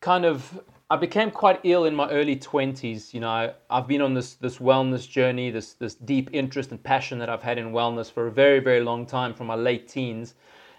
kind 0.00 0.24
of 0.24 0.60
I 0.90 0.96
became 0.96 1.30
quite 1.30 1.60
ill 1.64 1.84
in 1.84 1.94
my 1.94 2.08
early 2.08 2.36
20s. 2.36 3.12
You 3.12 3.20
know, 3.20 3.52
I've 3.68 3.86
been 3.86 4.00
on 4.00 4.14
this 4.14 4.34
this 4.36 4.56
wellness 4.58 5.06
journey, 5.08 5.50
this 5.50 5.74
this 5.74 5.94
deep 5.94 6.30
interest 6.32 6.70
and 6.70 6.82
passion 6.82 7.18
that 7.18 7.28
I've 7.28 7.42
had 7.42 7.58
in 7.58 7.72
wellness 7.72 8.10
for 8.10 8.26
a 8.26 8.30
very 8.30 8.58
very 8.60 8.80
long 8.80 9.04
time, 9.04 9.34
from 9.34 9.48
my 9.48 9.54
late 9.54 9.86
teens. 9.86 10.34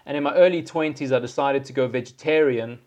And 0.06 0.16
in 0.16 0.24
my 0.24 0.34
early 0.34 0.62
20s, 0.62 1.12
I 1.12 1.20
decided 1.20 1.64
to 1.66 1.72
go 1.72 1.86
vegetarian 1.86 2.80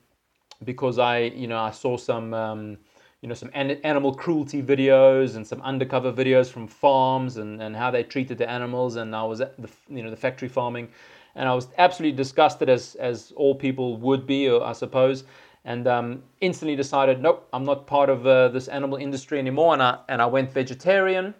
because 0.65 0.99
I, 0.99 1.19
you 1.19 1.47
know, 1.47 1.59
I 1.59 1.71
saw 1.71 1.95
some, 1.97 2.33
um, 2.33 2.77
you 3.21 3.29
know, 3.29 3.35
some 3.35 3.51
an- 3.53 3.79
animal 3.83 4.13
cruelty 4.13 4.61
videos 4.61 5.35
and 5.37 5.47
some 5.47 5.61
undercover 5.61 6.11
videos 6.11 6.49
from 6.51 6.67
farms 6.67 7.37
and, 7.37 7.61
and 7.61 7.75
how 7.75 7.91
they 7.91 8.03
treated 8.03 8.37
the 8.37 8.49
animals. 8.49 8.97
And 8.97 9.15
I 9.15 9.23
was 9.23 9.41
at 9.41 9.61
the, 9.61 9.69
you 9.89 10.03
know, 10.03 10.09
the 10.09 10.17
factory 10.17 10.49
farming, 10.49 10.89
and 11.35 11.47
I 11.47 11.53
was 11.53 11.67
absolutely 11.77 12.17
disgusted 12.17 12.69
as 12.69 12.95
as 12.95 13.31
all 13.37 13.55
people 13.55 13.95
would 13.97 14.27
be, 14.27 14.49
I 14.49 14.73
suppose. 14.73 15.23
And 15.65 15.87
um, 15.87 16.23
instantly 16.41 16.75
decided, 16.75 17.21
nope, 17.21 17.47
I'm 17.53 17.63
not 17.63 17.87
part 17.87 18.09
of 18.09 18.27
uh, 18.27 18.49
this 18.49 18.67
animal 18.67 18.97
industry 18.97 19.39
anymore. 19.39 19.73
And 19.73 19.81
I 19.81 19.99
and 20.09 20.21
I 20.21 20.25
went 20.25 20.51
vegetarian, 20.51 21.33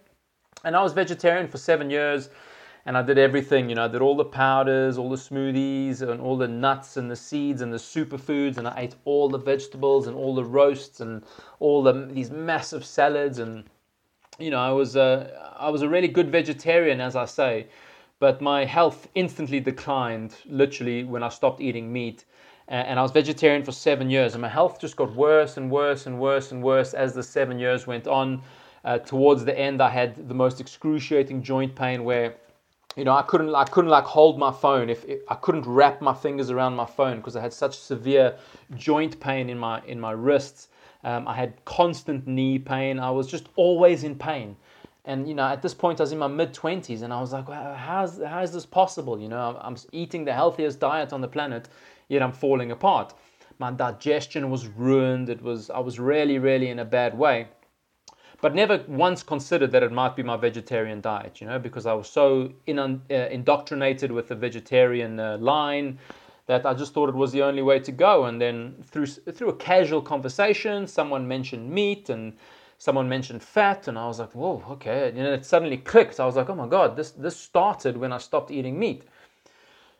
and 0.64 0.76
I 0.76 0.82
was 0.82 0.94
vegetarian 0.94 1.48
for 1.48 1.58
seven 1.58 1.90
years 1.90 2.30
and 2.86 2.98
I 2.98 3.02
did 3.02 3.18
everything. 3.18 3.70
You 3.70 3.76
know, 3.76 3.86
I 3.86 3.88
did 3.88 4.02
all 4.02 4.16
the 4.16 4.26
powders, 4.26 4.98
all 4.98 5.10
the 5.10 5.16
smoothies, 5.16 6.02
and 6.02 6.20
all 6.20 6.38
the 6.38 6.48
nuts 6.48 6.98
and 6.98 7.10
the 7.10 7.16
seeds 7.16 7.62
and 7.62 7.72
the 7.72 7.78
superfoods, 7.78 8.58
and 8.58 8.68
I 8.68 8.74
ate 8.78 8.96
all 9.06 9.30
the 9.30 9.38
vegetables 9.38 10.08
and 10.08 10.16
all 10.16 10.36
the 10.36 10.44
roasts 10.44 11.00
and 11.00 11.24
all 11.60 11.84
the 11.84 11.94
these 12.12 12.32
massive 12.32 12.86
salads. 12.86 13.40
And 13.40 13.64
you 14.40 14.50
know, 14.50 14.60
I 14.60 14.72
was 14.72 14.96
a 14.96 15.54
I 15.58 15.70
was 15.70 15.82
a 15.82 15.90
really 15.90 16.10
good 16.10 16.30
vegetarian, 16.30 17.00
as 17.00 17.16
I 17.16 17.26
say, 17.26 17.68
but 18.20 18.42
my 18.42 18.66
health 18.66 19.08
instantly 19.16 19.60
declined, 19.60 20.36
literally 20.46 21.04
when 21.04 21.24
I 21.24 21.30
stopped 21.30 21.62
eating 21.62 21.92
meat. 21.92 22.26
And 22.68 22.98
I 22.98 23.02
was 23.02 23.12
vegetarian 23.12 23.64
for 23.64 23.74
seven 23.74 24.10
years, 24.10 24.34
and 24.34 24.42
my 24.42 24.48
health 24.48 24.80
just 24.80 24.96
got 24.96 25.14
worse 25.14 25.58
and 25.58 25.70
worse 25.70 26.06
and 26.06 26.20
worse 26.20 26.52
and 26.52 26.64
worse 26.64 26.94
as 26.94 27.14
the 27.14 27.24
seven 27.24 27.60
years 27.60 27.86
went 27.86 28.08
on. 28.08 28.42
Uh, 28.86 28.98
towards 28.98 29.46
the 29.46 29.58
end, 29.58 29.82
I 29.82 29.90
had 29.90 30.28
the 30.28 30.34
most 30.34 30.60
excruciating 30.62 31.44
joint 31.44 31.76
pain 31.76 32.04
where 32.04 32.36
you 32.96 33.04
know, 33.04 33.14
I 33.14 33.24
couldn't, 33.24 33.54
I 33.56 33.64
couldn't 33.66 33.90
like 33.90 34.04
hold 34.04 34.38
my 34.38 34.52
phone 34.52 34.90
if, 34.90 35.04
if 35.06 35.22
I 35.28 35.36
couldn't 35.36 35.66
wrap 35.66 36.02
my 36.02 36.14
fingers 36.14 36.52
around 36.52 36.76
my 36.76 36.86
phone 36.86 37.18
because 37.18 37.36
I 37.36 37.42
had 37.42 37.54
such 37.54 37.78
severe 37.78 38.36
joint 38.76 39.20
pain 39.20 39.50
in 39.50 39.58
my 39.58 39.82
in 39.88 40.00
my 40.00 40.12
wrists. 40.12 40.68
Um, 41.04 41.28
I 41.28 41.34
had 41.34 41.54
constant 41.66 42.28
knee 42.28 42.60
pain. 42.60 43.00
I 43.00 43.10
was 43.10 43.28
just 43.28 43.50
always 43.56 44.04
in 44.04 44.16
pain. 44.16 44.56
And 45.06 45.28
you 45.28 45.34
know, 45.34 45.48
at 45.48 45.62
this 45.62 45.74
point, 45.74 46.00
I 46.00 46.04
was 46.04 46.12
in 46.12 46.20
my 46.20 46.28
mid 46.28 46.54
twenties, 46.54 47.02
and 47.02 47.12
I 47.12 47.20
was 47.20 47.34
like, 47.34 47.50
well, 47.50 47.76
"How's 47.76 48.22
how 48.22 48.42
is 48.42 48.54
this 48.54 48.66
possible?" 48.66 49.20
You 49.20 49.28
know, 49.28 49.58
I'm, 49.60 49.74
I'm 49.74 49.76
eating 49.92 50.24
the 50.24 50.34
healthiest 50.34 50.80
diet 50.80 51.12
on 51.12 51.20
the 51.20 51.28
planet, 51.28 51.68
yet 52.08 52.22
I'm 52.22 52.32
falling 52.32 52.72
apart. 52.72 53.14
My 53.60 53.72
digestion 53.72 54.50
was 54.50 54.68
ruined. 54.68 55.30
It 55.30 55.42
was 55.42 55.70
I 55.70 55.80
was 55.80 56.00
really, 56.00 56.40
really 56.40 56.70
in 56.70 56.80
a 56.80 56.86
bad 56.86 57.18
way 57.18 57.48
but 58.44 58.54
never 58.54 58.84
once 58.90 59.24
considered 59.24 59.72
that 59.72 59.84
it 59.84 59.92
might 59.94 60.18
be 60.18 60.22
my 60.22 60.36
vegetarian 60.36 61.00
diet, 61.00 61.40
you 61.40 61.48
know, 61.48 61.58
because 61.58 61.86
I 61.86 61.94
was 61.94 62.10
so 62.10 62.52
in, 62.68 62.78
uh, 62.78 62.98
indoctrinated 63.10 64.12
with 64.12 64.28
the 64.28 64.36
vegetarian 64.36 65.18
uh, 65.18 65.38
line 65.38 65.98
that 66.48 66.66
I 66.66 66.74
just 66.74 66.94
thought 66.94 67.08
it 67.08 67.16
was 67.16 67.32
the 67.32 67.42
only 67.42 67.62
way 67.62 67.80
to 67.80 67.92
go. 67.94 68.26
And 68.26 68.42
then 68.42 68.84
through 68.84 69.06
through 69.06 69.48
a 69.48 69.56
casual 69.56 70.02
conversation, 70.02 70.88
someone 70.88 71.26
mentioned 71.26 71.70
meat, 71.70 72.10
and 72.10 72.34
someone 72.78 73.08
mentioned 73.08 73.42
fat, 73.42 73.88
and 73.88 73.98
I 73.98 74.08
was 74.08 74.20
like, 74.20 74.36
whoa, 74.36 74.62
okay. 74.72 75.08
And 75.08 75.20
it 75.20 75.46
suddenly 75.46 75.78
clicked. 75.78 76.20
I 76.20 76.26
was 76.26 76.36
like, 76.36 76.50
oh 76.50 76.56
my 76.56 76.68
god, 76.68 76.98
this 76.98 77.12
this 77.12 77.38
started 77.38 77.96
when 77.96 78.12
I 78.12 78.18
stopped 78.18 78.52
eating 78.52 78.78
meat. 78.78 79.04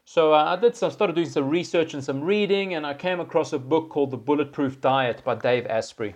So 0.06 0.34
uh, 0.34 0.56
I 0.58 0.62
did 0.62 0.76
some, 0.76 0.92
started 0.92 1.16
doing 1.16 1.30
some 1.30 1.50
research 1.50 1.94
and 1.94 2.04
some 2.04 2.22
reading, 2.22 2.74
and 2.74 2.86
I 2.86 2.94
came 2.94 3.20
across 3.20 3.54
a 3.54 3.60
book 3.60 3.90
called 3.90 4.12
The 4.12 4.18
Bulletproof 4.18 4.82
Diet 4.82 5.24
by 5.24 5.36
Dave 5.36 5.66
Asprey. 5.68 6.14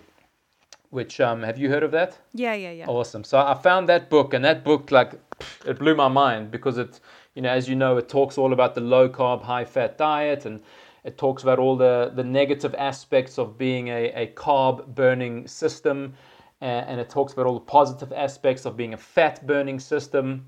Which 0.90 1.20
um, 1.20 1.42
have 1.42 1.58
you 1.58 1.68
heard 1.68 1.82
of 1.82 1.90
that? 1.92 2.18
Yeah, 2.34 2.54
yeah, 2.54 2.70
yeah. 2.70 2.86
Awesome. 2.86 3.24
So 3.24 3.38
I 3.38 3.54
found 3.54 3.88
that 3.88 4.08
book, 4.08 4.34
and 4.34 4.44
that 4.44 4.64
book 4.64 4.90
like 4.90 5.20
it 5.66 5.78
blew 5.78 5.94
my 5.94 6.08
mind 6.08 6.50
because 6.50 6.78
it, 6.78 7.00
you 7.34 7.42
know, 7.42 7.50
as 7.50 7.68
you 7.68 7.76
know, 7.76 7.96
it 7.96 8.08
talks 8.08 8.38
all 8.38 8.52
about 8.52 8.74
the 8.74 8.80
low 8.80 9.08
carb, 9.08 9.42
high 9.42 9.64
fat 9.64 9.98
diet, 9.98 10.46
and 10.46 10.62
it 11.04 11.18
talks 11.18 11.42
about 11.42 11.58
all 11.58 11.76
the 11.76 12.12
the 12.14 12.24
negative 12.24 12.74
aspects 12.78 13.38
of 13.38 13.58
being 13.58 13.88
a, 13.88 14.12
a 14.12 14.32
carb 14.34 14.94
burning 14.94 15.46
system 15.46 16.14
and 16.60 17.00
it 17.00 17.08
talks 17.08 17.32
about 17.32 17.46
all 17.46 17.54
the 17.54 17.60
positive 17.60 18.12
aspects 18.12 18.64
of 18.64 18.76
being 18.76 18.94
a 18.94 18.96
fat 18.96 19.46
burning 19.46 19.78
system. 19.78 20.46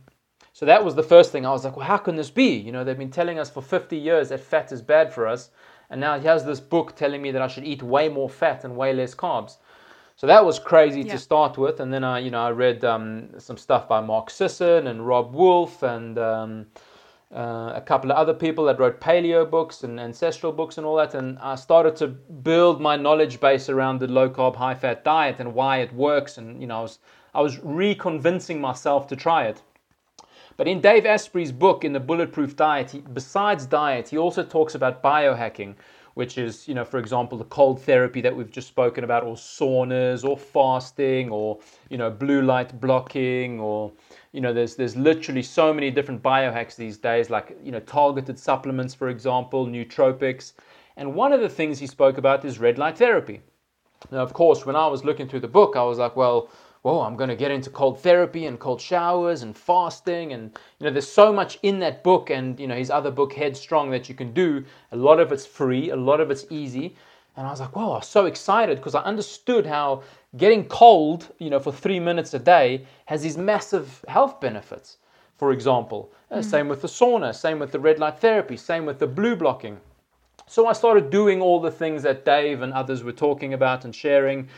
So 0.61 0.67
that 0.67 0.85
was 0.85 0.95
the 0.95 1.03
first 1.03 1.33
thing. 1.33 1.47
I 1.47 1.53
was 1.53 1.65
like, 1.65 1.75
well, 1.75 1.87
how 1.87 1.97
can 1.97 2.17
this 2.17 2.29
be? 2.29 2.55
You 2.55 2.71
know, 2.71 2.85
they've 2.85 2.99
been 2.99 3.11
telling 3.11 3.39
us 3.39 3.49
for 3.49 3.63
50 3.63 3.97
years 3.97 4.29
that 4.29 4.41
fat 4.41 4.73
is 4.73 4.83
bad 4.83 5.11
for 5.11 5.27
us. 5.27 5.49
And 5.89 5.99
now 5.99 6.21
here's 6.21 6.45
this 6.45 6.61
book 6.61 6.95
telling 6.95 7.23
me 7.23 7.31
that 7.31 7.41
I 7.41 7.49
should 7.49 7.65
eat 7.65 7.83
way 7.83 8.11
more 8.11 8.29
fat 8.29 8.63
and 8.65 8.77
way 8.77 8.93
less 8.93 9.15
carbs. 9.15 9.57
So 10.17 10.27
that 10.27 10.45
was 10.45 10.59
crazy 10.59 11.01
yeah. 11.01 11.13
to 11.13 11.19
start 11.19 11.57
with. 11.57 11.81
And 11.81 11.91
then 11.91 12.05
I, 12.05 12.19
you 12.19 12.31
know, 12.31 12.43
I 12.43 12.51
read 12.51 12.85
um, 12.85 13.31
some 13.39 13.57
stuff 13.57 13.89
by 13.89 14.03
Mark 14.03 14.29
Sisson 14.29 14.89
and 14.89 15.07
Robb 15.07 15.35
Wolf 15.35 15.83
and 15.83 16.19
um, 16.19 16.67
uh, 17.35 17.73
a 17.75 17.81
couple 17.81 18.11
of 18.11 18.19
other 18.19 18.35
people 18.35 18.67
that 18.67 18.79
wrote 18.79 19.01
paleo 19.01 19.51
books 19.51 19.83
and 19.83 19.99
ancestral 19.99 20.53
books 20.53 20.77
and 20.77 20.87
all 20.87 20.97
that. 20.97 21.15
And 21.15 21.39
I 21.39 21.55
started 21.55 21.97
to 21.97 22.09
build 22.09 22.83
my 22.83 22.97
knowledge 22.97 23.41
base 23.41 23.71
around 23.71 24.01
the 24.01 24.09
low 24.09 24.29
carb, 24.29 24.57
high 24.57 24.75
fat 24.75 25.05
diet 25.05 25.37
and 25.41 25.55
why 25.55 25.79
it 25.79 25.91
works. 25.95 26.37
And, 26.37 26.61
you 26.61 26.67
know, 26.67 26.81
I 26.81 26.83
was, 26.83 26.99
I 27.33 27.41
was 27.41 27.59
reconvincing 27.61 28.61
myself 28.61 29.07
to 29.07 29.17
try 29.17 29.47
it. 29.47 29.63
But 30.61 30.69
in 30.69 30.83
Dave 30.83 31.07
Asprey's 31.07 31.53
book, 31.53 31.87
in 31.87 31.95
the 31.95 32.01
Bulletproof 32.01 32.55
Diet, 32.55 32.91
he, 32.91 32.99
besides 32.99 33.65
diet, 33.65 34.11
he 34.11 34.19
also 34.19 34.43
talks 34.43 34.75
about 34.75 35.03
biohacking, 35.03 35.75
which 36.13 36.37
is, 36.37 36.69
you 36.69 36.75
know, 36.75 36.85
for 36.85 36.99
example, 36.99 37.39
the 37.39 37.47
cold 37.47 37.81
therapy 37.81 38.21
that 38.21 38.37
we've 38.37 38.51
just 38.51 38.69
spoken 38.69 39.03
about, 39.03 39.25
or 39.25 39.37
saunas, 39.37 40.23
or 40.23 40.37
fasting, 40.37 41.31
or, 41.31 41.59
you 41.89 41.97
know, 41.97 42.11
blue 42.11 42.43
light 42.43 42.79
blocking, 42.79 43.59
or, 43.59 43.91
you 44.33 44.43
know, 44.43 44.53
there's 44.53 44.77
there's 44.77 44.97
literally 44.97 45.43
so 45.43 45.73
many 45.73 45.91
different 45.91 46.23
biohacks 46.23 46.77
these 46.77 46.99
days, 46.99 47.31
like 47.31 47.57
you 47.65 47.73
know, 47.73 47.81
targeted 47.81 48.39
supplements, 48.39 48.93
for 48.95 49.09
example, 49.09 49.67
nootropics. 49.67 50.53
And 50.99 51.15
one 51.15 51.33
of 51.33 51.41
the 51.41 51.49
things 51.49 51.79
he 51.79 51.87
spoke 51.87 52.19
about 52.19 52.45
is 52.45 52.59
red 52.59 52.77
light 52.77 52.99
therapy. 52.99 53.41
Now, 54.13 54.19
of 54.19 54.35
course, 54.35 54.67
when 54.67 54.77
I 54.77 54.89
was 54.89 55.07
looking 55.07 55.27
through 55.27 55.41
the 55.41 55.49
book, 55.49 55.75
I 55.75 55.85
was 55.85 55.97
like, 55.97 56.17
well, 56.17 56.51
whoa, 56.83 57.03
I'm 57.03 57.17
going 57.17 57.29
to 57.29 57.37
get 57.37 57.51
into 57.51 57.69
cold 57.71 58.01
therapy 58.01 58.47
and 58.47 58.59
cold 58.59 58.81
showers 58.81 59.43
and 59.43 59.57
fasting. 59.57 60.33
And, 60.33 60.57
you 60.79 60.87
know, 60.87 60.93
there's 60.93 61.11
so 61.11 61.33
much 61.33 61.59
in 61.63 61.79
that 61.81 62.03
book 62.03 62.31
and, 62.31 62.59
you 62.59 62.67
know, 62.67 62.77
his 62.77 62.91
other 62.91 63.11
book, 63.11 63.33
Headstrong, 63.33 63.91
that 63.91 64.09
you 64.09 64.15
can 64.15 64.33
do. 64.33 64.65
A 64.93 64.97
lot 64.97 65.21
of 65.21 65.31
it's 65.33 65.47
free, 65.47 65.91
a 65.91 65.97
lot 65.97 66.21
of 66.21 66.31
it's 66.31 66.47
easy. 66.51 66.97
And 67.37 67.47
I 67.47 67.51
was 67.51 67.61
like, 67.61 67.77
whoa, 67.77 67.93
I 67.93 67.97
was 67.99 68.09
so 68.09 68.27
excited 68.27 68.79
because 68.79 68.95
I 68.95 69.03
understood 69.03 69.67
how 69.67 70.03
getting 70.37 70.65
cold, 70.65 71.29
you 71.39 71.51
know, 71.51 71.61
for 71.61 71.73
three 71.73 72.01
minutes 72.01 72.35
a 72.35 72.39
day 72.39 72.87
has 73.07 73.23
these 73.23 73.37
massive 73.37 74.05
health 74.09 74.41
benefits. 74.41 74.97
For 75.37 75.53
example, 75.53 76.13
uh, 76.31 76.39
mm. 76.39 76.45
same 76.45 76.69
with 76.69 76.83
the 76.83 76.89
sauna, 76.89 77.35
same 77.35 77.59
with 77.59 77.73
the 77.73 77.81
red 77.81 77.99
light 77.99 78.19
therapy, 78.19 78.57
same 78.57 78.85
with 78.85 78.99
the 78.99 79.07
blue 79.07 79.37
blocking. 79.37 79.79
So 80.47 80.67
I 80.67 80.73
started 80.73 81.11
doing 81.11 81.41
all 81.41 81.61
the 81.61 81.71
things 81.71 82.03
that 82.03 82.25
Dave 82.25 82.63
and 82.63 82.73
others 82.73 83.05
were 83.05 83.13
talking 83.13 83.55
about 83.55 83.85
and 83.85 83.95
sharing. 83.95 84.49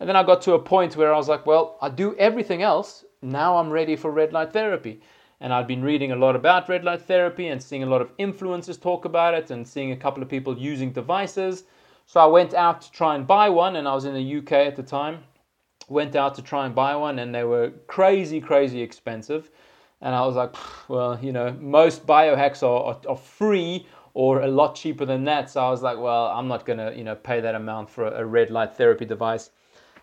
And 0.00 0.08
then 0.08 0.16
I 0.16 0.22
got 0.22 0.42
to 0.42 0.54
a 0.54 0.58
point 0.58 0.96
where 0.96 1.12
I 1.12 1.16
was 1.16 1.28
like, 1.28 1.46
well, 1.46 1.76
I 1.80 1.88
do 1.88 2.16
everything 2.16 2.62
else. 2.62 3.04
Now 3.20 3.58
I'm 3.58 3.70
ready 3.70 3.96
for 3.96 4.10
red 4.10 4.32
light 4.32 4.52
therapy. 4.52 5.00
And 5.40 5.52
I'd 5.52 5.66
been 5.66 5.82
reading 5.82 6.12
a 6.12 6.16
lot 6.16 6.36
about 6.36 6.68
red 6.68 6.84
light 6.84 7.02
therapy 7.02 7.48
and 7.48 7.62
seeing 7.62 7.82
a 7.82 7.86
lot 7.86 8.00
of 8.00 8.16
influencers 8.16 8.80
talk 8.80 9.04
about 9.04 9.34
it 9.34 9.50
and 9.50 9.66
seeing 9.66 9.92
a 9.92 9.96
couple 9.96 10.22
of 10.22 10.28
people 10.28 10.58
using 10.58 10.92
devices. 10.92 11.64
So 12.06 12.20
I 12.20 12.26
went 12.26 12.54
out 12.54 12.80
to 12.82 12.92
try 12.92 13.14
and 13.14 13.26
buy 13.26 13.50
one, 13.50 13.76
and 13.76 13.86
I 13.86 13.94
was 13.94 14.04
in 14.04 14.14
the 14.14 14.38
UK 14.38 14.52
at 14.52 14.76
the 14.76 14.82
time. 14.82 15.24
Went 15.88 16.16
out 16.16 16.34
to 16.36 16.42
try 16.42 16.64
and 16.64 16.74
buy 16.74 16.96
one, 16.96 17.18
and 17.18 17.34
they 17.34 17.44
were 17.44 17.70
crazy, 17.86 18.40
crazy 18.40 18.80
expensive. 18.80 19.50
And 20.00 20.14
I 20.14 20.24
was 20.24 20.36
like, 20.36 20.54
well, 20.88 21.18
you 21.20 21.32
know, 21.32 21.52
most 21.60 22.06
biohacks 22.06 22.62
are, 22.62 22.94
are, 22.94 23.00
are 23.08 23.16
free 23.16 23.86
or 24.14 24.40
a 24.40 24.48
lot 24.48 24.74
cheaper 24.74 25.04
than 25.04 25.24
that. 25.24 25.50
So 25.50 25.60
I 25.60 25.70
was 25.70 25.82
like, 25.82 25.98
well, 25.98 26.26
I'm 26.26 26.48
not 26.48 26.64
gonna, 26.64 26.92
you 26.96 27.04
know, 27.04 27.14
pay 27.14 27.40
that 27.40 27.54
amount 27.54 27.90
for 27.90 28.06
a, 28.06 28.22
a 28.22 28.24
red 28.24 28.50
light 28.50 28.74
therapy 28.76 29.04
device. 29.04 29.50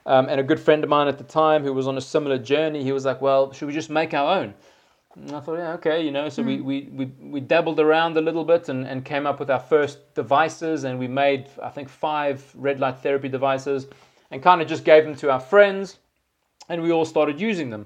Um, 0.07 0.29
and 0.29 0.39
a 0.39 0.43
good 0.43 0.59
friend 0.59 0.83
of 0.83 0.89
mine 0.89 1.07
at 1.07 1.17
the 1.17 1.23
time 1.23 1.63
who 1.63 1.73
was 1.73 1.87
on 1.87 1.97
a 1.97 2.01
similar 2.01 2.37
journey, 2.37 2.83
he 2.83 2.91
was 2.91 3.05
like, 3.05 3.21
well, 3.21 3.51
should 3.51 3.67
we 3.67 3.73
just 3.73 3.89
make 3.89 4.13
our 4.13 4.39
own? 4.39 4.53
And 5.15 5.31
I 5.31 5.39
thought, 5.39 5.57
yeah, 5.57 5.73
okay, 5.73 6.03
you 6.03 6.11
know. 6.11 6.29
So 6.29 6.43
mm. 6.43 6.47
we, 6.47 6.61
we, 6.61 6.89
we, 6.91 7.05
we 7.21 7.39
dabbled 7.39 7.79
around 7.79 8.17
a 8.17 8.21
little 8.21 8.43
bit 8.43 8.69
and, 8.69 8.85
and 8.85 9.03
came 9.03 9.25
up 9.25 9.39
with 9.39 9.49
our 9.49 9.59
first 9.59 10.13
devices, 10.13 10.83
and 10.83 10.99
we 10.99 11.07
made, 11.07 11.49
I 11.61 11.69
think, 11.69 11.89
five 11.89 12.45
red 12.53 12.79
light 12.79 12.99
therapy 12.99 13.29
devices 13.29 13.87
and 14.31 14.43
kind 14.43 14.61
of 14.61 14.67
just 14.67 14.83
gave 14.83 15.05
them 15.05 15.15
to 15.15 15.31
our 15.31 15.39
friends, 15.39 15.97
and 16.69 16.81
we 16.81 16.91
all 16.91 17.05
started 17.05 17.39
using 17.39 17.69
them. 17.69 17.85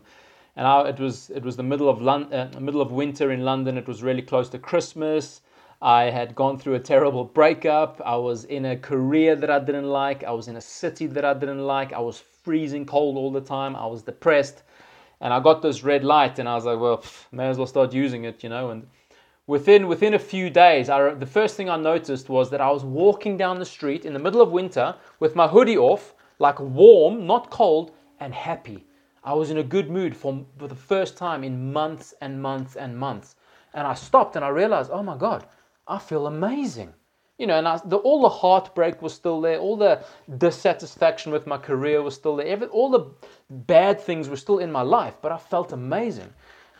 And 0.56 0.68
I, 0.68 0.90
it 0.90 1.00
was 1.00 1.30
it 1.30 1.44
was 1.44 1.56
the 1.56 1.64
middle 1.64 1.88
of 1.88 2.02
Lon- 2.02 2.34
uh, 2.34 2.52
middle 2.60 2.82
of 2.82 2.92
winter 2.92 3.32
in 3.32 3.46
London. 3.46 3.78
It 3.78 3.88
was 3.88 4.04
really 4.04 4.22
close 4.22 4.50
to 4.50 4.60
Christmas. 4.60 5.42
I 5.82 6.10
had 6.10 6.36
gone 6.36 6.60
through 6.60 6.76
a 6.76 6.80
terrible 6.80 7.24
breakup. 7.24 8.02
I 8.06 8.16
was 8.18 8.46
in 8.46 8.66
a 8.66 8.78
career 8.78 9.36
that 9.36 9.50
I 9.50 9.60
didn't 9.60 9.90
like. 9.90 10.24
I 10.24 10.32
was 10.32 10.48
in 10.48 10.58
a 10.58 10.62
city 10.62 11.08
that 11.08 11.24
I 11.24 11.34
didn't 11.34 11.66
like. 11.66 11.94
I 11.94 12.00
was 12.00 12.20
freezing 12.44 12.86
cold 12.86 13.18
all 13.18 13.32
the 13.32 13.42
time. 13.42 13.76
I 13.76 13.86
was 13.86 14.04
depressed 14.04 14.64
and 15.22 15.34
I 15.34 15.40
got 15.40 15.62
this 15.62 15.84
red 15.84 16.04
light, 16.04 16.40
and 16.40 16.48
I 16.48 16.56
was 16.56 16.66
like, 16.66 16.80
well, 16.80 16.98
pff, 16.98 17.26
may 17.32 17.50
as 17.50 17.58
well 17.58 17.68
start 17.68 17.94
using 17.94 18.24
it, 18.24 18.44
you 18.44 18.50
know. 18.50 18.70
And 18.70 18.88
within 19.48 19.88
within 19.88 20.14
a 20.14 20.20
few 20.20 20.50
days, 20.50 20.90
I, 20.90 21.14
the 21.14 21.26
first 21.26 21.56
thing 21.56 21.70
I 21.70 21.76
noticed 21.76 22.30
was 22.30 22.50
that 22.52 22.62
I 22.62 22.72
was 22.72 22.84
walking 22.84 23.36
down 23.36 23.60
the 23.60 23.66
street 23.66 24.06
in 24.06 24.14
the 24.14 24.20
middle 24.20 24.42
of 24.42 24.52
winter 24.52 24.96
with 25.20 25.36
my 25.36 25.48
hoodie 25.48 25.78
off, 25.78 26.14
like 26.40 26.60
warm, 26.60 27.28
not 27.28 27.50
cold, 27.50 27.92
and 28.20 28.34
happy. 28.34 28.86
I 29.24 29.34
was 29.34 29.50
in 29.50 29.58
a 29.58 29.64
good 29.64 29.90
mood 29.90 30.16
for, 30.16 30.46
for 30.58 30.68
the 30.68 30.76
first 30.76 31.18
time 31.18 31.44
in 31.44 31.74
months 31.74 32.14
and 32.22 32.42
months 32.42 32.78
and 32.78 32.98
months. 32.98 33.36
And 33.74 33.86
I 33.86 33.94
stopped 33.94 34.38
and 34.38 34.46
I 34.46 34.50
realized, 34.50 34.90
oh 34.92 35.04
my 35.04 35.18
God, 35.18 35.46
I 35.90 36.00
feel 36.00 36.28
amazing 36.28 36.94
you 37.40 37.48
know, 37.48 37.58
and 37.58 37.68
I, 37.68 37.80
the, 37.86 37.96
all 37.96 38.22
the 38.22 38.30
heartbreak 38.30 39.02
was 39.02 39.14
still 39.14 39.40
there, 39.40 39.58
all 39.58 39.78
the 39.78 40.04
dissatisfaction 40.38 41.32
with 41.32 41.48
my 41.48 41.58
career 41.58 42.02
was 42.04 42.14
still 42.14 42.36
there, 42.36 42.46
every, 42.46 42.68
all 42.68 42.92
the 42.92 43.06
bad 43.50 44.00
things 44.00 44.28
were 44.28 44.36
still 44.36 44.60
in 44.60 44.72
my 44.72 44.82
life, 44.82 45.16
but 45.22 45.32
I 45.32 45.38
felt 45.38 45.72
amazing. 45.72 46.32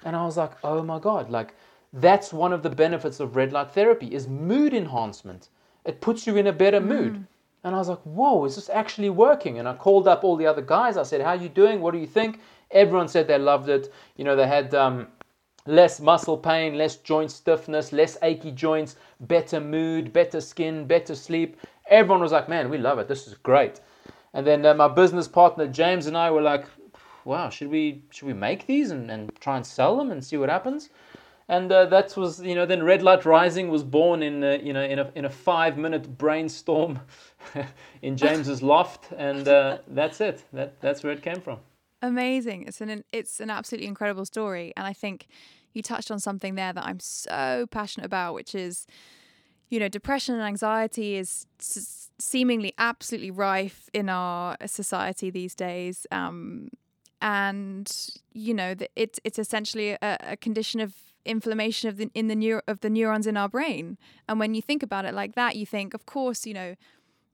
And 0.04 0.16
I 0.16 0.26
was 0.26 0.36
like, 0.36 0.52
oh 0.64 0.84
my 0.84 1.00
God, 1.00 1.30
like 1.30 1.56
that's 1.94 2.34
one 2.34 2.52
of 2.52 2.62
the 2.62 2.70
benefits 2.70 3.22
of 3.22 3.38
red 3.38 3.54
light 3.54 3.72
therapy 3.72 4.14
is 4.14 4.28
mood 4.28 4.74
enhancement. 4.74 5.50
It 5.86 6.02
puts 6.02 6.28
you 6.28 6.36
in 6.36 6.48
a 6.48 6.54
better 6.54 6.82
mood. 6.82 7.14
Mm. 7.14 7.28
And 7.64 7.76
I 7.76 7.78
was 7.78 7.90
like, 7.90 8.02
whoa, 8.04 8.46
is 8.46 8.56
this 8.56 8.70
actually 8.70 9.10
working? 9.10 9.60
And 9.60 9.68
I 9.68 9.74
called 9.74 10.08
up 10.08 10.24
all 10.24 10.36
the 10.36 10.46
other 10.46 10.62
guys. 10.62 10.98
I 10.98 11.04
said, 11.04 11.22
how 11.22 11.30
are 11.30 11.36
you 11.36 11.50
doing? 11.50 11.82
What 11.82 11.94
do 11.94 12.00
you 12.00 12.08
think? 12.08 12.40
Everyone 12.72 13.08
said 13.08 13.28
they 13.28 13.38
loved 13.38 13.70
it. 13.70 13.92
You 14.16 14.24
know, 14.24 14.36
they 14.36 14.48
had 14.48 14.74
um, 14.76 15.08
less 15.70 16.00
muscle 16.00 16.38
pain, 16.38 16.78
less 16.78 16.96
joint 16.98 17.32
stiffness, 17.32 17.94
less 17.94 18.18
achy 18.22 18.52
joints, 18.52 18.96
better 19.22 19.60
mood, 19.60 20.12
better 20.12 20.42
skin, 20.42 20.86
better 20.86 21.16
sleep. 21.16 21.58
Everyone 21.88 22.22
was 22.22 22.32
like, 22.32 22.50
man, 22.50 22.70
we 22.70 22.78
love 22.78 23.00
it. 23.00 23.08
This 23.08 23.28
is 23.28 23.36
great. 23.36 23.80
And 24.34 24.46
then 24.46 24.66
uh, 24.66 24.74
my 24.74 24.88
business 24.88 25.28
partner 25.28 25.68
James 25.68 26.08
and 26.08 26.18
I 26.18 26.32
were 26.32 26.42
like, 26.42 26.66
wow, 27.24 27.50
should 27.50 27.70
we 27.70 28.04
should 28.10 28.28
we 28.28 28.34
make 28.34 28.66
these 28.66 28.92
and, 28.92 29.10
and 29.12 29.32
try 29.40 29.56
and 29.58 29.66
sell 29.66 29.98
them 29.98 30.12
and 30.12 30.24
see 30.24 30.38
what 30.38 30.50
happens? 30.50 30.90
And 31.48 31.72
uh, 31.72 31.86
that 31.88 32.16
was, 32.16 32.40
you 32.42 32.54
know, 32.54 32.68
then 32.68 32.84
Red 32.84 33.02
Light 33.02 33.26
Rising 33.26 33.70
was 33.70 33.84
born 33.84 34.22
in, 34.22 34.44
uh, 34.44 34.60
you 34.62 34.72
know, 34.72 34.84
in 34.84 35.00
a, 35.00 35.12
in 35.16 35.26
a 35.26 35.30
five 35.30 35.80
minute 35.80 36.18
brainstorm 36.18 37.00
in 38.04 38.18
James's 38.18 38.62
loft, 38.62 39.12
and 39.18 39.48
uh, 39.48 39.80
that's 39.88 40.22
it. 40.22 40.44
That 40.54 40.80
that's 40.80 41.04
where 41.04 41.12
it 41.12 41.24
came 41.24 41.42
from. 41.42 41.60
Amazing! 42.04 42.66
It's 42.68 42.82
an 42.82 43.04
it's 43.12 43.40
an 43.40 43.50
absolutely 43.50 43.88
incredible 43.88 44.26
story, 44.26 44.74
and 44.78 44.86
I 44.86 44.94
think 44.94 45.28
you 45.74 45.82
touched 45.82 46.12
on 46.12 46.20
something 46.20 46.56
there 46.56 46.74
that 46.74 46.84
I'm 46.84 47.00
so 47.00 47.68
passionate 47.72 48.06
about, 48.06 48.34
which 48.34 48.56
is, 48.56 48.88
you 49.70 49.80
know, 49.80 49.88
depression 49.88 50.36
and 50.36 50.44
anxiety 50.44 51.16
is 51.16 51.46
s- 51.60 52.10
seemingly 52.20 52.74
absolutely 52.78 53.32
rife 53.32 53.90
in 53.94 54.10
our 54.10 54.58
society 54.66 55.30
these 55.30 55.56
days. 55.56 56.08
Um, 56.12 56.70
and 57.22 57.92
you 58.34 58.54
know, 58.54 58.74
the, 58.74 58.90
it's 58.96 59.20
it's 59.24 59.40
essentially 59.40 59.92
a, 59.92 60.18
a 60.22 60.38
condition 60.38 60.80
of 60.80 60.96
inflammation 61.26 61.90
of 61.90 61.98
the 61.98 62.10
in 62.14 62.28
the 62.28 62.36
neur- 62.36 62.62
of 62.68 62.80
the 62.80 62.90
neurons 62.90 63.28
in 63.28 63.38
our 63.38 63.50
brain. 63.50 63.98
And 64.28 64.40
when 64.40 64.54
you 64.54 64.62
think 64.62 64.84
about 64.84 65.06
it 65.06 65.14
like 65.14 65.36
that, 65.36 65.56
you 65.56 65.66
think, 65.66 65.94
of 65.94 66.06
course, 66.06 66.46
you 66.46 66.54
know, 66.54 66.76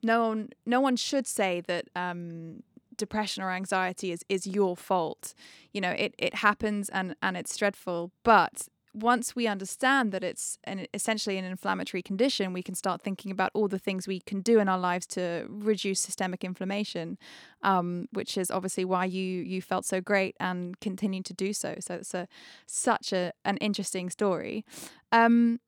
no 0.02 0.28
one 0.28 0.50
no 0.66 0.80
one 0.80 0.96
should 0.96 1.26
say 1.26 1.62
that 1.68 1.88
um, 1.94 2.62
depression 2.96 3.42
or 3.42 3.50
anxiety 3.50 4.12
is 4.12 4.24
is 4.28 4.46
your 4.46 4.76
fault. 4.76 5.34
You 5.72 5.80
know, 5.80 5.90
it 5.90 6.14
it 6.18 6.36
happens 6.36 6.88
and 6.88 7.16
and 7.22 7.36
it's 7.36 7.56
dreadful, 7.56 8.12
but 8.22 8.68
once 8.96 9.36
we 9.36 9.46
understand 9.46 10.10
that 10.10 10.24
it's 10.24 10.58
an, 10.64 10.86
essentially 10.94 11.36
an 11.36 11.44
inflammatory 11.44 12.02
condition, 12.02 12.54
we 12.54 12.62
can 12.62 12.74
start 12.74 13.02
thinking 13.02 13.30
about 13.30 13.50
all 13.52 13.68
the 13.68 13.78
things 13.78 14.08
we 14.08 14.20
can 14.20 14.40
do 14.40 14.58
in 14.58 14.70
our 14.70 14.78
lives 14.78 15.06
to 15.06 15.46
reduce 15.50 16.00
systemic 16.00 16.42
inflammation, 16.42 17.18
um, 17.62 18.08
which 18.12 18.38
is 18.38 18.50
obviously 18.50 18.86
why 18.86 19.04
you 19.04 19.42
you 19.42 19.60
felt 19.60 19.84
so 19.84 20.00
great 20.00 20.34
and 20.40 20.80
continue 20.80 21.22
to 21.22 21.34
do 21.34 21.52
so. 21.52 21.74
So 21.80 21.96
it's 21.96 22.14
a 22.14 22.26
such 22.66 23.12
a 23.12 23.32
an 23.44 23.58
interesting 23.58 24.08
story. 24.08 24.64
Um, 25.12 25.60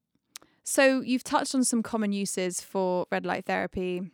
so 0.64 1.00
you've 1.00 1.24
touched 1.24 1.54
on 1.54 1.64
some 1.64 1.82
common 1.82 2.12
uses 2.12 2.60
for 2.62 3.06
red 3.12 3.26
light 3.26 3.44
therapy. 3.44 4.10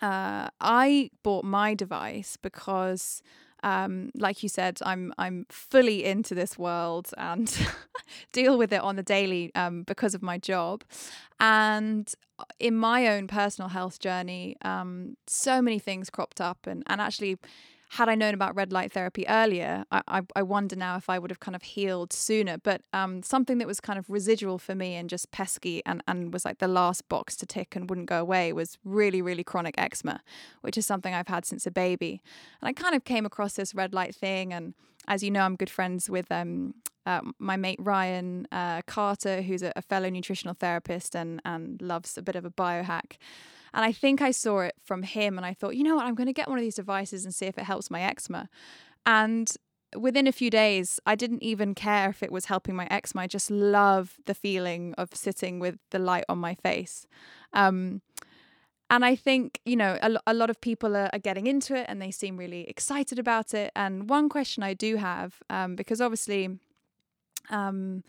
Uh, 0.00 0.48
I 0.60 1.10
bought 1.22 1.44
my 1.44 1.74
device 1.74 2.36
because 2.40 3.22
um, 3.62 4.10
like 4.14 4.42
you 4.42 4.48
said, 4.48 4.78
I'm 4.82 5.12
I'm 5.18 5.46
fully 5.50 6.04
into 6.04 6.34
this 6.34 6.58
world 6.58 7.10
and 7.18 7.54
deal 8.32 8.56
with 8.56 8.72
it 8.72 8.80
on 8.80 8.96
the 8.96 9.02
daily 9.02 9.54
um, 9.54 9.82
because 9.82 10.14
of 10.14 10.22
my 10.22 10.38
job. 10.38 10.82
And 11.38 12.12
uh, 12.38 12.44
in 12.58 12.74
my 12.76 13.08
own 13.08 13.26
personal 13.26 13.68
health 13.68 13.98
journey, 13.98 14.56
um, 14.62 15.16
so 15.26 15.60
many 15.60 15.78
things 15.78 16.10
cropped 16.10 16.40
up, 16.40 16.66
and 16.66 16.82
and 16.86 17.00
actually 17.00 17.36
had 17.94 18.08
I 18.08 18.14
known 18.14 18.34
about 18.34 18.54
red 18.54 18.72
light 18.72 18.92
therapy 18.92 19.26
earlier, 19.28 19.84
I, 19.90 20.22
I, 20.36 20.42
wonder 20.42 20.76
now 20.76 20.96
if 20.96 21.10
I 21.10 21.18
would 21.18 21.32
have 21.32 21.40
kind 21.40 21.56
of 21.56 21.62
healed 21.62 22.12
sooner. 22.12 22.56
But 22.56 22.82
um, 22.92 23.24
something 23.24 23.58
that 23.58 23.66
was 23.66 23.80
kind 23.80 23.98
of 23.98 24.08
residual 24.08 24.58
for 24.58 24.76
me 24.76 24.94
and 24.94 25.10
just 25.10 25.32
pesky 25.32 25.82
and, 25.84 26.00
and 26.06 26.32
was 26.32 26.44
like 26.44 26.58
the 26.58 26.68
last 26.68 27.08
box 27.08 27.34
to 27.38 27.46
tick 27.46 27.74
and 27.74 27.90
wouldn't 27.90 28.06
go 28.08 28.20
away 28.20 28.52
was 28.52 28.78
really, 28.84 29.20
really 29.20 29.42
chronic 29.42 29.74
eczema, 29.76 30.20
which 30.60 30.78
is 30.78 30.86
something 30.86 31.12
I've 31.12 31.26
had 31.26 31.44
since 31.44 31.66
a 31.66 31.70
baby. 31.72 32.22
And 32.62 32.68
I 32.68 32.72
kind 32.72 32.94
of 32.94 33.02
came 33.02 33.26
across 33.26 33.54
this 33.54 33.74
red 33.74 33.92
light 33.92 34.14
thing. 34.14 34.52
And 34.52 34.74
as 35.08 35.24
you 35.24 35.32
know, 35.32 35.40
I'm 35.40 35.56
good 35.56 35.68
friends 35.68 36.08
with 36.08 36.30
um, 36.30 36.74
uh, 37.06 37.22
my 37.40 37.56
mate 37.56 37.80
Ryan 37.82 38.46
uh, 38.52 38.82
Carter, 38.82 39.42
who's 39.42 39.64
a, 39.64 39.72
a 39.74 39.82
fellow 39.82 40.08
nutritional 40.08 40.54
therapist 40.54 41.16
and, 41.16 41.42
and 41.44 41.82
loves 41.82 42.16
a 42.16 42.22
bit 42.22 42.36
of 42.36 42.44
a 42.44 42.50
biohack. 42.50 43.16
And 43.72 43.84
I 43.84 43.92
think 43.92 44.20
I 44.20 44.30
saw 44.30 44.60
it 44.60 44.74
from 44.82 45.02
him 45.02 45.36
and 45.36 45.46
I 45.46 45.54
thought, 45.54 45.76
you 45.76 45.84
know 45.84 45.96
what, 45.96 46.06
I'm 46.06 46.14
going 46.14 46.26
to 46.26 46.32
get 46.32 46.48
one 46.48 46.58
of 46.58 46.62
these 46.62 46.76
devices 46.76 47.24
and 47.24 47.34
see 47.34 47.46
if 47.46 47.58
it 47.58 47.64
helps 47.64 47.90
my 47.90 48.02
eczema. 48.02 48.48
And 49.06 49.50
within 49.96 50.26
a 50.26 50.32
few 50.32 50.50
days, 50.50 51.00
I 51.06 51.14
didn't 51.14 51.42
even 51.42 51.74
care 51.74 52.10
if 52.10 52.22
it 52.22 52.30
was 52.30 52.46
helping 52.46 52.76
my 52.76 52.86
eczema. 52.90 53.22
I 53.22 53.26
just 53.26 53.50
love 53.50 54.18
the 54.26 54.34
feeling 54.34 54.94
of 54.98 55.14
sitting 55.14 55.58
with 55.58 55.78
the 55.90 55.98
light 55.98 56.24
on 56.28 56.38
my 56.38 56.54
face. 56.54 57.06
Um, 57.52 58.02
and 58.88 59.04
I 59.04 59.14
think, 59.14 59.60
you 59.64 59.76
know, 59.76 59.98
a, 60.02 60.18
a 60.26 60.34
lot 60.34 60.50
of 60.50 60.60
people 60.60 60.96
are, 60.96 61.08
are, 61.12 61.18
getting 61.20 61.46
into 61.46 61.76
it 61.76 61.86
and 61.88 62.02
they 62.02 62.10
seem 62.10 62.36
really 62.36 62.68
excited 62.68 63.20
about 63.20 63.54
it. 63.54 63.70
And 63.76 64.10
one 64.10 64.28
question 64.28 64.64
I 64.64 64.74
do 64.74 64.96
have, 64.96 65.40
um, 65.48 65.76
because 65.76 66.00
obviously, 66.00 66.58
um, 67.50 68.02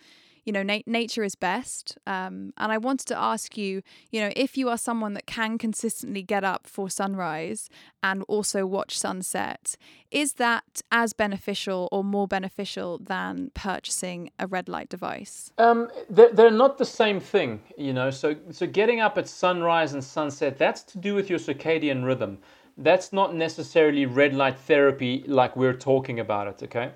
you 0.45 0.51
know, 0.51 0.63
na- 0.63 0.81
nature 0.85 1.23
is 1.23 1.35
best. 1.35 1.97
Um, 2.07 2.53
and 2.57 2.71
I 2.71 2.77
wanted 2.77 3.07
to 3.07 3.17
ask 3.17 3.57
you, 3.57 3.81
you 4.09 4.21
know, 4.21 4.31
if 4.35 4.57
you 4.57 4.69
are 4.69 4.77
someone 4.77 5.13
that 5.13 5.25
can 5.25 5.57
consistently 5.57 6.23
get 6.23 6.43
up 6.43 6.67
for 6.67 6.89
sunrise 6.89 7.69
and 8.01 8.23
also 8.27 8.65
watch 8.65 8.97
sunset, 8.97 9.75
is 10.09 10.33
that 10.33 10.81
as 10.91 11.13
beneficial 11.13 11.87
or 11.91 12.03
more 12.03 12.27
beneficial 12.27 12.97
than 12.97 13.51
purchasing 13.53 14.31
a 14.39 14.47
red 14.47 14.67
light 14.67 14.89
device? 14.89 15.51
Um, 15.57 15.89
they're, 16.09 16.31
they're 16.31 16.51
not 16.51 16.77
the 16.77 16.85
same 16.85 17.19
thing, 17.19 17.61
you 17.77 17.93
know. 17.93 18.09
So, 18.09 18.35
so 18.49 18.65
getting 18.65 18.99
up 18.99 19.17
at 19.17 19.27
sunrise 19.27 19.93
and 19.93 20.03
sunset, 20.03 20.57
that's 20.57 20.83
to 20.83 20.97
do 20.97 21.15
with 21.15 21.29
your 21.29 21.39
circadian 21.39 22.03
rhythm. 22.05 22.39
That's 22.77 23.13
not 23.13 23.35
necessarily 23.35 24.05
red 24.05 24.33
light 24.33 24.57
therapy 24.57 25.23
like 25.27 25.55
we're 25.55 25.73
talking 25.73 26.19
about 26.19 26.47
it, 26.47 26.63
okay? 26.63 26.91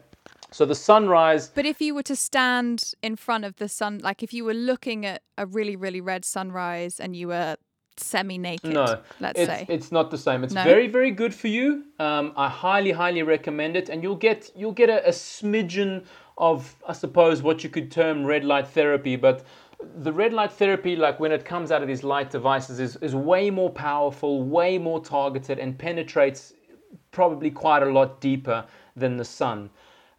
So 0.52 0.66
the 0.66 0.76
sunrise. 0.76 1.50
But 1.54 1.66
if 1.66 1.82
you 1.82 1.96
were 1.96 2.04
to 2.04 2.16
stand 2.16 2.94
in 3.02 3.16
front 3.16 3.46
of 3.46 3.58
the 3.58 3.68
sun, 3.68 4.00
like 4.04 4.24
if 4.24 4.34
you 4.34 4.46
were 4.46 4.54
looking 4.54 5.06
at 5.06 5.22
a 5.38 5.46
really, 5.46 5.76
really 5.76 6.02
red 6.02 6.24
sunrise 6.24 7.00
and 7.00 7.16
you 7.16 7.30
were 7.30 7.58
semi 7.98 8.38
naked, 8.38 8.74
no, 8.74 9.02
let's 9.20 9.40
it's, 9.40 9.52
say. 9.52 9.66
It's 9.68 9.92
not 9.92 10.12
the 10.12 10.18
same. 10.18 10.44
It's 10.44 10.54
no? 10.54 10.64
very, 10.64 10.88
very 10.88 11.12
good 11.12 11.34
for 11.34 11.48
you. 11.48 11.86
Um, 12.00 12.34
I 12.36 12.48
highly, 12.48 12.92
highly 12.92 13.24
recommend 13.24 13.76
it. 13.76 13.90
And 13.90 14.04
you'll 14.04 14.16
get 14.16 14.52
you'll 14.56 14.72
get 14.72 14.90
a, 14.90 15.06
a 15.08 15.12
smidgen 15.12 16.06
of, 16.38 16.76
I 16.88 16.94
suppose, 16.94 17.42
what 17.42 17.64
you 17.64 17.70
could 17.70 17.92
term 17.92 18.26
red 18.26 18.44
light 18.44 18.68
therapy. 18.68 19.16
But 19.16 19.46
the 19.98 20.12
red 20.12 20.34
light 20.34 20.52
therapy, 20.52 20.96
like 20.96 21.20
when 21.20 21.32
it 21.32 21.46
comes 21.46 21.72
out 21.72 21.82
of 21.82 21.88
these 21.88 22.04
light 22.04 22.30
devices, 22.30 22.80
is, 22.80 22.96
is 22.98 23.16
way 23.16 23.50
more 23.50 23.70
powerful, 23.70 24.44
way 24.44 24.78
more 24.78 25.02
targeted, 25.02 25.60
and 25.60 25.78
penetrates 25.78 26.54
probably 27.12 27.52
quite 27.52 27.84
a 27.84 27.92
lot 27.92 28.20
deeper 28.22 28.66
than 28.96 29.18
the 29.18 29.26
sun. 29.26 29.70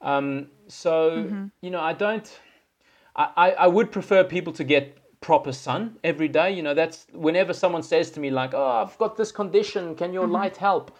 Um, 0.01 0.49
so 0.69 1.11
mm-hmm. 1.11 1.47
you 1.61 1.71
know, 1.71 1.81
I 1.81 1.93
don't. 1.93 2.41
I, 3.19 3.53
I 3.53 3.67
would 3.67 3.91
prefer 3.93 4.25
people 4.25 4.53
to 4.53 4.65
get 4.65 4.99
proper 5.23 5.51
sun 5.51 5.99
every 6.05 6.29
day. 6.29 6.53
You 6.53 6.63
know, 6.63 6.75
that's 6.75 7.07
whenever 7.13 7.55
someone 7.55 7.83
says 7.83 8.11
to 8.13 8.21
me 8.21 8.31
like, 8.31 8.53
"Oh, 8.55 8.85
I've 8.85 8.97
got 8.99 9.17
this 9.17 9.33
condition. 9.33 9.95
Can 9.95 10.13
your 10.13 10.25
mm-hmm. 10.25 10.33
light 10.33 10.57
help?" 10.57 10.97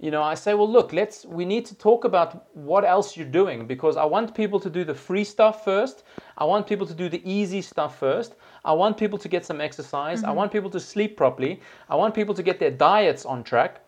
You 0.00 0.10
know, 0.10 0.22
I 0.22 0.34
say, 0.34 0.54
"Well, 0.54 0.70
look, 0.70 0.92
let's. 0.92 1.26
We 1.26 1.44
need 1.44 1.66
to 1.66 1.74
talk 1.74 2.04
about 2.04 2.56
what 2.56 2.84
else 2.84 3.16
you're 3.16 3.26
doing 3.26 3.66
because 3.66 3.96
I 3.96 4.04
want 4.04 4.34
people 4.34 4.60
to 4.60 4.70
do 4.70 4.84
the 4.84 4.94
free 4.94 5.24
stuff 5.24 5.64
first. 5.64 6.04
I 6.38 6.44
want 6.44 6.66
people 6.66 6.86
to 6.86 6.94
do 6.94 7.08
the 7.08 7.22
easy 7.30 7.60
stuff 7.60 7.98
first. 7.98 8.34
I 8.64 8.72
want 8.72 8.96
people 8.96 9.18
to 9.18 9.28
get 9.28 9.44
some 9.44 9.60
exercise. 9.60 10.20
Mm-hmm. 10.20 10.30
I 10.30 10.32
want 10.32 10.52
people 10.52 10.70
to 10.70 10.80
sleep 10.80 11.16
properly. 11.16 11.60
I 11.90 11.96
want 11.96 12.14
people 12.14 12.34
to 12.34 12.42
get 12.42 12.58
their 12.58 12.70
diets 12.70 13.26
on 13.26 13.44
track." 13.44 13.82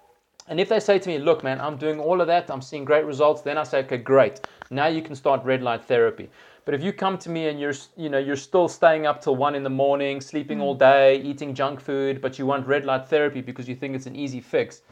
And 0.51 0.59
if 0.59 0.69
they 0.69 0.81
say 0.81 0.99
to 0.99 1.09
me, 1.09 1.19
look, 1.19 1.45
man, 1.45 1.61
I'm 1.61 1.77
doing 1.77 2.01
all 2.01 2.21
of 2.21 2.27
that, 2.27 2.51
I'm 2.51 2.61
seeing 2.61 2.85
great 2.85 3.05
results, 3.05 3.41
then 3.41 3.57
I 3.57 3.63
say, 3.63 3.79
okay, 3.85 3.99
great. 3.99 4.41
Now 4.71 4.89
you 4.89 5.01
can 5.01 5.15
start 5.15 5.45
red 5.45 5.63
light 5.63 5.85
therapy. 5.85 6.29
But 6.65 6.75
if 6.75 6.83
you 6.83 6.93
come 6.93 7.19
to 7.19 7.31
me 7.31 7.47
and 7.47 7.61
you're, 7.61 7.75
you 7.97 8.09
know, 8.09 8.19
you're 8.19 8.35
still 8.35 8.67
staying 8.67 9.07
up 9.07 9.23
till 9.23 9.37
one 9.37 9.55
in 9.55 9.63
the 9.63 9.71
morning, 9.71 10.21
sleeping 10.21 10.59
mm. 10.59 10.63
all 10.63 10.75
day, 10.75 11.23
eating 11.23 11.55
junk 11.55 11.81
food, 11.81 12.21
but 12.21 12.37
you 12.37 12.47
want 12.47 12.67
red 12.67 12.85
light 12.85 13.07
therapy 13.07 13.41
because 13.41 13.69
you 13.69 13.77
think 13.77 13.95
it's 13.95 14.07
an 14.07 14.17
easy 14.17 14.41
fix, 14.41 14.83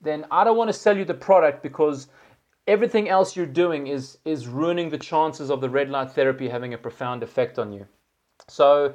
then 0.00 0.26
I 0.32 0.42
don't 0.42 0.56
want 0.56 0.68
to 0.68 0.72
sell 0.72 0.96
you 0.96 1.04
the 1.04 1.14
product 1.14 1.62
because 1.62 2.08
everything 2.66 3.08
else 3.08 3.36
you're 3.36 3.46
doing 3.46 3.86
is 3.86 4.18
is 4.24 4.48
ruining 4.48 4.90
the 4.90 4.98
chances 4.98 5.48
of 5.48 5.60
the 5.60 5.70
red 5.70 5.90
light 5.90 6.10
therapy 6.10 6.48
having 6.48 6.74
a 6.74 6.78
profound 6.78 7.22
effect 7.22 7.58
on 7.58 7.72
you. 7.72 7.86
So, 8.48 8.94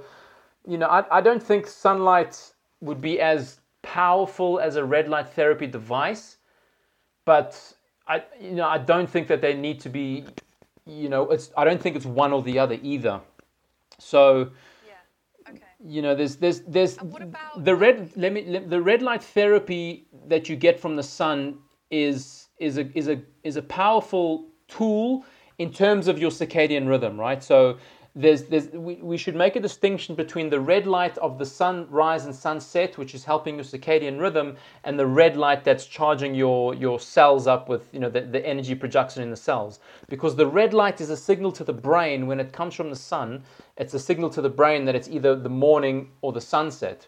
you 0.68 0.78
know, 0.78 0.88
I, 0.88 1.18
I 1.18 1.22
don't 1.22 1.42
think 1.42 1.66
sunlight 1.66 2.54
would 2.82 3.02
be 3.02 3.20
as 3.22 3.60
powerful 3.84 4.60
as 4.60 4.76
a 4.76 4.84
red 4.84 5.08
light 5.08 5.30
therapy 5.30 5.68
device, 5.68 6.38
but 7.26 7.62
I 8.08 8.24
you 8.42 8.52
know 8.52 8.68
I 8.68 8.80
don't 8.80 9.10
think 9.10 9.28
that 9.28 9.42
they 9.42 9.54
need 9.54 9.80
to 9.82 9.90
be 9.90 10.26
you 10.86 11.10
know 11.10 11.30
it's 11.30 11.52
I 11.56 11.64
don't 11.64 11.82
think 11.82 11.96
it's 11.96 12.06
one 12.06 12.34
or 12.34 12.42
the 12.42 12.58
other 12.58 12.80
either. 12.82 13.22
So 14.00 14.50
yeah. 14.88 15.50
Okay. 15.50 15.62
You 15.86 16.02
know, 16.02 16.16
there's 16.16 16.38
there's 16.38 16.62
there's 16.62 16.98
about... 16.98 17.64
the 17.64 17.76
red 17.76 18.12
let 18.16 18.34
me 18.34 18.60
the 18.60 18.82
red 18.82 19.02
light 19.02 19.24
therapy 19.24 20.08
that 20.28 20.50
you 20.50 20.56
get 20.56 20.80
from 20.80 20.96
the 20.96 21.04
sun 21.04 21.60
is 21.92 22.48
is 22.60 22.78
a 22.78 22.90
is 22.98 23.08
a 23.08 23.22
is 23.44 23.58
a 23.58 23.62
powerful 23.62 24.50
tool 24.68 25.26
in 25.60 25.72
terms 25.72 26.08
of 26.08 26.18
your 26.18 26.32
circadian 26.32 26.88
rhythm, 26.88 27.20
right? 27.20 27.44
So 27.44 27.78
there's, 28.16 28.44
there's, 28.44 28.70
we, 28.70 28.96
we 28.96 29.18
should 29.18 29.36
make 29.36 29.56
a 29.56 29.60
distinction 29.60 30.14
between 30.14 30.50
the 30.50 30.60
red 30.60 30.86
light 30.86 31.18
of 31.18 31.40
the 31.40 31.46
sunrise 31.46 32.26
and 32.26 32.36
sunset, 32.36 32.98
which 32.98 33.16
is 33.16 33.24
helping 33.24 33.56
your 33.56 33.64
circadian 33.64 34.20
rhythm, 34.20 34.56
and 34.84 35.00
the 35.00 35.08
red 35.08 35.36
light 35.36 35.64
that's 35.64 35.86
charging 35.86 36.36
your, 36.36 36.76
your 36.76 37.00
cells 37.00 37.48
up 37.48 37.70
with 37.70 37.88
you 37.92 38.00
know, 38.00 38.10
the, 38.10 38.22
the 38.22 38.46
energy 38.46 38.76
production 38.76 39.24
in 39.24 39.32
the 39.32 39.36
cells. 39.36 39.80
Because 40.10 40.36
the 40.36 40.46
red 40.46 40.74
light 40.74 41.02
is 41.02 41.10
a 41.10 41.18
signal 41.18 41.52
to 41.54 41.64
the 41.64 41.74
brain 41.74 42.28
when 42.28 42.40
it 42.40 42.54
comes 42.54 42.76
from 42.76 42.92
the 42.92 42.96
sun, 42.96 43.44
it's 43.78 43.96
a 43.96 44.00
signal 44.00 44.30
to 44.30 44.42
the 44.42 44.50
brain 44.50 44.86
that 44.86 44.96
it's 44.96 45.10
either 45.10 45.36
the 45.36 45.50
morning 45.50 46.12
or 46.22 46.32
the 46.32 46.42
sunset. 46.42 47.08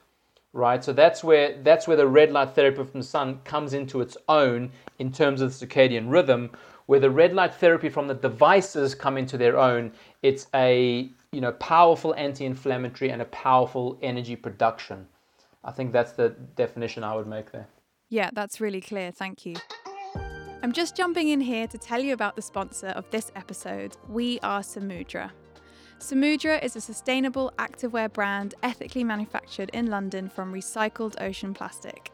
Right, 0.53 0.81
so 0.81 0.93
that's 0.93 1.21
where 1.21 1.61
that's 1.63 1.85
where 1.85 1.97
the 1.97 2.07
red 2.07 2.31
light 2.31 2.55
therapy 2.55 2.77
from 2.85 3.01
the 3.01 3.05
sun 3.05 3.41
comes 3.43 3.73
into 3.73 3.99
its 3.99 4.15
own 4.29 4.71
in 4.99 5.11
terms 5.11 5.41
of 5.41 5.49
the 5.59 5.67
circadian 5.67 6.09
rhythm, 6.09 6.49
where 6.85 6.99
the 6.99 7.09
red 7.09 7.33
light 7.33 7.53
therapy 7.53 7.89
from 7.89 8.07
the 8.07 8.13
devices 8.13 8.95
come 8.95 9.17
into 9.17 9.37
their 9.37 9.57
own, 9.57 9.91
it's 10.21 10.47
a 10.53 11.09
you 11.31 11.41
know 11.41 11.51
powerful 11.53 12.13
anti-inflammatory 12.15 13.11
and 13.11 13.21
a 13.21 13.25
powerful 13.25 13.97
energy 14.01 14.35
production. 14.35 15.07
I 15.63 15.71
think 15.71 15.91
that's 15.91 16.11
the 16.11 16.29
definition 16.55 17.03
I 17.03 17.15
would 17.15 17.27
make 17.27 17.51
there. 17.51 17.67
Yeah, 18.09 18.29
that's 18.33 18.61
really 18.61 18.81
clear. 18.81 19.11
Thank 19.11 19.45
you. 19.45 19.55
I'm 20.61 20.71
just 20.71 20.95
jumping 20.95 21.29
in 21.29 21.41
here 21.41 21.67
to 21.67 21.77
tell 21.77 22.01
you 22.01 22.13
about 22.13 22.35
the 22.35 22.41
sponsor 22.41 22.87
of 22.87 23.09
this 23.11 23.31
episode. 23.35 23.97
We 24.09 24.39
are 24.41 24.61
Samudra. 24.61 25.31
Samudra 25.99 26.63
is 26.63 26.75
a 26.75 26.81
sustainable 26.81 27.51
activewear 27.57 28.11
brand 28.11 28.55
ethically 28.63 29.03
manufactured 29.03 29.69
in 29.73 29.87
London 29.87 30.29
from 30.29 30.53
recycled 30.53 31.21
ocean 31.21 31.53
plastic. 31.53 32.11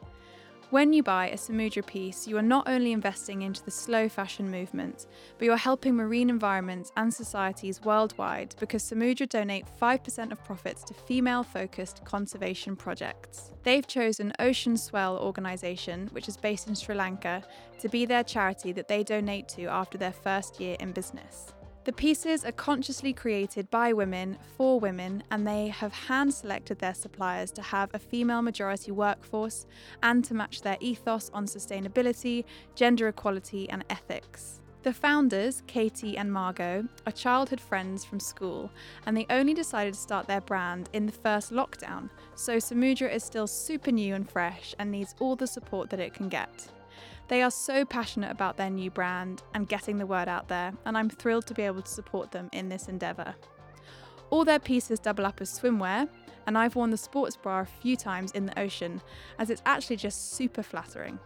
When 0.72 0.94
you 0.94 1.02
buy 1.02 1.28
a 1.28 1.36
Samudra 1.36 1.84
piece, 1.84 2.26
you 2.26 2.38
are 2.38 2.40
not 2.40 2.66
only 2.66 2.92
investing 2.92 3.42
into 3.42 3.62
the 3.62 3.70
slow 3.70 4.08
fashion 4.08 4.50
movement, 4.50 5.06
but 5.36 5.44
you 5.44 5.52
are 5.52 5.58
helping 5.58 5.94
marine 5.94 6.30
environments 6.30 6.90
and 6.96 7.12
societies 7.12 7.82
worldwide 7.82 8.54
because 8.58 8.82
Samudra 8.82 9.28
donate 9.28 9.66
5% 9.78 10.32
of 10.32 10.42
profits 10.44 10.82
to 10.84 10.94
female 10.94 11.42
focused 11.42 12.02
conservation 12.06 12.74
projects. 12.74 13.50
They've 13.64 13.86
chosen 13.86 14.32
Ocean 14.38 14.78
Swell 14.78 15.18
organisation, 15.18 16.08
which 16.12 16.26
is 16.26 16.38
based 16.38 16.68
in 16.68 16.74
Sri 16.74 16.94
Lanka, 16.94 17.44
to 17.78 17.90
be 17.90 18.06
their 18.06 18.24
charity 18.24 18.72
that 18.72 18.88
they 18.88 19.04
donate 19.04 19.48
to 19.48 19.66
after 19.66 19.98
their 19.98 20.14
first 20.14 20.58
year 20.58 20.78
in 20.80 20.92
business. 20.92 21.52
The 21.84 21.92
pieces 21.92 22.44
are 22.44 22.52
consciously 22.52 23.12
created 23.12 23.68
by 23.68 23.92
women 23.92 24.38
for 24.56 24.78
women, 24.78 25.24
and 25.32 25.44
they 25.44 25.66
have 25.66 25.92
hand 25.92 26.32
selected 26.32 26.78
their 26.78 26.94
suppliers 26.94 27.50
to 27.52 27.62
have 27.62 27.90
a 27.92 27.98
female 27.98 28.40
majority 28.40 28.92
workforce 28.92 29.66
and 30.00 30.24
to 30.24 30.34
match 30.34 30.62
their 30.62 30.76
ethos 30.78 31.28
on 31.34 31.46
sustainability, 31.46 32.44
gender 32.76 33.08
equality, 33.08 33.68
and 33.68 33.84
ethics. 33.90 34.60
The 34.84 34.92
founders, 34.92 35.64
Katie 35.66 36.16
and 36.16 36.32
Margot, 36.32 36.86
are 37.04 37.12
childhood 37.12 37.60
friends 37.60 38.04
from 38.04 38.20
school, 38.20 38.70
and 39.04 39.16
they 39.16 39.26
only 39.28 39.52
decided 39.52 39.94
to 39.94 40.00
start 40.00 40.28
their 40.28 40.40
brand 40.40 40.88
in 40.92 41.06
the 41.06 41.12
first 41.12 41.52
lockdown, 41.52 42.10
so 42.36 42.58
Samudra 42.58 43.12
is 43.12 43.24
still 43.24 43.48
super 43.48 43.90
new 43.90 44.14
and 44.14 44.30
fresh 44.30 44.72
and 44.78 44.88
needs 44.88 45.16
all 45.18 45.34
the 45.34 45.48
support 45.48 45.90
that 45.90 46.00
it 46.00 46.14
can 46.14 46.28
get. 46.28 46.68
They 47.32 47.40
are 47.40 47.50
so 47.50 47.86
passionate 47.86 48.30
about 48.30 48.58
their 48.58 48.68
new 48.68 48.90
brand 48.90 49.42
and 49.54 49.66
getting 49.66 49.96
the 49.96 50.04
word 50.04 50.28
out 50.28 50.48
there, 50.48 50.74
and 50.84 50.98
I'm 50.98 51.08
thrilled 51.08 51.46
to 51.46 51.54
be 51.54 51.62
able 51.62 51.80
to 51.80 51.90
support 51.90 52.30
them 52.30 52.50
in 52.52 52.68
this 52.68 52.88
endeavour. 52.88 53.34
All 54.28 54.44
their 54.44 54.58
pieces 54.58 54.98
double 54.98 55.24
up 55.24 55.40
as 55.40 55.58
swimwear, 55.58 56.10
and 56.46 56.58
I've 56.58 56.76
worn 56.76 56.90
the 56.90 56.98
sports 56.98 57.34
bra 57.34 57.60
a 57.60 57.64
few 57.64 57.96
times 57.96 58.32
in 58.32 58.44
the 58.44 58.60
ocean, 58.60 59.00
as 59.38 59.48
it's 59.48 59.62
actually 59.64 59.96
just 59.96 60.34
super 60.34 60.62
flattering. 60.62 61.18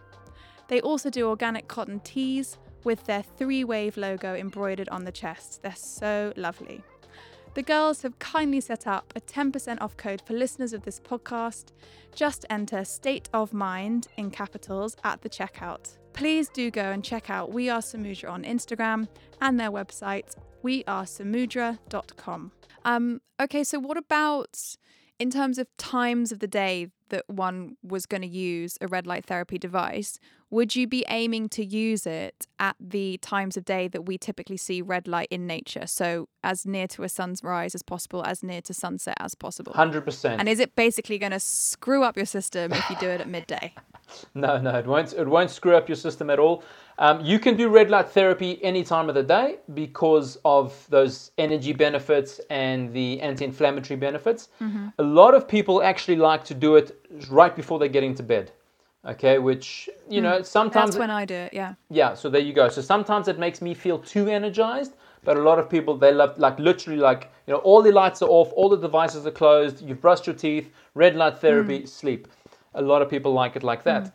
They 0.69 0.79
also 0.79 1.09
do 1.09 1.27
organic 1.27 1.67
cotton 1.67 1.99
tees 1.99 2.57
with 2.85 3.03
their 3.03 3.23
three 3.23 3.65
wave 3.65 3.97
logo 3.97 4.33
embroidered 4.33 4.87
on 4.87 5.03
the 5.03 5.11
chest. 5.11 5.61
They're 5.61 5.75
so 5.75 6.31
lovely. 6.37 6.85
The 7.57 7.63
girls 7.63 8.03
have 8.03 8.19
kindly 8.19 8.61
set 8.61 8.85
up 8.85 9.11
a 9.15 9.19
10% 9.19 9.81
off 9.81 9.97
code 9.97 10.21
for 10.23 10.33
listeners 10.33 10.73
of 10.73 10.83
this 10.83 10.99
podcast. 10.99 11.71
Just 12.13 12.45
enter 12.51 12.85
State 12.85 13.29
of 13.33 13.51
Mind 13.51 14.09
in 14.15 14.29
capitals 14.29 14.95
at 15.03 15.23
the 15.23 15.29
checkout. 15.29 15.97
Please 16.13 16.49
do 16.49 16.69
go 16.69 16.83
and 16.83 17.03
check 17.03 17.31
out 17.31 17.51
We 17.51 17.67
Are 17.67 17.79
Samudra 17.79 18.29
on 18.29 18.43
Instagram 18.43 19.07
and 19.41 19.59
their 19.59 19.71
website, 19.71 20.35
wearesamudra.com. 20.63 22.51
Um, 22.85 23.21
okay, 23.41 23.63
so 23.63 23.79
what 23.79 23.97
about 23.97 24.75
in 25.17 25.31
terms 25.31 25.57
of 25.57 25.65
times 25.77 26.31
of 26.31 26.37
the 26.37 26.47
day 26.47 26.91
that 27.09 27.23
one 27.27 27.77
was 27.83 28.05
going 28.05 28.21
to 28.21 28.27
use 28.27 28.77
a 28.81 28.87
red 28.87 29.07
light 29.07 29.25
therapy 29.25 29.57
device, 29.57 30.19
would 30.49 30.75
you 30.75 30.87
be 30.87 31.03
aiming 31.09 31.49
to 31.49 31.65
use 31.65 32.05
it 32.05 32.47
at 32.59 32.75
the 32.79 33.17
times 33.17 33.57
of 33.57 33.65
day 33.65 33.87
that 33.89 34.03
we 34.05 34.17
typically 34.17 34.57
see 34.57 34.81
red 34.81 35.07
light 35.07 35.27
in 35.29 35.45
nature? 35.45 35.85
So, 35.87 36.29
as 36.43 36.65
near 36.65 36.87
to 36.89 37.03
a 37.03 37.09
sunrise 37.09 37.75
as 37.75 37.83
possible, 37.83 38.23
as 38.25 38.43
near 38.43 38.61
to 38.61 38.73
sunset 38.73 39.17
as 39.19 39.35
possible? 39.35 39.73
100%. 39.73 40.37
And 40.39 40.47
is 40.47 40.59
it 40.59 40.75
basically 40.75 41.17
going 41.17 41.33
to 41.33 41.39
screw 41.39 42.03
up 42.03 42.15
your 42.15 42.25
system 42.25 42.71
if 42.71 42.89
you 42.89 42.95
do 42.97 43.07
it 43.07 43.19
at 43.19 43.27
midday? 43.27 43.73
No, 44.33 44.59
no, 44.59 44.75
it 44.75 44.85
won't. 44.85 45.13
It 45.13 45.27
won't 45.27 45.49
screw 45.51 45.75
up 45.75 45.89
your 45.89 45.95
system 45.95 46.29
at 46.29 46.39
all. 46.39 46.63
Um, 46.99 47.21
you 47.23 47.39
can 47.39 47.55
do 47.55 47.69
red 47.69 47.89
light 47.89 48.09
therapy 48.09 48.63
any 48.63 48.83
time 48.83 49.09
of 49.09 49.15
the 49.15 49.23
day 49.23 49.57
because 49.73 50.37
of 50.45 50.85
those 50.89 51.31
energy 51.37 51.73
benefits 51.73 52.41
and 52.49 52.91
the 52.91 53.21
anti-inflammatory 53.21 53.97
benefits. 53.97 54.49
Mm-hmm. 54.61 54.87
A 54.97 55.03
lot 55.03 55.35
of 55.35 55.47
people 55.47 55.83
actually 55.83 56.17
like 56.17 56.43
to 56.45 56.55
do 56.55 56.75
it 56.75 56.99
right 57.29 57.55
before 57.55 57.77
they 57.77 57.89
get 57.89 58.03
into 58.03 58.23
bed. 58.23 58.51
Okay, 59.05 59.37
which 59.37 59.89
you 60.09 60.21
know 60.21 60.41
sometimes 60.41 60.91
That's 60.91 60.99
when 60.99 61.11
I 61.11 61.23
do 61.23 61.35
it, 61.35 61.53
yeah. 61.53 61.75
yeah. 61.89 62.13
So 62.13 62.29
there 62.29 62.41
you 62.41 62.51
go. 62.51 62.67
So 62.67 62.81
sometimes 62.81 63.29
it 63.29 63.39
makes 63.39 63.61
me 63.61 63.73
feel 63.73 63.99
too 63.99 64.27
energized, 64.27 64.95
but 65.23 65.37
a 65.37 65.41
lot 65.41 65.59
of 65.59 65.69
people 65.69 65.95
they 65.95 66.11
love 66.11 66.37
like 66.37 66.59
literally 66.59 66.99
like 66.99 67.31
you 67.45 67.53
know 67.53 67.59
all 67.59 67.81
the 67.81 67.91
lights 67.91 68.21
are 68.21 68.29
off, 68.29 68.51
all 68.53 68.67
the 68.67 68.77
devices 68.77 69.25
are 69.25 69.31
closed, 69.31 69.81
you've 69.81 70.01
brushed 70.01 70.27
your 70.27 70.35
teeth, 70.35 70.71
red 70.93 71.15
light 71.15 71.37
therapy, 71.37 71.85
sleep. 71.85 72.27
A 72.73 72.81
lot 72.81 73.01
of 73.01 73.09
people 73.09 73.33
like 73.33 73.55
it 73.55 73.63
like 73.63 73.83
that. 73.83 74.13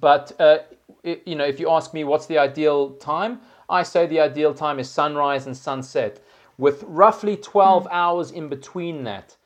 But 0.00 0.32
uh, 0.40 0.58
i 1.04 1.20
you 1.26 1.34
know, 1.34 1.44
if 1.44 1.60
you 1.60 1.68
ask 1.70 1.92
me 1.92 2.04
what's 2.04 2.26
the 2.26 2.38
ideal 2.38 2.90
time, 2.92 3.40
I 3.68 3.82
say 3.82 4.06
the 4.06 4.20
ideal 4.20 4.54
time 4.54 4.78
is 4.78 4.88
sunrise 4.90 5.46
and 5.46 5.56
sunset, 5.56 6.20
with 6.58 6.82
roughly 6.84 7.36
12 7.36 7.88
hours 7.90 8.30
in 8.30 8.48
between 8.48 9.04
that, 9.04 9.36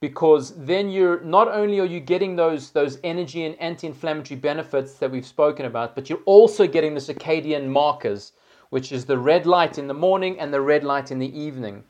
because 0.00 0.52
then 0.64 0.90
you're 0.90 1.20
not 1.20 1.48
only 1.48 1.80
are 1.80 1.86
you 1.86 2.00
getting 2.00 2.36
those 2.36 2.70
those 2.70 2.98
energy 3.02 3.44
and 3.44 3.58
anti-inflammatory 3.60 4.38
benefits 4.38 4.94
that 4.94 5.10
we've 5.10 5.26
spoken 5.26 5.66
about, 5.66 5.94
but 5.94 6.08
you're 6.10 6.26
also 6.26 6.66
getting 6.66 6.94
the 6.94 7.00
circadian 7.00 7.66
markers, 7.68 8.32
which 8.70 8.92
is 8.92 9.04
the 9.04 9.18
red 9.18 9.46
light 9.46 9.78
in 9.78 9.86
the 9.86 9.94
morning 9.94 10.38
and 10.38 10.52
the 10.52 10.60
red 10.60 10.84
light 10.84 11.10
in 11.10 11.18
the 11.18 11.38
evening. 11.38 11.82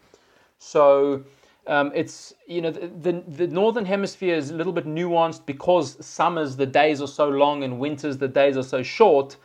So 0.59 1.25
um, 1.67 1.93
it's 1.95 2.33
you 2.47 2.61
know 2.61 2.71
the, 2.71 2.89
the 2.89 3.25
the 3.29 3.47
northern 3.49 3.85
hemisphere 3.85 4.35
is 4.37 4.51
a 4.51 4.55
little 4.55 4.73
bit 4.73 4.87
nuanced 4.87 5.47
because 5.47 6.05
summers 6.05 6.57
the 6.57 6.67
days 6.67 7.01
are 7.01 7.09
so 7.09 7.29
long 7.29 7.65
and 7.65 7.79
winters 7.79 8.19
the 8.19 8.29
days 8.29 8.57
are 8.57 8.63
so 8.63 8.83
short. 8.83 9.37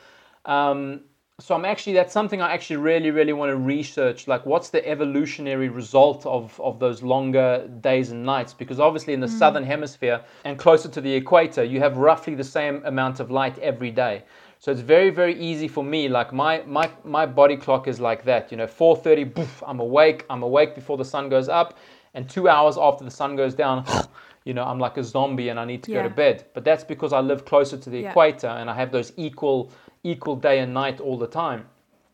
Um, 0.45 1.01
so 1.39 1.55
I'm 1.55 1.65
actually 1.65 1.93
that's 1.93 2.13
something 2.13 2.41
I 2.41 2.53
actually 2.53 2.75
really 2.77 3.09
really 3.09 3.33
want 3.33 3.49
to 3.49 3.55
research. 3.55 4.27
Like, 4.27 4.45
what's 4.45 4.69
the 4.69 4.87
evolutionary 4.87 5.69
result 5.69 6.25
of 6.25 6.59
of 6.61 6.79
those 6.79 7.01
longer 7.01 7.67
days 7.81 8.11
and 8.11 8.23
nights? 8.23 8.53
Because 8.53 8.79
obviously 8.79 9.13
in 9.13 9.19
the 9.19 9.27
southern 9.27 9.63
hemisphere 9.63 10.21
and 10.45 10.59
closer 10.59 10.89
to 10.89 11.01
the 11.01 11.11
equator, 11.13 11.63
you 11.63 11.79
have 11.79 11.97
roughly 11.97 12.35
the 12.35 12.43
same 12.43 12.83
amount 12.85 13.19
of 13.19 13.31
light 13.31 13.57
every 13.59 13.91
day. 13.91 14.23
So 14.59 14.71
it's 14.71 14.81
very 14.81 15.09
very 15.09 15.39
easy 15.39 15.67
for 15.67 15.83
me. 15.83 16.07
Like 16.07 16.31
my 16.31 16.61
my 16.67 16.91
my 17.03 17.25
body 17.25 17.57
clock 17.57 17.87
is 17.87 17.99
like 17.99 18.23
that. 18.25 18.51
You 18.51 18.57
know, 18.57 18.67
4:30, 18.67 19.33
poof, 19.33 19.63
I'm 19.65 19.79
awake. 19.79 20.25
I'm 20.29 20.43
awake 20.43 20.75
before 20.75 20.97
the 20.97 21.05
sun 21.05 21.29
goes 21.29 21.49
up, 21.49 21.79
and 22.13 22.29
two 22.29 22.47
hours 22.49 22.77
after 22.77 23.03
the 23.03 23.11
sun 23.11 23.35
goes 23.35 23.53
down. 23.55 23.85
You 24.43 24.55
know, 24.55 24.63
I'm 24.63 24.79
like 24.79 24.97
a 24.97 25.03
zombie 25.03 25.49
and 25.49 25.59
I 25.59 25.65
need 25.65 25.83
to 25.83 25.91
go 25.91 26.01
to 26.01 26.09
bed. 26.09 26.45
But 26.55 26.65
that's 26.65 26.83
because 26.83 27.13
I 27.13 27.19
live 27.19 27.45
closer 27.45 27.77
to 27.77 27.89
the 27.91 27.99
Yeah. 27.99 28.09
equator 28.09 28.47
and 28.47 28.71
I 28.71 28.73
have 28.73 28.91
those 28.91 29.13
equal 29.15 29.69
equal 30.03 30.35
day 30.35 30.57
and 30.57 30.73
night 30.73 30.99
all 30.99 31.15
the 31.15 31.27
time. 31.27 31.67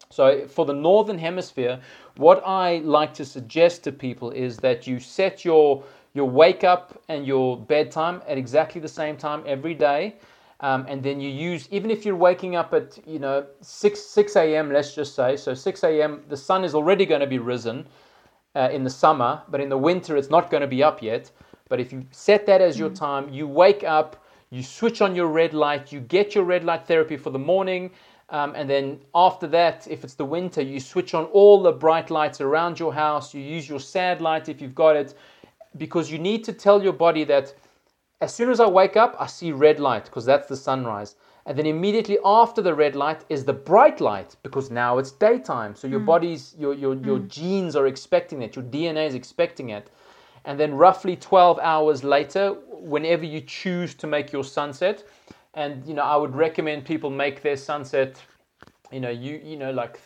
So 0.10 0.46
for 0.48 0.66
the 0.66 0.74
northern 0.74 1.18
hemisphere, 1.20 1.80
what 2.18 2.44
I 2.46 2.80
like 2.80 3.14
to 3.14 3.24
suggest 3.26 3.86
to 3.86 3.94
people 3.94 4.32
is 4.32 4.58
that 4.58 4.88
you 4.88 5.00
set 5.00 5.46
your 5.46 5.84
your 6.14 6.30
wake 6.30 6.66
up 6.66 7.02
and 7.08 7.26
your 7.26 7.56
bedtime 7.58 8.22
at 8.28 8.38
exactly 8.38 8.82
the 8.82 8.90
same 8.90 9.16
time 9.16 9.42
every 9.46 9.74
day. 9.74 10.16
Um, 10.60 10.86
and 10.90 11.04
then 11.04 11.22
you 11.22 11.30
use 11.30 11.68
even 11.72 11.92
if 11.92 12.04
you're 12.06 12.16
waking 12.16 12.56
up 12.58 12.74
at 12.74 12.98
you 13.08 13.20
know 13.20 13.46
6 13.62 14.00
6 14.02 14.36
a.m 14.36 14.74
let's 14.74 14.96
just 14.96 15.16
say 15.16 15.38
so 15.38 15.54
6 15.54 15.84
a.m 15.84 16.24
the 16.30 16.38
sun 16.38 16.64
is 16.66 16.74
already 16.74 17.06
going 17.06 17.22
to 17.22 17.28
be 17.28 17.38
risen 17.38 17.86
uh, 18.58 18.70
in 18.72 18.84
the 18.84 18.90
summer, 18.90 19.42
but 19.50 19.62
in 19.62 19.70
the 19.70 19.78
winter 19.78 20.18
it's 20.18 20.30
not 20.30 20.50
going 20.52 20.62
to 20.62 20.68
be 20.68 20.84
up 20.84 21.02
yet. 21.02 21.32
But 21.70 21.80
if 21.80 21.92
you 21.94 22.06
set 22.12 22.46
that 22.48 22.62
as 22.62 22.80
your 22.80 22.90
time, 22.90 23.30
you 23.30 23.48
wake 23.48 23.84
up, 23.84 24.24
you 24.50 24.64
switch 24.64 25.02
on 25.02 25.16
your 25.16 25.28
red 25.28 25.54
light, 25.54 25.92
you 25.92 26.00
get 26.00 26.34
your 26.36 26.46
red 26.46 26.64
light 26.64 26.88
therapy 26.88 27.18
for 27.18 27.30
the 27.30 27.40
morning, 27.40 27.92
um, 28.30 28.54
and 28.56 28.70
then 28.70 29.00
after 29.14 29.48
that, 29.48 29.88
if 29.90 30.04
it's 30.04 30.16
the 30.16 30.26
winter, 30.26 30.62
you 30.62 30.80
switch 30.80 31.14
on 31.14 31.26
all 31.26 31.62
the 31.62 31.72
bright 31.72 32.10
lights 32.10 32.42
around 32.42 32.80
your 32.80 32.94
house. 32.94 33.34
You 33.34 33.42
use 33.42 33.70
your 33.70 33.80
sad 33.80 34.22
light 34.22 34.50
if 34.50 34.62
you've 34.62 34.76
got 34.76 34.96
it, 34.96 35.14
because 35.78 36.12
you 36.12 36.20
need 36.20 36.44
to 36.46 36.54
tell 36.54 36.84
your 36.84 36.94
body 36.94 37.24
that 37.26 37.54
as 38.20 38.34
soon 38.34 38.50
as 38.50 38.60
I 38.60 38.68
wake 38.68 38.98
up, 38.98 39.16
I 39.20 39.28
see 39.28 39.52
red 39.52 39.80
light 39.80 40.06
because 40.06 40.26
that's 40.26 40.48
the 40.48 40.58
sunrise. 40.58 41.16
And 41.48 41.58
then 41.58 41.66
immediately 41.66 42.20
after 42.26 42.62
the 42.62 42.76
red 42.76 42.94
light 42.94 43.24
is 43.30 43.46
the 43.46 43.54
bright 43.54 44.02
light 44.02 44.36
because 44.44 44.70
now 44.70 44.98
it's 44.98 45.12
daytime. 45.12 45.76
So 45.76 45.88
your 45.88 46.02
mm. 46.02 46.06
body's, 46.06 46.54
your, 46.60 46.74
your, 46.74 46.94
your 46.96 47.20
mm. 47.20 47.30
genes 47.30 47.78
are 47.78 47.88
expecting 47.88 48.42
it, 48.42 48.58
your 48.58 48.66
DNA 48.66 49.08
is 49.08 49.16
expecting 49.16 49.70
it. 49.70 49.90
And 50.44 50.60
then 50.60 50.74
roughly 50.74 51.16
12 51.16 51.58
hours 51.60 52.04
later, 52.04 52.50
whenever 52.70 53.24
you 53.24 53.40
choose 53.40 53.96
to 53.96 54.08
make 54.08 54.34
your 54.34 54.44
sunset, 54.44 55.06
and 55.54 55.86
you 55.88 55.94
know, 55.94 56.04
I 56.04 56.18
would 56.18 56.36
recommend 56.36 56.84
people 56.84 57.10
make 57.10 57.42
their 57.42 57.58
sunset, 57.58 58.22
you 58.92 59.00
know, 59.00 59.10
you 59.10 59.42
you 59.44 59.58
know, 59.58 59.72
like 59.72 60.00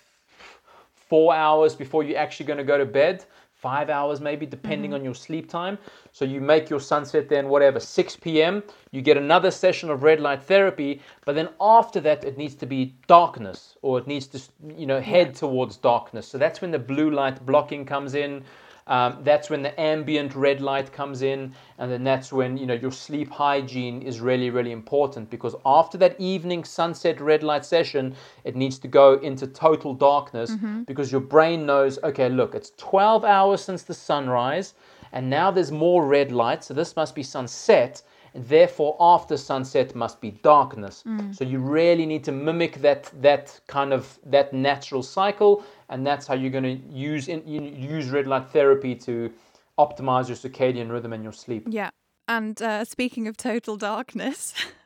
four 0.94 1.34
hours 1.34 1.76
before 1.76 2.04
you're 2.04 2.18
actually 2.18 2.46
going 2.46 2.58
to 2.58 2.64
go 2.64 2.78
to 2.78 2.86
bed, 2.86 3.26
five 3.54 3.90
hours 3.90 4.22
maybe, 4.22 4.46
depending 4.46 4.92
mm-hmm. 4.92 5.00
on 5.00 5.04
your 5.04 5.16
sleep 5.16 5.50
time. 5.50 5.78
So 6.12 6.26
you 6.26 6.42
make 6.42 6.70
your 6.70 6.80
sunset 6.80 7.30
then, 7.30 7.48
whatever, 7.48 7.80
6 7.80 8.16
p.m. 8.18 8.64
You 8.92 9.02
get 9.02 9.18
another 9.18 9.52
session 9.52 9.90
of 9.90 10.04
red 10.04 10.20
light 10.20 10.44
therapy, 10.44 11.02
but 11.26 11.36
then 11.36 11.50
after 11.60 12.02
that, 12.02 12.24
it 12.26 12.38
needs 12.38 12.56
to 12.56 12.66
be 12.66 12.96
darkness 13.08 13.78
or 13.82 13.98
it 13.98 14.08
needs 14.08 14.28
to, 14.28 14.42
you 14.78 14.86
know, 14.86 15.00
head 15.00 15.34
towards 15.36 15.78
darkness. 15.78 16.28
So 16.28 16.38
that's 16.38 16.62
when 16.62 16.72
the 16.72 16.80
blue 16.80 17.12
light 17.12 17.46
blocking 17.46 17.86
comes 17.86 18.14
in. 18.14 18.44
Um, 18.88 19.20
that's 19.24 19.50
when 19.50 19.62
the 19.62 19.80
ambient 19.80 20.36
red 20.36 20.60
light 20.60 20.92
comes 20.92 21.22
in, 21.22 21.54
and 21.78 21.90
then 21.92 22.04
that's 22.04 22.34
when 22.34 22.58
you 22.58 22.66
know 22.66 22.74
your 22.74 22.92
sleep 22.92 23.30
hygiene 23.30 24.02
is 24.02 24.20
really, 24.20 24.50
really 24.50 24.72
important 24.72 25.30
because 25.30 25.56
after 25.66 25.98
that 26.00 26.20
evening 26.20 26.64
sunset 26.64 27.22
red 27.22 27.44
light 27.44 27.64
session, 27.64 28.16
it 28.44 28.56
needs 28.56 28.80
to 28.80 28.88
go 28.88 29.14
into 29.20 29.46
total 29.48 29.94
darkness 29.94 30.52
because 30.88 31.12
your 31.12 31.22
brain 31.22 31.66
knows, 31.66 32.00
okay, 32.04 32.28
look, 32.28 32.56
it's 32.56 32.72
12 32.78 33.24
hours 33.24 33.64
since 33.64 33.84
the 33.84 33.94
sunrise, 33.94 34.74
and 35.14 35.30
now 35.30 35.52
there's 35.52 35.72
more 35.72 36.06
red 36.06 36.32
light, 36.32 36.64
so 36.64 36.74
this 36.74 36.96
must 36.96 37.16
be 37.16 37.24
sunset, 37.24 38.02
and 38.34 38.48
therefore 38.48 38.96
after 39.00 39.38
sunset 39.38 39.96
must 39.96 40.22
be 40.22 40.32
darkness. 40.32 41.04
So 41.32 41.44
you 41.44 41.60
really 41.60 42.06
need 42.06 42.24
to 42.24 42.32
mimic 42.32 42.82
that 42.82 43.12
that 43.22 43.60
kind 43.68 43.92
of 43.94 44.20
that 44.26 44.54
natural 44.54 45.04
cycle, 45.04 45.64
and 45.90 46.06
that's 46.06 46.28
how 46.28 46.36
you're 46.36 46.52
going 46.52 46.64
to 46.64 46.88
use 46.90 47.28
in, 47.28 47.46
use 47.48 48.10
red 48.10 48.28
light 48.28 48.50
therapy 48.50 48.96
to 48.96 49.32
optimize 49.78 50.28
your 50.28 50.38
circadian 50.38 50.92
rhythm 50.92 51.14
and 51.14 51.24
your 51.24 51.34
sleep. 51.34 51.68
Yeah. 51.70 51.90
And 52.28 52.62
uh, 52.62 52.86
speaking 52.86 53.28
of 53.28 53.36
total 53.36 53.76
darkness, 53.76 54.54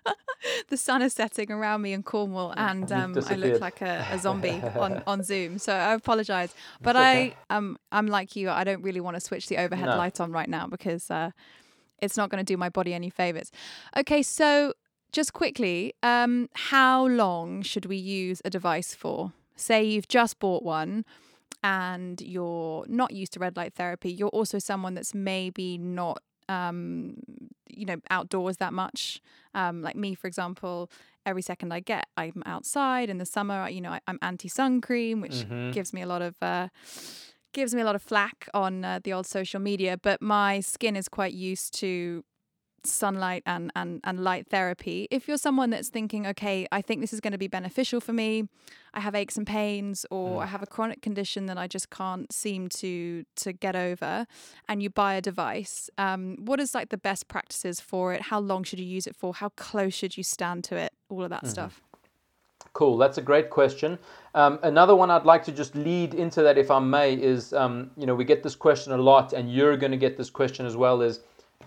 the 0.69 0.77
sun 0.77 1.01
is 1.01 1.13
setting 1.13 1.51
around 1.51 1.81
me 1.81 1.93
in 1.93 2.03
Cornwall, 2.03 2.53
and 2.57 2.91
um, 2.91 3.17
I 3.27 3.35
look 3.35 3.61
like 3.61 3.81
a, 3.81 4.05
a 4.11 4.19
zombie 4.19 4.61
on, 4.79 5.03
on 5.07 5.23
Zoom. 5.23 5.57
So 5.57 5.73
I 5.73 5.93
apologise, 5.93 6.53
but 6.81 6.95
okay. 6.95 7.35
I 7.49 7.55
um 7.55 7.77
I'm 7.91 8.07
like 8.07 8.35
you. 8.35 8.49
I 8.49 8.63
don't 8.63 8.81
really 8.81 9.01
want 9.01 9.15
to 9.15 9.21
switch 9.21 9.47
the 9.47 9.57
overhead 9.57 9.89
no. 9.89 9.97
light 9.97 10.19
on 10.19 10.31
right 10.31 10.49
now 10.49 10.67
because 10.67 11.09
uh, 11.11 11.31
it's 12.01 12.17
not 12.17 12.29
going 12.29 12.43
to 12.43 12.53
do 12.53 12.57
my 12.57 12.69
body 12.69 12.93
any 12.93 13.09
favors. 13.09 13.51
Okay, 13.97 14.21
so 14.21 14.73
just 15.11 15.33
quickly, 15.33 15.93
um, 16.03 16.49
how 16.53 17.07
long 17.07 17.61
should 17.61 17.85
we 17.85 17.95
use 17.95 18.41
a 18.43 18.49
device 18.49 18.93
for? 18.93 19.31
Say 19.55 19.85
you've 19.85 20.09
just 20.09 20.39
bought 20.39 20.63
one 20.63 21.05
and 21.63 22.19
you're 22.21 22.85
not 22.87 23.11
used 23.11 23.33
to 23.33 23.39
red 23.39 23.55
light 23.55 23.73
therapy. 23.73 24.11
You're 24.11 24.29
also 24.29 24.59
someone 24.59 24.93
that's 24.93 25.13
maybe 25.13 25.77
not 25.77 26.21
um, 26.49 27.15
you 27.67 27.85
know, 27.85 27.97
outdoors 28.09 28.57
that 28.57 28.73
much. 28.73 29.21
Um, 29.53 29.81
like 29.81 29.95
me, 29.95 30.15
for 30.15 30.27
example, 30.27 30.89
every 31.25 31.41
second 31.41 31.71
I 31.71 31.79
get, 31.79 32.07
I'm 32.17 32.43
outside 32.45 33.09
in 33.09 33.17
the 33.17 33.25
summer. 33.25 33.69
You 33.69 33.81
know, 33.81 33.91
I, 33.91 34.01
am 34.07 34.19
anti 34.21 34.47
sun 34.47 34.81
cream, 34.81 35.21
which 35.21 35.31
mm-hmm. 35.31 35.71
gives 35.71 35.93
me 35.93 36.01
a 36.01 36.07
lot 36.07 36.21
of 36.21 36.35
uh, 36.41 36.69
gives 37.53 37.73
me 37.73 37.81
a 37.81 37.85
lot 37.85 37.95
of 37.95 38.01
flack 38.01 38.49
on 38.53 38.83
uh, 38.83 38.99
the 39.03 39.13
old 39.13 39.25
social 39.25 39.59
media. 39.59 39.97
But 39.97 40.21
my 40.21 40.59
skin 40.59 40.95
is 40.95 41.07
quite 41.07 41.33
used 41.33 41.73
to 41.79 42.23
sunlight 42.91 43.43
and, 43.45 43.71
and, 43.75 44.01
and 44.03 44.23
light 44.23 44.47
therapy. 44.47 45.07
If 45.11 45.27
you're 45.27 45.37
someone 45.37 45.69
that's 45.69 45.89
thinking, 45.89 46.25
okay, 46.27 46.67
I 46.71 46.81
think 46.81 47.01
this 47.01 47.13
is 47.13 47.19
going 47.19 47.31
to 47.33 47.37
be 47.37 47.47
beneficial 47.47 47.99
for 47.99 48.13
me, 48.13 48.47
I 48.95 49.01
have 49.01 49.13
aches 49.13 49.37
and 49.37 49.45
pains, 49.45 50.05
or 50.09 50.39
mm. 50.39 50.43
I 50.43 50.45
have 50.45 50.63
a 50.63 50.65
chronic 50.65 51.01
condition 51.01 51.47
that 51.47 51.57
I 51.57 51.67
just 51.67 51.89
can't 51.89 52.31
seem 52.31 52.69
to 52.69 53.25
to 53.35 53.51
get 53.51 53.75
over, 53.75 54.25
and 54.69 54.81
you 54.81 54.89
buy 54.89 55.15
a 55.15 55.21
device, 55.21 55.89
um, 55.97 56.37
what 56.39 56.59
is 56.61 56.73
like 56.73 56.89
the 56.89 56.97
best 56.97 57.27
practices 57.27 57.81
for 57.81 58.13
it? 58.13 58.21
How 58.21 58.39
long 58.39 58.63
should 58.63 58.79
you 58.79 58.85
use 58.85 59.05
it 59.05 59.15
for? 59.15 59.33
How 59.33 59.49
close 59.49 59.93
should 59.93 60.15
you 60.17 60.23
stand 60.23 60.63
to 60.65 60.77
it? 60.77 60.93
All 61.09 61.23
of 61.23 61.29
that 61.29 61.43
mm-hmm. 61.43 61.49
stuff. 61.49 61.81
Cool, 62.73 62.97
that's 62.97 63.17
a 63.17 63.21
great 63.21 63.49
question. 63.49 63.99
Um, 64.33 64.59
another 64.63 64.95
one 64.95 65.11
I'd 65.11 65.25
like 65.25 65.43
to 65.45 65.51
just 65.51 65.75
lead 65.75 66.13
into 66.13 66.41
that, 66.41 66.57
if 66.57 66.71
I 66.71 66.79
may, 66.79 67.13
is 67.13 67.53
um, 67.53 67.91
you 67.97 68.05
know 68.05 68.15
we 68.15 68.23
get 68.23 68.43
this 68.43 68.55
question 68.55 68.93
a 68.93 68.97
lot, 68.97 69.33
and 69.33 69.53
you're 69.53 69.75
going 69.75 69.91
to 69.91 69.97
get 69.97 70.15
this 70.15 70.29
question 70.29 70.65
as 70.65 70.77
well. 70.77 71.01
Is 71.01 71.19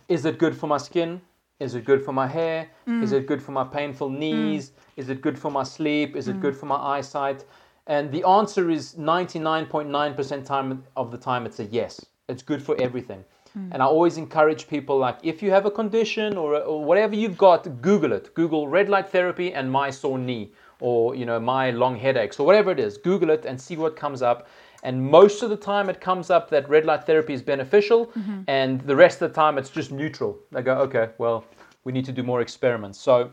is 0.09 0.25
it 0.25 0.39
good 0.39 0.57
for 0.57 0.67
my 0.67 0.79
skin? 0.79 1.21
Is 1.61 1.75
it 1.75 1.85
good 1.85 2.05
for 2.05 2.13
my 2.13 2.27
hair? 2.27 2.69
Mm. 2.87 3.03
Is 3.03 3.13
it 3.13 3.27
good 3.27 3.43
for 3.43 3.53
my 3.53 3.65
painful 3.65 4.09
knees? 4.09 4.71
Mm. 4.71 4.73
Is 4.97 5.09
it 5.09 5.21
good 5.21 5.39
for 5.39 5.51
my 5.51 5.65
sleep? 5.65 6.17
Is 6.17 6.29
it 6.29 6.37
mm. 6.37 6.41
good 6.41 6.57
for 6.57 6.67
my 6.67 6.77
eyesight? 6.77 7.45
And 7.87 8.13
the 8.13 8.27
answer 8.27 8.71
is 8.71 8.95
99.9% 8.95 10.45
time 10.45 10.85
of 10.97 11.11
the 11.11 11.19
time 11.19 11.47
it's 11.47 11.59
a 11.59 11.65
yes. 11.65 12.05
It's 12.29 12.43
good 12.43 12.63
for 12.63 12.81
everything. 12.81 13.25
Mm. 13.57 13.71
And 13.73 13.83
I 13.83 13.87
always 13.87 14.19
encourage 14.19 14.69
people 14.69 14.99
like 14.99 15.19
if 15.23 15.43
you 15.43 15.51
have 15.51 15.67
a 15.67 15.71
condition 15.71 16.37
or, 16.37 16.57
or 16.57 16.85
whatever 16.85 17.15
you've 17.15 17.39
got, 17.39 17.81
Google 17.81 18.13
it. 18.13 18.35
Google 18.35 18.69
red 18.69 18.89
light 18.89 19.09
therapy 19.09 19.53
and 19.53 19.71
my 19.71 19.91
sore 19.91 20.19
knee 20.19 20.53
or 20.81 21.15
you 21.17 21.27
know 21.27 21.41
my 21.41 21.71
long 21.71 21.97
headaches 21.97 22.39
or 22.39 22.47
whatever 22.47 22.71
it 22.71 22.79
is. 22.79 22.99
Google 22.99 23.31
it 23.31 23.45
and 23.45 23.61
see 23.61 23.77
what 23.77 23.97
comes 23.97 24.23
up 24.23 24.49
and 24.89 25.11
most 25.11 25.43
of 25.43 25.51
the 25.51 25.57
time, 25.57 25.91
it 25.91 26.01
comes 26.01 26.31
up 26.31 26.49
that 26.49 26.67
red 26.67 26.87
light 26.87 27.05
therapy 27.05 27.35
is 27.35 27.43
beneficial, 27.43 28.07
mm-hmm. 28.07 28.41
and 28.49 28.81
the 28.81 28.97
rest 28.97 29.21
of 29.21 29.29
the 29.29 29.35
time, 29.35 29.59
it's 29.59 29.69
just 29.69 29.93
neutral. 29.93 30.39
They 30.51 30.63
go, 30.63 30.77
okay, 30.87 31.11
well, 31.19 31.45
we 31.85 31.93
need 31.93 32.07
to 32.07 32.13
do 32.13 32.23
more 32.23 32.41
experiments. 32.41 32.99
So, 32.99 33.31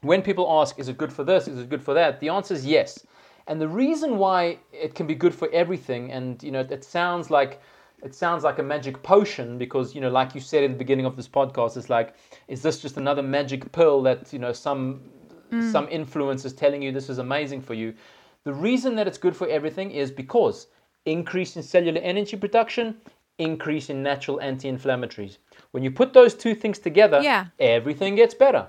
when 0.00 0.22
people 0.22 0.50
ask, 0.60 0.76
is 0.76 0.88
it 0.88 0.98
good 0.98 1.12
for 1.12 1.22
this? 1.22 1.46
Is 1.46 1.60
it 1.60 1.68
good 1.68 1.84
for 1.84 1.94
that? 1.94 2.18
The 2.18 2.30
answer 2.30 2.52
is 2.52 2.66
yes. 2.66 3.06
And 3.46 3.60
the 3.60 3.68
reason 3.68 4.18
why 4.18 4.58
it 4.72 4.96
can 4.96 5.06
be 5.06 5.14
good 5.14 5.32
for 5.32 5.48
everything, 5.52 6.10
and 6.10 6.42
you 6.42 6.50
know, 6.50 6.66
it 6.68 6.82
sounds 6.82 7.30
like 7.30 7.62
it 8.02 8.12
sounds 8.12 8.42
like 8.42 8.58
a 8.58 8.64
magic 8.64 9.00
potion 9.04 9.56
because 9.56 9.94
you 9.94 10.00
know, 10.00 10.10
like 10.10 10.34
you 10.34 10.40
said 10.40 10.64
in 10.64 10.72
the 10.72 10.78
beginning 10.78 11.06
of 11.06 11.14
this 11.14 11.28
podcast, 11.28 11.76
it's 11.76 11.88
like, 11.88 12.16
is 12.48 12.60
this 12.60 12.80
just 12.80 12.96
another 12.96 13.22
magic 13.22 13.70
pill 13.70 14.02
that 14.02 14.32
you 14.32 14.40
know 14.40 14.52
some 14.52 15.00
mm. 15.52 15.70
some 15.70 15.86
influence 15.90 16.44
is 16.44 16.52
telling 16.52 16.82
you 16.82 16.90
this 16.90 17.08
is 17.08 17.18
amazing 17.18 17.62
for 17.62 17.74
you? 17.74 17.94
The 18.42 18.52
reason 18.52 18.96
that 18.96 19.06
it's 19.06 19.18
good 19.18 19.36
for 19.36 19.48
everything 19.48 19.92
is 19.92 20.10
because 20.10 20.66
increase 21.10 21.56
in 21.56 21.62
cellular 21.62 22.00
energy 22.00 22.36
production, 22.36 22.96
increase 23.38 23.90
in 23.90 24.02
natural 24.02 24.40
anti-inflammatories. 24.40 25.38
When 25.70 25.82
you 25.82 25.90
put 25.90 26.12
those 26.12 26.34
two 26.34 26.54
things 26.54 26.78
together, 26.78 27.20
yeah. 27.22 27.46
everything 27.58 28.16
gets 28.16 28.34
better. 28.34 28.66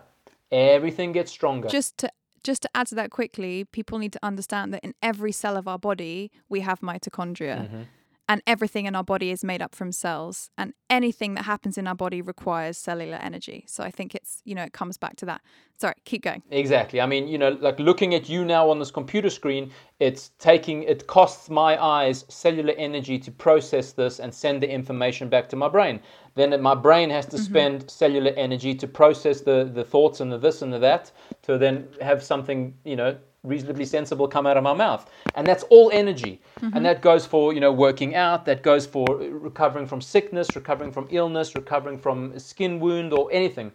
Everything 0.52 1.12
gets 1.12 1.32
stronger. 1.32 1.70
Just 1.70 1.98
to 2.00 2.12
just 2.42 2.62
to 2.62 2.70
add 2.74 2.88
to 2.88 2.96
that 2.96 3.12
quickly, 3.12 3.66
people 3.66 4.00
need 4.00 4.14
to 4.14 4.20
understand 4.24 4.74
that 4.74 4.82
in 4.84 4.94
every 5.04 5.32
cell 5.32 5.58
of 5.58 5.68
our 5.68 5.78
body 5.78 6.32
we 6.48 6.62
have 6.62 6.80
mitochondria. 6.80 7.68
Mm-hmm 7.68 7.82
and 8.30 8.44
everything 8.46 8.86
in 8.86 8.96
our 8.96 9.04
body 9.04 9.32
is 9.32 9.44
made 9.44 9.60
up 9.60 9.74
from 9.74 9.92
cells. 9.92 10.52
And 10.56 10.74
anything 10.88 11.34
that 11.34 11.46
happens 11.46 11.80
in 11.80 11.88
our 11.88 11.96
body 11.96 12.22
requires 12.22 12.78
cellular 12.78 13.18
energy. 13.18 13.66
So 13.68 13.84
i 13.84 13.92
think 13.92 14.16
it's 14.16 14.42
you 14.46 14.56
know 14.56 14.64
it 14.64 14.72
comes 14.72 14.98
back 14.98 15.16
to 15.18 15.26
that. 15.26 15.42
Sorry 15.78 15.96
keep 16.06 16.22
going. 16.22 16.44
Exactly. 16.52 17.02
I 17.02 17.08
mean 17.08 17.28
you 17.28 17.38
know 17.38 17.58
like 17.60 17.80
looking 17.80 18.14
at 18.14 18.30
you 18.30 18.46
now 18.46 18.70
on 18.70 18.78
this 18.80 18.92
computer 18.92 19.32
screen 19.32 19.72
it's 20.00 20.30
taking 20.38 20.84
it 20.84 21.08
costs 21.08 21.50
my 21.50 21.84
eyes 21.84 22.24
cellular 22.30 22.74
energy 22.78 23.18
to 23.20 23.32
process 23.32 23.94
this 23.94 24.20
and 24.20 24.34
send 24.34 24.62
the 24.62 24.70
information 24.70 25.28
back 25.28 25.50
to 25.50 25.56
my 25.56 25.68
brain. 25.68 26.00
Then 26.36 26.62
my 26.62 26.76
brain 26.76 27.10
has 27.10 27.26
to 27.28 27.36
mm-hmm. 27.36 27.46
spend 27.46 27.80
mm-hmm. 27.80 27.88
cellular 27.88 28.32
energy 28.38 28.76
to 28.76 28.88
process 28.88 29.42
the 29.42 29.70
the 29.74 29.84
thoughts 29.84 30.20
and 30.20 30.32
the 30.32 30.38
this 30.38 30.62
and 30.62 30.72
the 30.72 30.80
that 30.80 31.12
to 31.42 31.58
then 31.58 31.88
have 32.00 32.22
something 32.22 32.76
you 32.84 32.96
know 32.96 33.18
reasonably 33.44 33.86
sensible 33.86 34.28
come 34.28 34.46
out 34.46 34.58
of 34.58 34.64
my 34.64 34.74
mouth. 34.74 35.10
And 35.36 35.48
that's 35.48 35.64
all 35.64 35.90
energy. 35.94 36.42
Mm-hmm. 36.62 36.76
and 36.76 36.86
that 36.86 37.02
goes 37.02 37.26
for 37.26 37.54
you 37.54 37.60
know 37.60 37.72
working 37.72 38.16
out 38.16 38.46
that 38.46 38.64
goes 38.64 38.86
for 38.86 39.16
recovering 39.16 39.88
from 39.88 40.02
sickness 40.02 40.56
recovering 40.56 40.92
from 40.92 41.08
illness 41.10 41.56
recovering 41.56 41.98
from 41.98 42.34
a 42.34 42.40
skin 42.40 42.80
wound 42.80 43.14
or 43.14 43.30
anything. 43.32 43.72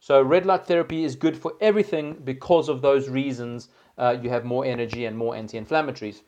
So 0.00 0.20
red 0.20 0.44
light 0.44 0.66
therapy 0.66 1.04
is 1.04 1.16
good 1.16 1.36
for 1.36 1.54
everything 1.60 2.14
because 2.24 2.68
of 2.68 2.82
those 2.82 3.08
reasons 3.08 3.68
uh, 3.96 4.16
you 4.20 4.28
have 4.30 4.44
more 4.44 4.64
energy 4.64 5.04
and 5.06 5.16
more 5.16 5.34
anti-inflammatories. 5.36 6.22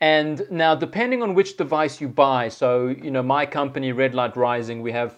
And 0.00 0.46
now 0.50 0.74
depending 0.74 1.22
on 1.22 1.34
which 1.34 1.56
device 1.56 2.00
you 2.00 2.08
buy 2.08 2.48
so 2.48 2.88
you 2.88 3.10
know 3.10 3.22
my 3.22 3.46
company 3.46 3.92
red 3.92 4.14
light 4.14 4.36
rising 4.36 4.82
we 4.82 4.92
have 4.92 5.16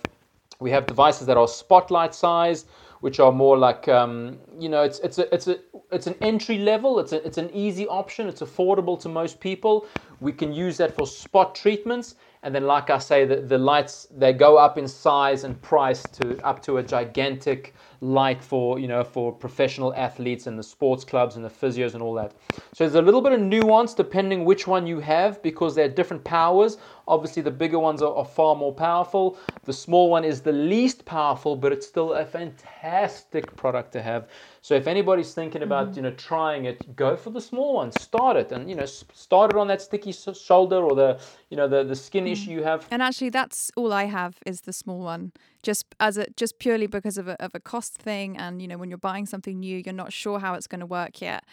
we 0.61 0.70
have 0.70 0.87
devices 0.87 1.27
that 1.27 1.37
are 1.37 1.49
spotlight 1.49 2.14
size 2.14 2.66
which 3.07 3.20
are 3.20 3.30
more 3.30 3.57
like 3.57 3.86
um, 3.86 4.36
you 4.59 4.68
know 4.68 4.82
it's 4.82 4.98
it's 4.98 5.18
a 5.18 5.32
it's 5.32 5.46
a 5.46 5.57
it's 5.92 6.09
an 6.09 6.16
entry 6.20 6.59
level. 6.59 6.98
It's 6.98 7.12
a, 7.12 7.24
it's 7.24 7.38
an 7.38 7.50
easy 7.54 7.86
option. 7.86 8.26
It's 8.26 8.42
affordable 8.42 8.98
to 9.02 9.09
most 9.09 9.38
people. 9.38 9.86
We 10.18 10.32
can 10.32 10.52
use 10.52 10.76
that 10.78 10.92
for 10.96 11.07
spot 11.07 11.54
treatments 11.54 12.16
and 12.47 12.55
then 12.55 12.64
like 12.64 12.90
i 12.90 12.99
say 12.99 13.24
the, 13.26 13.38
the 13.42 13.59
lights 13.59 14.07
they 14.16 14.32
go 14.32 14.57
up 14.57 14.78
in 14.78 14.86
size 14.86 15.42
and 15.42 15.61
price 15.61 16.07
to 16.07 16.38
up 16.44 16.62
to 16.62 16.78
a 16.78 16.82
gigantic 16.82 17.74
light 18.01 18.42
for 18.42 18.78
you 18.78 18.86
know 18.88 19.03
for 19.03 19.32
professional 19.32 19.94
athletes 19.94 20.47
and 20.47 20.59
the 20.59 20.62
sports 20.62 21.05
clubs 21.05 21.36
and 21.36 21.44
the 21.44 21.51
physios 21.51 21.94
and 21.94 22.03
all 22.03 22.14
that. 22.14 22.34
So 22.72 22.84
there's 22.84 22.94
a 22.94 23.03
little 23.03 23.22
bit 23.22 23.32
of 23.32 23.40
nuance 23.40 23.94
depending 23.94 24.44
which 24.44 24.66
one 24.66 24.86
you 24.86 25.01
have 25.01 25.42
because 25.42 25.74
they're 25.74 25.88
different 25.88 26.24
powers. 26.24 26.76
Obviously 27.09 27.42
the 27.42 27.51
bigger 27.51 27.78
ones 27.78 28.03
are, 28.03 28.14
are 28.14 28.24
far 28.24 28.55
more 28.55 28.72
powerful. 28.72 29.38
The 29.64 29.72
small 29.72 30.11
one 30.11 30.24
is 30.24 30.42
the 30.42 30.53
least 30.53 31.05
powerful 31.05 31.57
but 31.57 31.72
it's 31.72 31.86
still 31.86 32.14
a 32.14 32.24
fantastic 32.24 33.57
product 33.57 33.92
to 33.92 34.03
have 34.03 34.28
so 34.66 34.74
if 34.74 34.88
anybody's 34.88 35.32
thinking 35.32 35.62
about 35.62 35.90
mm-hmm. 35.90 35.96
you 35.98 36.02
know 36.02 36.10
trying 36.16 36.64
it, 36.64 36.96
go 36.96 37.16
for 37.16 37.30
the 37.30 37.40
small 37.40 37.74
one. 37.74 37.92
Start 37.92 38.36
it, 38.36 38.50
and 38.50 38.68
you 38.68 38.74
know 38.74 38.84
start 38.84 39.52
it 39.52 39.56
on 39.56 39.68
that 39.68 39.80
sticky 39.80 40.10
shoulder 40.10 40.78
or 40.82 40.96
the 40.96 41.20
you 41.50 41.56
know 41.56 41.68
the 41.68 41.84
the 41.84 41.94
skin 41.94 42.24
mm. 42.24 42.32
issue 42.32 42.50
you 42.50 42.64
have. 42.64 42.84
And 42.90 43.00
actually, 43.00 43.30
that's 43.30 43.70
all 43.76 43.92
I 43.92 44.06
have 44.06 44.40
is 44.44 44.62
the 44.62 44.72
small 44.72 44.98
one. 44.98 45.30
Just 45.62 45.94
as 46.00 46.16
a 46.16 46.26
just 46.36 46.58
purely 46.58 46.88
because 46.88 47.16
of 47.16 47.28
a 47.28 47.40
of 47.40 47.54
a 47.54 47.60
cost 47.60 47.94
thing, 47.94 48.36
and 48.36 48.60
you 48.60 48.66
know 48.66 48.76
when 48.76 48.88
you're 48.88 48.98
buying 48.98 49.24
something 49.24 49.60
new, 49.60 49.80
you're 49.86 49.94
not 49.94 50.12
sure 50.12 50.40
how 50.40 50.54
it's 50.54 50.66
going 50.66 50.80
to 50.80 50.86
work 50.86 51.20
yet. 51.20 51.44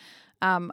Um, 0.42 0.72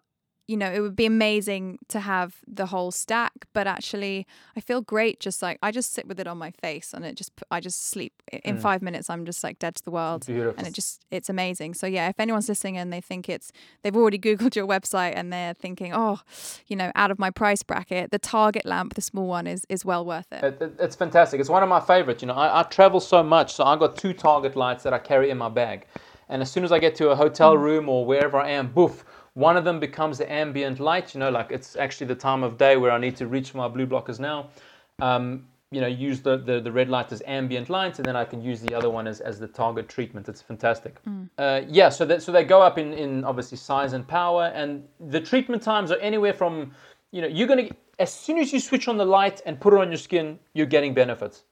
you 0.51 0.57
know, 0.57 0.69
it 0.69 0.81
would 0.81 0.97
be 0.97 1.07
amazing 1.07 1.79
to 1.87 2.01
have 2.01 2.39
the 2.45 2.67
whole 2.67 2.91
stack, 2.91 3.47
but 3.53 3.69
actually, 3.69 4.27
I 4.57 4.61
feel 4.61 4.81
great 4.81 5.21
just 5.21 5.43
like 5.43 5.61
I 5.63 5.71
just 5.71 5.93
sit 5.93 6.09
with 6.09 6.19
it 6.19 6.27
on 6.27 6.39
my 6.39 6.51
face 6.51 6.93
and 6.93 7.05
it 7.05 7.15
just, 7.15 7.31
I 7.53 7.61
just 7.61 7.87
sleep. 7.87 8.21
In 8.33 8.57
mm. 8.57 8.61
five 8.61 8.83
minutes, 8.83 9.09
I'm 9.09 9.25
just 9.25 9.45
like 9.45 9.61
dead 9.61 9.77
to 9.77 9.85
the 9.85 9.93
world. 9.93 10.27
Beautiful. 10.27 10.59
And 10.59 10.67
it 10.67 10.75
just, 10.75 11.03
it's 11.13 11.29
amazing. 11.29 11.75
So, 11.75 11.87
yeah, 11.87 12.09
if 12.09 12.19
anyone's 12.19 12.49
listening 12.49 12.77
and 12.79 12.93
they 12.93 13.01
think 13.01 13.29
it's, 13.29 13.53
they've 13.83 13.97
already 13.97 14.19
Googled 14.19 14.57
your 14.57 14.67
website 14.67 15.13
and 15.15 15.33
they're 15.33 15.55
thinking, 15.55 15.93
oh, 15.95 16.19
you 16.67 16.75
know, 16.75 16.91
out 16.97 17.13
of 17.13 17.21
my 17.21 17.31
price 17.31 17.63
bracket, 17.63 18.11
the 18.11 18.19
Target 18.19 18.67
lamp, 18.67 18.95
the 18.95 19.03
small 19.03 19.29
one, 19.29 19.47
is, 19.47 19.65
is 19.69 19.85
well 19.85 20.05
worth 20.05 20.33
it. 20.33 20.43
it, 20.43 20.61
it 20.61 20.75
it's 20.81 20.97
fantastic. 20.97 21.39
It's 21.39 21.49
one 21.49 21.63
of 21.63 21.69
my 21.69 21.79
favorites. 21.79 22.23
You 22.23 22.27
know, 22.27 22.35
I, 22.35 22.59
I 22.59 22.63
travel 22.65 22.99
so 22.99 23.23
much, 23.23 23.55
so 23.55 23.63
I 23.63 23.77
got 23.77 23.97
two 23.97 24.13
Target 24.13 24.57
lights 24.57 24.83
that 24.83 24.93
I 24.93 24.99
carry 24.99 25.31
in 25.31 25.39
my 25.39 25.49
bag. 25.49 25.87
And 26.29 26.43
as 26.43 26.51
soon 26.51 26.65
as 26.65 26.73
I 26.73 26.81
get 26.81 26.97
to 26.97 27.11
a 27.11 27.17
hotel 27.17 27.57
mm. 27.57 27.61
room 27.61 27.89
or 27.89 28.05
wherever 28.05 28.37
I 28.37 28.51
am, 28.51 28.73
boof, 28.73 29.05
one 29.41 29.57
of 29.57 29.65
them 29.65 29.81
becomes 29.81 30.19
the 30.19 30.31
ambient 30.31 30.79
light, 30.79 31.15
you 31.15 31.21
know, 31.21 31.31
like 31.31 31.51
it's 31.51 31.75
actually 31.75 32.07
the 32.07 32.15
time 32.15 32.43
of 32.43 32.59
day 32.59 32.77
where 32.77 32.91
I 32.91 32.99
need 32.99 33.17
to 33.17 33.27
reach 33.27 33.51
for 33.51 33.57
my 33.57 33.69
blue 33.69 33.87
blockers 33.87 34.21
now. 34.21 34.51
Um, 35.01 35.47
you 35.73 35.81
know, 35.81 35.87
use 35.87 36.21
the, 36.21 36.37
the, 36.37 36.61
the, 36.61 36.71
red 36.71 36.89
light 36.89 37.13
as 37.13 37.23
ambient 37.27 37.71
light, 37.71 37.99
and 37.99 38.05
then 38.05 38.17
I 38.17 38.25
can 38.25 38.43
use 38.43 38.61
the 38.61 38.75
other 38.75 38.91
one 38.91 39.07
as, 39.07 39.21
as 39.21 39.39
the 39.39 39.47
target 39.47 39.89
treatment. 39.89 40.29
It's 40.29 40.43
fantastic. 40.43 41.01
Mm. 41.05 41.31
Uh, 41.39 41.63
yeah, 41.69 41.89
so 41.89 42.05
that, 42.07 42.23
so 42.23 42.33
they 42.33 42.43
go 42.43 42.61
up 42.61 42.77
in, 42.77 42.93
in 42.93 43.25
obviously 43.25 43.57
size 43.57 43.93
and 43.93 44.07
power, 44.07 44.47
and 44.55 44.87
the 44.99 45.21
treatment 45.21 45.63
times 45.63 45.93
are 45.93 45.99
anywhere 45.99 46.35
from, 46.35 46.73
you 47.13 47.23
know, 47.23 47.29
you're 47.29 47.47
to, 47.47 47.71
as 48.01 48.13
soon 48.13 48.39
as 48.39 48.53
you 48.53 48.59
switch 48.59 48.89
on 48.89 48.97
the 48.97 49.05
light 49.05 49.41
and 49.47 49.61
put 49.61 49.73
it 49.73 49.79
on 49.79 49.89
your 49.89 49.99
skin, 49.99 50.41
you're 50.55 50.67
getting 50.67 50.93
benefits, 50.93 51.45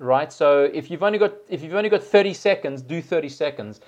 right? 0.00 0.32
So 0.32 0.64
if 0.64 0.90
you've 0.90 1.04
only 1.04 1.18
got, 1.18 1.34
if 1.48 1.62
you've 1.62 1.74
only 1.74 1.90
got 1.90 2.02
30 2.02 2.34
seconds, 2.34 2.82
do 2.82 3.00
30 3.00 3.28
seconds. 3.28 3.80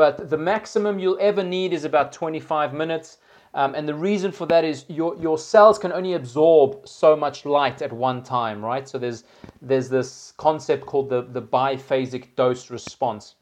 But 0.00 0.30
the 0.30 0.38
maximum 0.38 0.98
you'll 0.98 1.18
ever 1.20 1.44
need 1.44 1.74
is 1.74 1.84
about 1.84 2.10
25 2.10 2.72
minutes. 2.72 3.18
Um, 3.52 3.74
and 3.74 3.86
the 3.86 3.94
reason 3.94 4.32
for 4.32 4.46
that 4.46 4.64
is 4.64 4.86
your, 4.88 5.14
your 5.20 5.36
cells 5.36 5.78
can 5.78 5.92
only 5.92 6.14
absorb 6.14 6.88
so 6.88 7.14
much 7.14 7.44
light 7.44 7.82
at 7.82 7.92
one 7.92 8.22
time, 8.22 8.64
right? 8.64 8.88
So 8.88 8.96
there's, 8.96 9.24
there's 9.60 9.90
this 9.90 10.32
concept 10.38 10.86
called 10.86 11.10
the, 11.10 11.20
the 11.20 11.42
biphasic 11.42 12.34
dose 12.34 12.70
response. 12.70 13.34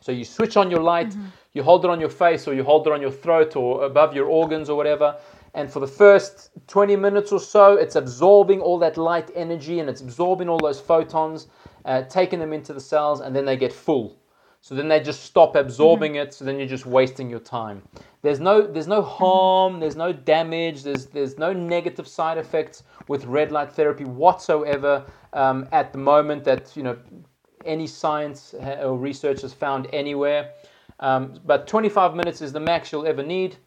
So 0.00 0.12
you 0.12 0.24
switch 0.24 0.56
on 0.56 0.70
your 0.70 0.80
light, 0.80 1.08
mm-hmm. 1.08 1.26
you 1.54 1.64
hold 1.64 1.84
it 1.84 1.90
on 1.90 1.98
your 1.98 2.08
face 2.08 2.46
or 2.46 2.54
you 2.54 2.62
hold 2.62 2.86
it 2.86 2.92
on 2.92 3.00
your 3.00 3.10
throat 3.10 3.56
or 3.56 3.84
above 3.84 4.14
your 4.14 4.26
organs 4.26 4.70
or 4.70 4.76
whatever. 4.76 5.16
And 5.54 5.68
for 5.68 5.80
the 5.80 5.88
first 5.88 6.50
20 6.68 6.94
minutes 6.94 7.32
or 7.32 7.40
so, 7.40 7.74
it's 7.74 7.96
absorbing 7.96 8.60
all 8.60 8.78
that 8.78 8.96
light 8.96 9.32
energy 9.34 9.80
and 9.80 9.90
it's 9.90 10.02
absorbing 10.02 10.48
all 10.48 10.60
those 10.60 10.78
photons, 10.78 11.48
uh, 11.84 12.02
taking 12.02 12.38
them 12.38 12.52
into 12.52 12.72
the 12.72 12.80
cells, 12.80 13.20
and 13.20 13.34
then 13.34 13.44
they 13.44 13.56
get 13.56 13.72
full. 13.72 14.20
So 14.66 14.74
then 14.74 14.88
they 14.88 14.98
just 14.98 15.22
stop 15.22 15.54
absorbing 15.54 16.14
mm-hmm. 16.14 16.26
it. 16.26 16.34
So 16.34 16.44
then 16.44 16.58
you're 16.58 16.66
just 16.66 16.86
wasting 16.86 17.30
your 17.30 17.38
time. 17.38 17.82
There's 18.22 18.40
no 18.40 18.66
there's 18.66 18.88
no 18.88 19.00
harm. 19.00 19.74
Mm-hmm. 19.74 19.80
There's 19.80 19.94
no 19.94 20.12
damage. 20.12 20.82
There's 20.82 21.06
there's 21.06 21.38
no 21.38 21.52
negative 21.52 22.08
side 22.08 22.36
effects 22.36 22.82
with 23.06 23.26
red 23.26 23.52
light 23.52 23.72
therapy 23.72 24.04
whatsoever 24.04 25.04
um, 25.34 25.68
at 25.70 25.92
the 25.92 25.98
moment 25.98 26.42
that 26.46 26.76
you 26.76 26.82
know 26.82 26.98
any 27.64 27.86
science 27.86 28.56
or 28.80 28.98
research 28.98 29.42
has 29.42 29.52
found 29.52 29.86
anywhere. 29.92 30.50
Um, 30.98 31.38
but 31.44 31.68
25 31.68 32.16
minutes 32.16 32.42
is 32.42 32.52
the 32.52 32.58
max 32.58 32.90
you'll 32.90 33.06
ever 33.06 33.22
need 33.22 33.58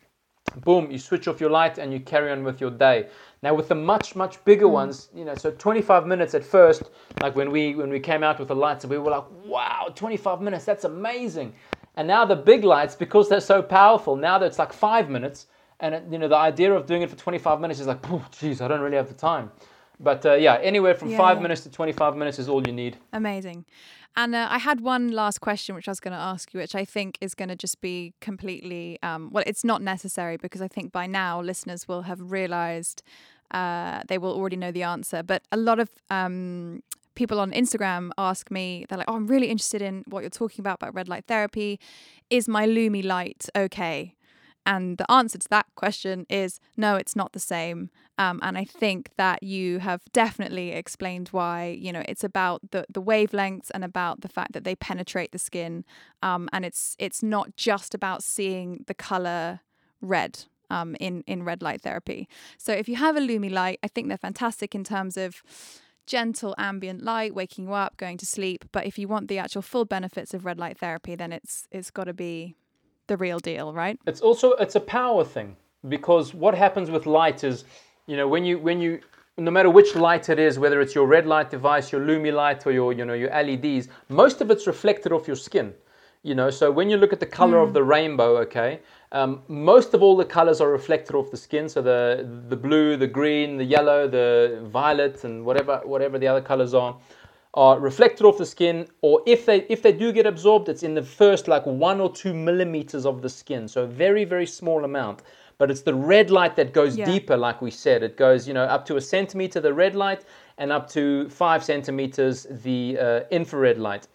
boom, 0.64 0.90
you 0.92 0.98
switch 0.98 1.28
off 1.28 1.40
your 1.40 1.50
light 1.50 1.78
and 1.78 1.94
you 1.94 2.00
carry 2.00 2.32
on 2.32 2.44
with 2.44 2.60
your 2.62 2.72
day. 2.72 3.08
Now 3.42 3.54
with 3.54 3.70
the 3.70 3.76
much 3.76 4.16
much 4.16 4.44
bigger 4.46 4.66
mm. 4.66 4.72
ones, 4.72 5.10
you 5.16 5.26
know, 5.26 5.36
so 5.36 5.52
25 5.52 6.06
minutes 6.06 6.34
at 6.34 6.44
first, 6.44 6.90
like 7.22 7.36
when 7.36 7.52
we 7.52 7.76
when 7.76 7.90
we 7.90 8.00
came 8.00 8.24
out 8.24 8.40
with 8.40 8.50
the 8.50 8.56
lights, 8.56 8.86
we 8.86 8.98
were 8.98 9.12
like, 9.12 9.26
wow, 9.46 9.88
25 9.96 10.42
minutes, 10.42 10.66
that's 10.66 10.84
amazing. 10.84 11.54
And 11.96 12.08
now 12.08 12.26
the 12.26 12.36
big 12.36 12.64
lights, 12.64 12.96
because 12.96 13.30
they're 13.30 13.42
so 13.42 13.62
powerful, 13.62 14.16
now 14.16 14.38
that 14.40 14.46
it's 14.46 14.60
like 14.60 14.74
five 14.74 15.10
minutes, 15.10 15.48
and 15.80 15.96
it, 15.96 16.04
you 16.12 16.18
know 16.18 16.28
the 16.28 16.36
idea 16.36 16.74
of 16.74 16.86
doing 16.86 17.02
it 17.02 17.10
for 17.10 17.16
25 17.16 17.60
minutes 17.60 17.80
is 17.80 17.88
like, 17.88 18.00
oh, 18.12 18.26
geez, 18.40 18.62
I 18.62 18.68
don't 18.68 18.82
really 18.82 18.98
have 18.98 19.08
the 19.08 19.14
time. 19.14 19.52
But 20.00 20.26
uh, 20.26 20.34
yeah, 20.36 20.58
anywhere 20.62 20.96
from 20.96 21.10
yeah, 21.10 21.18
five 21.18 21.42
minutes 21.42 21.62
to 21.62 21.70
25 21.70 22.16
minutes 22.16 22.40
is 22.40 22.48
all 22.48 22.66
you 22.66 22.74
need. 22.74 22.98
Amazing. 23.12 23.66
And 24.16 24.34
uh, 24.34 24.48
I 24.50 24.58
had 24.58 24.82
one 24.82 25.12
last 25.12 25.40
question, 25.40 25.76
which 25.76 25.88
I 25.88 25.92
was 25.92 26.00
going 26.00 26.14
to 26.14 26.20
ask 26.20 26.54
you, 26.54 26.60
which 26.60 26.76
I 26.76 26.86
think 26.86 27.18
is 27.22 27.36
going 27.36 27.50
to 27.50 27.56
just 27.56 27.80
be 27.82 28.14
completely, 28.22 28.98
um, 29.04 29.30
well, 29.32 29.44
it's 29.46 29.64
not 29.64 29.82
necessary 29.82 30.38
because 30.38 30.62
I 30.62 30.68
think 30.68 30.92
by 30.92 31.06
now 31.06 31.42
listeners 31.42 31.88
will 31.88 32.04
have 32.04 32.32
realized 32.32 33.04
uh, 33.52 34.02
they 34.08 34.18
will 34.18 34.34
already 34.34 34.56
know 34.56 34.72
the 34.72 34.84
answer. 34.84 35.22
But 35.22 35.44
a 35.52 35.58
lot 35.58 35.80
of 35.80 35.90
um, 36.10 36.82
people 37.16 37.40
on 37.40 37.52
Instagram 37.52 38.12
ask 38.18 38.50
me, 38.52 38.86
they're 38.90 38.98
like, 38.98 39.10
oh, 39.10 39.16
I'm 39.16 39.28
really 39.28 39.48
interested 39.48 39.82
in 39.82 40.04
what 40.08 40.22
you're 40.22 40.30
talking 40.30 40.62
about, 40.62 40.76
about 40.76 40.94
red 40.96 41.08
light 41.08 41.26
therapy. 41.28 41.80
Is 42.30 42.48
my 42.48 42.66
Lumie 42.66 43.04
light 43.04 43.48
okay? 43.56 44.16
And 44.66 44.98
the 44.98 45.10
answer 45.12 45.38
to 45.38 45.50
that 45.50 45.66
question 45.76 46.26
is 46.30 46.60
no, 46.78 46.96
it's 46.96 47.16
not 47.16 47.34
the 47.34 47.40
same. 47.40 47.90
Um, 48.18 48.40
and 48.44 48.58
I 48.58 48.66
think 48.66 49.12
that 49.18 49.42
you 49.42 49.80
have 49.80 50.02
definitely 50.14 50.72
explained 50.72 51.30
why, 51.30 51.78
you 51.80 51.92
know, 51.92 52.04
it's 52.08 52.24
about 52.24 52.72
the, 52.72 52.86
the 52.90 53.02
wavelengths 53.02 53.72
and 53.74 53.84
about 53.84 54.22
the 54.22 54.28
fact 54.28 54.54
that 54.54 54.66
they 54.66 54.76
penetrate 54.76 55.32
the 55.32 55.40
skin. 55.40 55.86
Um, 56.22 56.50
and 56.52 56.66
it's 56.66 56.96
it's 57.00 57.24
not 57.24 57.56
just 57.56 57.96
about 57.96 58.24
seeing 58.24 58.84
the 58.88 58.94
color 58.94 59.62
red 60.02 60.46
um, 60.70 60.96
in, 61.00 61.24
in 61.28 61.44
red 61.44 61.62
light 61.62 61.82
therapy. 61.82 62.28
So 62.58 62.74
if 62.74 62.88
you 62.88 62.96
have 62.98 63.16
a 63.16 63.22
Lumie 63.22 63.52
light, 63.52 63.80
I 63.84 63.88
think 63.88 64.08
they're 64.08 64.18
fantastic 64.18 64.76
in 64.76 64.84
terms 64.84 65.18
of 65.18 65.42
gentle 66.06 66.56
ambient 66.58 67.04
light, 67.04 67.36
waking 67.36 67.66
you 67.66 67.74
up, 67.74 67.98
going 67.98 68.18
to 68.18 68.26
sleep. 68.26 68.66
But 68.72 68.86
if 68.86 68.98
you 68.98 69.08
want 69.08 69.28
the 69.28 69.38
actual 69.38 69.62
full 69.62 69.86
benefits 69.86 70.34
of 70.34 70.46
red 70.46 70.60
light 70.60 70.78
therapy, 70.78 71.16
then 71.16 71.32
it's 71.32 71.68
it's 71.72 71.92
got 71.92 72.06
to 72.06 72.14
be 72.14 72.56
the 73.10 73.18
real 73.18 73.40
deal, 73.40 73.74
right? 73.74 74.00
It's 74.08 74.22
also 74.22 74.54
it's 74.54 74.76
a 74.76 74.80
power 74.80 75.26
thing 75.26 75.58
because 75.90 76.34
what 76.34 76.56
happens 76.56 76.90
with 76.90 77.06
light 77.06 77.44
is 77.44 77.66
you 78.10 78.18
know, 78.18 78.28
when 78.28 78.44
you 78.44 78.58
when 78.58 78.82
you 78.82 79.02
no 79.38 79.52
matter 79.52 79.70
which 79.70 79.96
light 79.96 80.30
it 80.30 80.40
is, 80.40 80.58
whether 80.58 80.82
it's 80.82 80.96
your 80.96 81.06
red 81.06 81.28
light 81.28 81.52
device, 81.52 81.92
your 81.92 82.02
Lumie 82.02 82.34
light, 82.34 82.66
or 82.66 82.72
your 82.72 82.92
you 82.92 83.06
know 83.06 83.14
your 83.14 83.30
LEDs, 83.30 83.88
most 84.10 84.42
of 84.42 84.50
it's 84.50 84.66
reflected 84.66 85.12
off 85.12 85.28
your 85.28 85.36
skin. 85.36 85.76
You 86.24 86.34
know, 86.34 86.50
so 86.50 86.72
when 86.72 86.90
you 86.90 86.98
look 86.98 87.14
at 87.14 87.20
the 87.20 87.28
color 87.28 87.58
mm. 87.58 87.68
of 87.68 87.74
the 87.74 87.84
rainbow, 87.84 88.38
okay, 88.40 88.80
um, 89.12 89.44
most 89.48 89.94
of 89.94 90.02
all 90.02 90.18
the 90.18 90.26
colors 90.26 90.60
are 90.60 90.72
reflected 90.72 91.16
off 91.16 91.30
the 91.30 91.38
skin. 91.38 91.70
So 91.70 91.84
the 91.84 92.28
the 92.50 92.56
blue, 92.56 92.98
the 92.98 93.08
green, 93.08 93.58
the 93.58 93.64
yellow, 93.64 94.08
the 94.08 94.68
violet, 94.72 95.24
and 95.24 95.46
whatever 95.46 95.82
whatever 95.86 96.18
the 96.18 96.28
other 96.28 96.42
colors 96.42 96.74
are, 96.74 96.98
are 97.54 97.80
reflected 97.80 98.26
off 98.26 98.38
the 98.38 98.46
skin. 98.46 98.88
Or 99.02 99.22
if 99.26 99.46
they 99.46 99.66
if 99.70 99.82
they 99.82 99.92
do 99.92 100.12
get 100.12 100.26
absorbed, 100.26 100.70
it's 100.70 100.84
in 100.84 100.94
the 100.94 101.04
first 101.04 101.48
like 101.48 101.66
one 101.66 102.00
or 102.00 102.12
two 102.12 102.34
millimeters 102.34 103.06
of 103.06 103.22
the 103.22 103.30
skin. 103.30 103.68
So 103.68 103.84
a 103.84 103.88
very 103.88 104.26
very 104.26 104.46
small 104.46 104.84
amount 104.84 105.24
but 105.60 105.70
it's 105.70 105.82
the 105.82 105.94
red 105.94 106.32
light 106.32 106.56
that 106.56 106.74
goes 106.74 106.98
yeah. 106.98 107.06
deeper, 107.06 107.38
like 107.38 107.62
we 107.62 107.70
said. 107.70 108.02
It 108.02 108.16
goes, 108.16 108.48
you 108.48 108.54
know, 108.54 108.64
up 108.64 108.86
to 108.86 108.96
a 108.96 109.02
centimeter, 109.02 109.60
the 109.60 109.74
red 109.74 109.94
light, 109.94 110.24
and 110.58 110.72
up 110.72 110.90
to 110.92 111.30
five 111.30 111.64
centimeters, 111.64 112.48
the 112.50 112.98
uh, 112.98 113.20
infrared 113.30 113.78
light. 113.78 114.08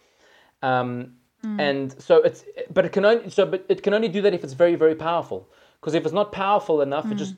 Um, 0.62 1.12
mm. 1.44 1.60
And 1.60 1.94
so 2.02 2.22
it's, 2.22 2.44
but 2.72 2.86
it 2.86 2.92
can 2.92 3.04
only, 3.04 3.28
so, 3.28 3.44
but 3.44 3.66
it 3.68 3.82
can 3.82 3.92
only 3.92 4.08
do 4.08 4.22
that 4.22 4.32
if 4.32 4.42
it's 4.42 4.54
very, 4.54 4.74
very 4.74 4.94
powerful. 4.94 5.50
Because 5.80 5.92
if 5.92 6.04
it's 6.04 6.14
not 6.14 6.32
powerful 6.32 6.80
enough, 6.80 7.04
mm. 7.04 7.12
it 7.12 7.16
just 7.16 7.34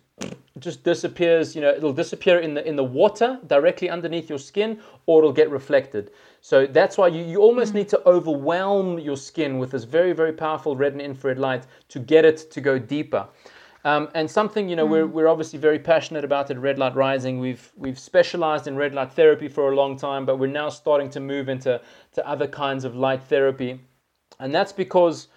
just 0.59 0.85
disappears. 0.85 1.55
You 1.55 1.63
know, 1.63 1.71
it'll 1.71 1.93
disappear 1.93 2.39
in 2.39 2.55
the 2.55 2.67
in 2.67 2.77
the 2.77 2.85
water 2.85 3.39
directly 3.47 3.91
underneath 3.91 4.29
your 4.29 4.39
skin, 4.39 4.81
or 5.07 5.21
it'll 5.21 5.33
get 5.33 5.51
reflected. 5.51 6.11
So 6.41 6.67
that's 6.67 6.97
why 6.97 7.09
you, 7.09 7.25
you 7.25 7.41
almost 7.41 7.73
mm. 7.73 7.77
need 7.77 7.89
to 7.89 8.09
overwhelm 8.09 8.99
your 9.01 9.17
skin 9.17 9.59
with 9.59 9.73
this 9.73 9.85
very, 9.85 10.13
very 10.13 10.33
powerful 10.33 10.77
red 10.77 10.93
and 10.93 11.03
infrared 11.03 11.39
light 11.39 11.67
to 11.89 11.99
get 11.99 12.25
it 12.25 12.51
to 12.53 12.61
go 12.61 12.79
deeper. 12.79 13.27
Um, 13.85 14.09
and 14.15 14.29
something, 14.31 14.69
you 14.69 14.77
know, 14.77 14.87
mm. 14.87 14.91
we're, 14.91 15.07
we're 15.07 15.29
obviously 15.29 15.59
very 15.59 15.79
passionate 15.79 16.25
about 16.25 16.51
at 16.51 16.59
Red 16.59 16.79
Light 16.79 16.97
Rising. 16.97 17.39
We've, 17.39 17.73
we've 17.77 17.99
specialized 17.99 18.67
in 18.67 18.77
red 18.77 18.95
light 18.95 19.13
therapy 19.13 19.49
for 19.49 19.73
a 19.73 19.77
long 19.77 19.97
time, 19.97 20.27
but 20.27 20.39
we're 20.39 20.49
now 20.49 20.69
starting 20.69 21.09
to 21.11 21.21
move 21.21 21.49
into 21.49 21.81
to 22.15 22.29
other 22.29 22.49
kinds 22.49 22.85
of 22.85 22.97
light 22.97 23.23
therapy. 23.23 23.81
And 24.41 24.55
that's 24.55 24.73
because 24.73 25.29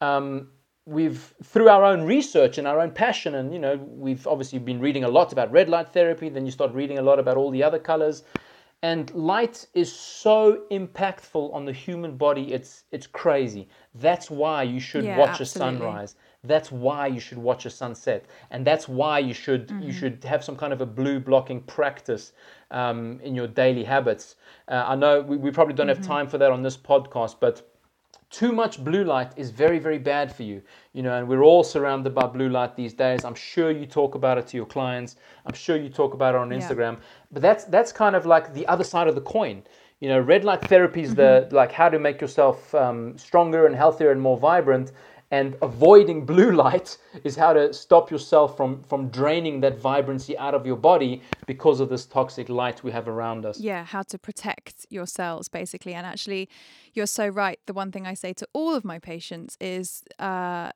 um, 0.00 0.48
we've, 0.88 1.34
through 1.44 1.68
our 1.68 1.84
own 1.84 2.02
research 2.02 2.58
and 2.58 2.66
our 2.66 2.80
own 2.80 2.90
passion, 2.90 3.34
and, 3.34 3.52
you 3.52 3.58
know, 3.58 3.76
we've 3.76 4.26
obviously 4.26 4.58
been 4.58 4.80
reading 4.80 5.04
a 5.04 5.08
lot 5.08 5.32
about 5.32 5.52
red 5.52 5.68
light 5.68 5.92
therapy, 5.92 6.28
then 6.28 6.46
you 6.46 6.52
start 6.52 6.72
reading 6.72 6.98
a 6.98 7.02
lot 7.02 7.18
about 7.18 7.36
all 7.36 7.50
the 7.50 7.62
other 7.62 7.78
colors. 7.78 8.24
And 8.82 9.12
light 9.12 9.66
is 9.74 9.92
so 9.92 10.62
impactful 10.70 11.52
on 11.52 11.64
the 11.64 11.72
human 11.72 12.16
body, 12.16 12.52
it's, 12.52 12.84
it's 12.92 13.06
crazy. 13.06 13.68
That's 13.94 14.30
why 14.30 14.62
you 14.62 14.80
should 14.80 15.04
yeah, 15.04 15.18
watch 15.18 15.40
absolutely. 15.40 15.76
a 15.76 15.78
sunrise 15.78 16.16
that's 16.44 16.70
why 16.70 17.06
you 17.06 17.18
should 17.18 17.38
watch 17.38 17.66
a 17.66 17.70
sunset, 17.70 18.26
and 18.50 18.64
that's 18.64 18.88
why 18.88 19.18
you 19.18 19.34
should 19.34 19.68
mm-hmm. 19.68 19.82
you 19.82 19.92
should 19.92 20.22
have 20.24 20.44
some 20.44 20.56
kind 20.56 20.72
of 20.72 20.80
a 20.80 20.86
blue 20.86 21.18
blocking 21.18 21.60
practice 21.62 22.32
um, 22.70 23.18
in 23.22 23.34
your 23.34 23.48
daily 23.48 23.82
habits. 23.82 24.36
Uh, 24.68 24.84
I 24.86 24.94
know 24.94 25.20
we, 25.20 25.36
we 25.36 25.50
probably 25.50 25.74
don't 25.74 25.88
mm-hmm. 25.88 25.98
have 25.98 26.06
time 26.06 26.28
for 26.28 26.38
that 26.38 26.52
on 26.52 26.62
this 26.62 26.76
podcast, 26.76 27.36
but 27.40 27.67
too 28.30 28.52
much 28.52 28.82
blue 28.84 29.04
light 29.04 29.32
is 29.36 29.50
very 29.50 29.78
very 29.78 29.98
bad 29.98 30.34
for 30.34 30.42
you 30.42 30.60
you 30.92 31.02
know 31.02 31.16
and 31.16 31.26
we're 31.26 31.42
all 31.42 31.64
surrounded 31.64 32.14
by 32.14 32.26
blue 32.26 32.48
light 32.48 32.76
these 32.76 32.92
days. 32.92 33.24
I'm 33.24 33.34
sure 33.34 33.70
you 33.70 33.86
talk 33.86 34.14
about 34.14 34.38
it 34.38 34.46
to 34.48 34.56
your 34.56 34.66
clients. 34.66 35.16
I'm 35.46 35.54
sure 35.54 35.76
you 35.76 35.88
talk 35.88 36.14
about 36.14 36.34
it 36.34 36.38
on 36.38 36.50
instagram. 36.50 36.94
Yeah. 36.94 37.04
but 37.32 37.42
that's 37.42 37.64
that's 37.64 37.92
kind 37.92 38.14
of 38.14 38.26
like 38.26 38.52
the 38.52 38.66
other 38.66 38.84
side 38.84 39.08
of 39.08 39.14
the 39.14 39.20
coin. 39.22 39.62
You 40.00 40.08
know 40.08 40.20
red 40.20 40.44
light 40.44 40.62
therapy 40.62 41.02
is 41.02 41.14
mm-hmm. 41.14 41.48
the 41.48 41.56
like 41.56 41.72
how 41.72 41.88
to 41.88 41.98
make 41.98 42.20
yourself 42.20 42.74
um, 42.74 43.16
stronger 43.16 43.66
and 43.66 43.74
healthier 43.74 44.10
and 44.10 44.20
more 44.20 44.38
vibrant 44.38 44.92
and 45.30 45.56
avoiding 45.60 46.24
blue 46.24 46.52
light 46.52 46.96
is 47.24 47.36
how 47.36 47.52
to 47.52 47.72
stop 47.72 48.10
yourself 48.10 48.56
from, 48.56 48.82
from 48.84 49.08
draining 49.08 49.60
that 49.60 49.78
vibrancy 49.78 50.36
out 50.38 50.54
of 50.54 50.66
your 50.66 50.76
body 50.76 51.22
because 51.46 51.80
of 51.80 51.88
this 51.88 52.06
toxic 52.06 52.48
light 52.48 52.82
we 52.82 52.90
have 52.90 53.08
around 53.08 53.44
us. 53.44 53.60
Yeah, 53.60 53.84
how 53.84 54.02
to 54.02 54.18
protect 54.18 54.86
your 54.88 55.06
cells, 55.06 55.48
basically. 55.48 55.94
And 55.94 56.06
actually, 56.06 56.48
you're 56.94 57.06
so 57.06 57.28
right. 57.28 57.58
The 57.66 57.74
one 57.74 57.92
thing 57.92 58.06
I 58.06 58.14
say 58.14 58.32
to 58.34 58.48
all 58.52 58.74
of 58.74 58.84
my 58.84 58.98
patients 58.98 59.56
is 59.60 60.02
uh, 60.18 60.70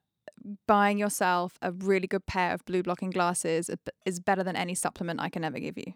buying 0.66 0.98
yourself 0.98 1.54
a 1.62 1.72
really 1.72 2.06
good 2.06 2.26
pair 2.26 2.52
of 2.52 2.64
blue 2.64 2.82
blocking 2.82 3.10
glasses 3.10 3.70
is 4.04 4.20
better 4.20 4.42
than 4.42 4.56
any 4.56 4.74
supplement 4.74 5.20
I 5.20 5.28
can 5.28 5.44
ever 5.44 5.58
give 5.58 5.78
you. 5.78 5.94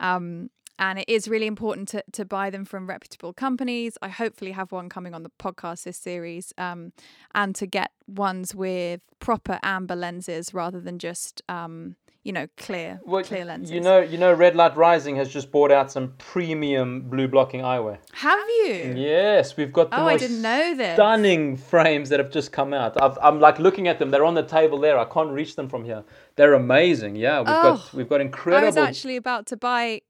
Um, 0.00 0.50
and 0.78 0.98
it 0.98 1.08
is 1.08 1.28
really 1.28 1.46
important 1.46 1.88
to, 1.88 2.04
to 2.12 2.24
buy 2.24 2.50
them 2.50 2.64
from 2.64 2.88
reputable 2.88 3.32
companies. 3.32 3.96
I 4.02 4.08
hopefully 4.08 4.52
have 4.52 4.72
one 4.72 4.88
coming 4.88 5.14
on 5.14 5.22
the 5.22 5.30
podcast 5.38 5.84
this 5.84 5.96
series, 5.96 6.52
um, 6.58 6.92
and 7.34 7.54
to 7.56 7.66
get 7.66 7.92
ones 8.06 8.54
with 8.54 9.00
proper 9.20 9.58
amber 9.62 9.96
lenses 9.96 10.52
rather 10.52 10.80
than 10.80 10.98
just 10.98 11.42
um, 11.48 11.96
you 12.24 12.32
know 12.32 12.46
clear 12.56 13.00
well, 13.04 13.22
clear 13.22 13.44
lenses. 13.44 13.72
You 13.72 13.80
know, 13.80 14.00
you 14.00 14.18
know, 14.18 14.32
Red 14.32 14.56
Light 14.56 14.76
Rising 14.76 15.16
has 15.16 15.28
just 15.28 15.50
brought 15.50 15.72
out 15.72 15.90
some 15.90 16.14
premium 16.18 17.02
blue 17.02 17.28
blocking 17.28 17.60
eyewear. 17.60 17.98
Have 18.12 18.48
you? 18.48 18.94
Yes, 18.96 19.56
we've 19.56 19.72
got 19.72 19.90
the 19.90 20.00
oh, 20.00 20.06
I 20.06 20.16
didn't 20.16 20.42
know 20.42 20.74
this. 20.74 20.94
stunning 20.94 21.56
frames 21.56 22.08
that 22.10 22.20
have 22.20 22.30
just 22.30 22.52
come 22.52 22.72
out. 22.72 23.00
i 23.00 23.28
am 23.28 23.40
like 23.40 23.58
looking 23.58 23.88
at 23.88 23.98
them; 23.98 24.10
they're 24.10 24.24
on 24.24 24.34
the 24.34 24.42
table 24.42 24.78
there. 24.78 24.98
I 24.98 25.04
can't 25.04 25.30
reach 25.30 25.56
them 25.56 25.68
from 25.68 25.84
here. 25.84 26.04
They're 26.36 26.54
amazing. 26.54 27.16
Yeah, 27.16 27.40
we've 27.40 27.48
oh, 27.48 27.62
got 27.62 27.94
we've 27.94 28.08
got 28.08 28.20
incredible. 28.20 28.64
I 28.64 28.66
was 28.66 28.76
actually 28.76 29.16
about 29.16 29.46
to 29.46 29.56
buy 29.56 30.02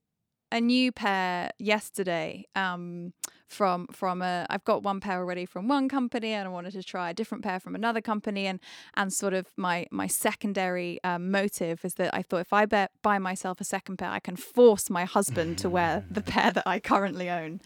a 0.53 0.61
new 0.61 0.93
pair 0.93 1.51
yesterday 1.59 2.47
um, 2.55 3.15
from 3.49 3.87
from 3.91 4.23
a 4.23 4.47
I've 4.51 4.65
got 4.65 4.83
one 4.83 5.01
pair 5.01 5.19
already 5.19 5.47
from 5.47 5.67
one 5.67 5.89
company 5.89 6.33
and 6.33 6.47
I 6.47 6.51
wanted 6.51 6.75
to 6.75 6.83
try 6.83 7.11
a 7.11 7.15
different 7.15 7.43
pair 7.43 7.59
from 7.59 7.75
another 7.75 8.03
company 8.03 8.47
and 8.47 8.61
and 8.95 9.13
sort 9.13 9.33
of 9.33 9.47
my 9.57 9.87
my 9.91 10.07
secondary 10.07 11.01
um, 11.05 11.31
motive 11.31 11.85
is 11.85 11.95
that 11.95 12.15
I 12.15 12.23
thought 12.23 12.41
if 12.41 12.53
I 12.53 12.67
buy, 12.67 12.89
buy 13.03 13.19
myself 13.19 13.61
a 13.61 13.65
second 13.65 13.97
pair 13.97 14.11
I 14.11 14.21
can 14.21 14.37
force 14.37 14.91
my 14.91 15.05
husband 15.05 15.59
to 15.59 15.71
wear 15.71 16.05
the 16.11 16.23
pair 16.33 16.51
that 16.53 16.67
I 16.67 16.79
currently 16.81 17.31
own 17.31 17.61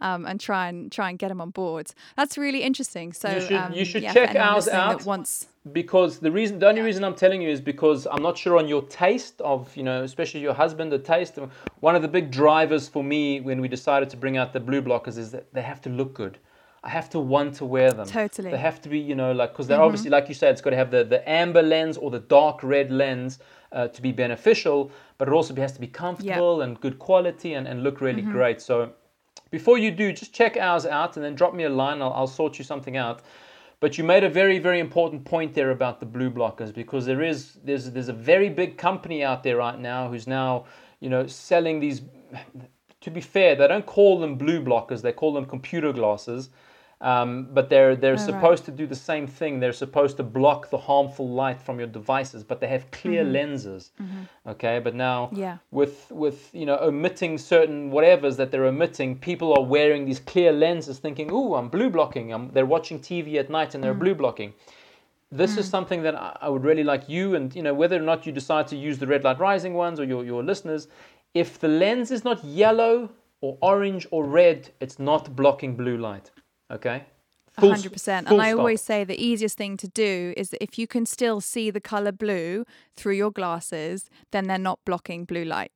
um, 0.00 0.26
and 0.26 0.40
try 0.40 0.68
and 0.68 0.90
try 0.92 1.10
and 1.10 1.18
get 1.18 1.28
them 1.28 1.40
on 1.40 1.50
board. 1.50 1.92
That's 2.16 2.38
really 2.38 2.62
interesting. 2.62 3.12
So 3.12 3.28
you 3.34 3.40
should, 3.40 3.56
um, 3.56 3.72
you 3.72 3.84
should 3.84 4.02
yeah, 4.02 4.12
check 4.12 4.34
ours 4.36 4.68
out. 4.68 5.04
Once 5.04 5.46
because 5.72 6.18
the 6.18 6.30
reason, 6.30 6.58
the 6.58 6.68
only 6.68 6.80
reason 6.80 7.04
I'm 7.04 7.14
telling 7.14 7.42
you 7.42 7.50
is 7.50 7.60
because 7.60 8.06
I'm 8.06 8.22
not 8.22 8.38
sure 8.38 8.56
on 8.56 8.68
your 8.68 8.82
taste 8.82 9.40
of, 9.42 9.76
you 9.76 9.82
know, 9.82 10.02
especially 10.02 10.40
your 10.40 10.54
husband, 10.54 10.90
the 10.90 10.98
taste. 10.98 11.38
One 11.80 11.94
of 11.94 12.02
the 12.02 12.08
big 12.08 12.30
drivers 12.30 12.88
for 12.88 13.04
me 13.04 13.40
when 13.40 13.60
we 13.60 13.68
decided 13.68 14.08
to 14.10 14.16
bring 14.16 14.36
out 14.36 14.52
the 14.52 14.60
blue 14.60 14.80
blockers 14.82 15.18
is 15.18 15.30
that 15.32 15.52
they 15.52 15.62
have 15.62 15.80
to 15.82 15.90
look 15.90 16.14
good. 16.14 16.38
I 16.84 16.90
have 16.90 17.10
to 17.10 17.18
want 17.18 17.54
to 17.56 17.64
wear 17.64 17.90
them. 17.92 18.06
Totally. 18.06 18.50
They 18.52 18.56
have 18.56 18.80
to 18.82 18.88
be, 18.88 18.98
you 18.98 19.14
know, 19.14 19.32
like 19.32 19.52
because 19.52 19.66
they're 19.66 19.76
Mm-hmm. 19.78 19.84
obviously, 19.86 20.10
like 20.10 20.28
you 20.28 20.34
said, 20.34 20.52
it's 20.52 20.60
got 20.62 20.70
to 20.70 20.76
have 20.76 20.90
the 20.90 21.04
the 21.04 21.28
amber 21.28 21.62
lens 21.62 21.96
or 21.96 22.10
the 22.10 22.20
dark 22.20 22.62
red 22.62 22.90
lens 22.90 23.40
uh, 23.72 23.88
to 23.88 24.00
be 24.00 24.12
beneficial, 24.12 24.90
but 25.18 25.28
it 25.28 25.34
also 25.34 25.54
has 25.56 25.72
to 25.72 25.80
be 25.80 25.88
comfortable 25.88 26.62
and 26.62 26.80
good 26.80 26.98
quality 26.98 27.54
and, 27.54 27.66
and 27.68 27.82
look 27.82 28.00
really 28.00 28.22
Mm-hmm. 28.22 28.32
great. 28.32 28.60
So 28.62 28.92
before 29.50 29.78
you 29.78 29.90
do, 29.90 30.12
just 30.12 30.32
check 30.32 30.56
ours 30.56 30.86
out 30.86 31.16
and 31.16 31.24
then 31.24 31.34
drop 31.34 31.54
me 31.54 31.64
a 31.64 31.68
line. 31.70 32.02
I'll, 32.02 32.12
I'll 32.12 32.26
sort 32.26 32.58
you 32.58 32.64
something 32.64 32.96
out. 32.96 33.22
But 33.80 33.96
you 33.96 34.04
made 34.04 34.24
a 34.24 34.28
very, 34.28 34.58
very 34.58 34.80
important 34.80 35.24
point 35.24 35.54
there 35.54 35.70
about 35.70 36.00
the 36.00 36.06
blue 36.06 36.30
blockers 36.30 36.74
because 36.74 37.06
there 37.06 37.22
is 37.22 37.58
there's 37.62 37.90
there's 37.92 38.08
a 38.08 38.12
very 38.12 38.48
big 38.48 38.76
company 38.76 39.22
out 39.22 39.44
there 39.44 39.56
right 39.56 39.78
now 39.78 40.08
who's 40.08 40.26
now 40.26 40.66
you 41.00 41.08
know 41.08 41.26
selling 41.26 41.80
these. 41.80 42.02
To 43.02 43.10
be 43.12 43.20
fair, 43.20 43.54
they 43.54 43.68
don't 43.68 43.86
call 43.86 44.18
them 44.18 44.34
blue 44.34 44.60
blockers; 44.60 45.02
they 45.02 45.12
call 45.12 45.32
them 45.32 45.46
computer 45.46 45.92
glasses. 45.92 46.50
Um, 47.00 47.46
but 47.52 47.68
they're 47.68 47.94
they're 47.94 48.16
right. 48.16 48.20
supposed 48.20 48.64
to 48.64 48.72
do 48.72 48.84
the 48.84 48.96
same 48.96 49.28
thing. 49.28 49.60
They're 49.60 49.72
supposed 49.72 50.16
to 50.16 50.24
block 50.24 50.70
the 50.70 50.78
harmful 50.78 51.28
light 51.28 51.62
from 51.62 51.78
your 51.78 51.86
devices, 51.86 52.42
but 52.42 52.60
they 52.60 52.66
have 52.66 52.90
clear 52.90 53.22
mm-hmm. 53.22 53.32
lenses. 53.32 53.92
Mm-hmm. 54.02 54.50
Okay, 54.50 54.80
but 54.80 54.96
now 54.96 55.30
Yeah. 55.32 55.58
with 55.70 56.10
with 56.10 56.52
you 56.52 56.66
know 56.66 56.76
omitting 56.80 57.38
certain 57.38 57.92
whatevers 57.92 58.36
that 58.36 58.50
they're 58.50 58.64
omitting, 58.64 59.16
people 59.18 59.54
are 59.54 59.62
wearing 59.62 60.06
these 60.06 60.18
clear 60.18 60.52
lenses, 60.52 60.98
thinking, 60.98 61.30
"Ooh, 61.30 61.54
I'm 61.54 61.68
blue 61.68 61.88
blocking." 61.88 62.32
I'm, 62.32 62.50
they're 62.50 62.66
watching 62.66 62.98
TV 62.98 63.38
at 63.38 63.48
night 63.48 63.76
and 63.76 63.84
they're 63.84 63.94
mm. 63.94 64.00
blue 64.00 64.16
blocking. 64.16 64.52
This 65.30 65.56
is 65.56 65.66
mm. 65.68 65.70
something 65.70 66.02
that 66.02 66.16
I 66.16 66.36
I 66.40 66.48
would 66.48 66.64
really 66.64 66.84
like 66.84 67.08
you 67.08 67.36
and 67.36 67.54
you 67.54 67.62
know 67.62 67.74
whether 67.74 67.96
or 67.96 68.06
not 68.12 68.26
you 68.26 68.32
decide 68.32 68.66
to 68.68 68.76
use 68.76 68.98
the 68.98 69.06
red 69.06 69.22
light 69.22 69.38
rising 69.38 69.74
ones 69.74 70.00
or 70.00 70.04
your 70.04 70.24
your 70.24 70.42
listeners, 70.42 70.88
if 71.32 71.60
the 71.60 71.68
lens 71.68 72.10
is 72.10 72.24
not 72.24 72.42
yellow 72.42 73.10
or 73.40 73.56
orange 73.60 74.04
or 74.10 74.24
red, 74.24 74.70
it's 74.80 74.98
not 74.98 75.36
blocking 75.36 75.76
blue 75.76 75.96
light. 75.96 76.32
Okay. 76.70 77.04
Full 77.58 77.70
hundred 77.70 77.92
percent. 77.92 78.28
full 78.28 78.36
And 78.36 78.42
I 78.42 78.50
stop. 78.50 78.58
always 78.60 78.80
say 78.80 79.04
the 79.04 79.20
easiest 79.20 79.56
thing 79.56 79.76
to 79.78 79.88
do 79.88 80.32
is 80.36 80.50
that 80.50 80.62
if 80.62 80.78
you 80.78 80.86
can 80.86 81.06
still 81.06 81.40
see 81.40 81.70
the 81.70 81.80
color 81.80 82.12
blue 82.12 82.64
through 82.94 83.14
your 83.14 83.32
glasses, 83.32 84.08
then 84.30 84.46
they're 84.46 84.58
not 84.58 84.78
blocking 84.84 85.24
blue 85.24 85.44
light. 85.44 85.72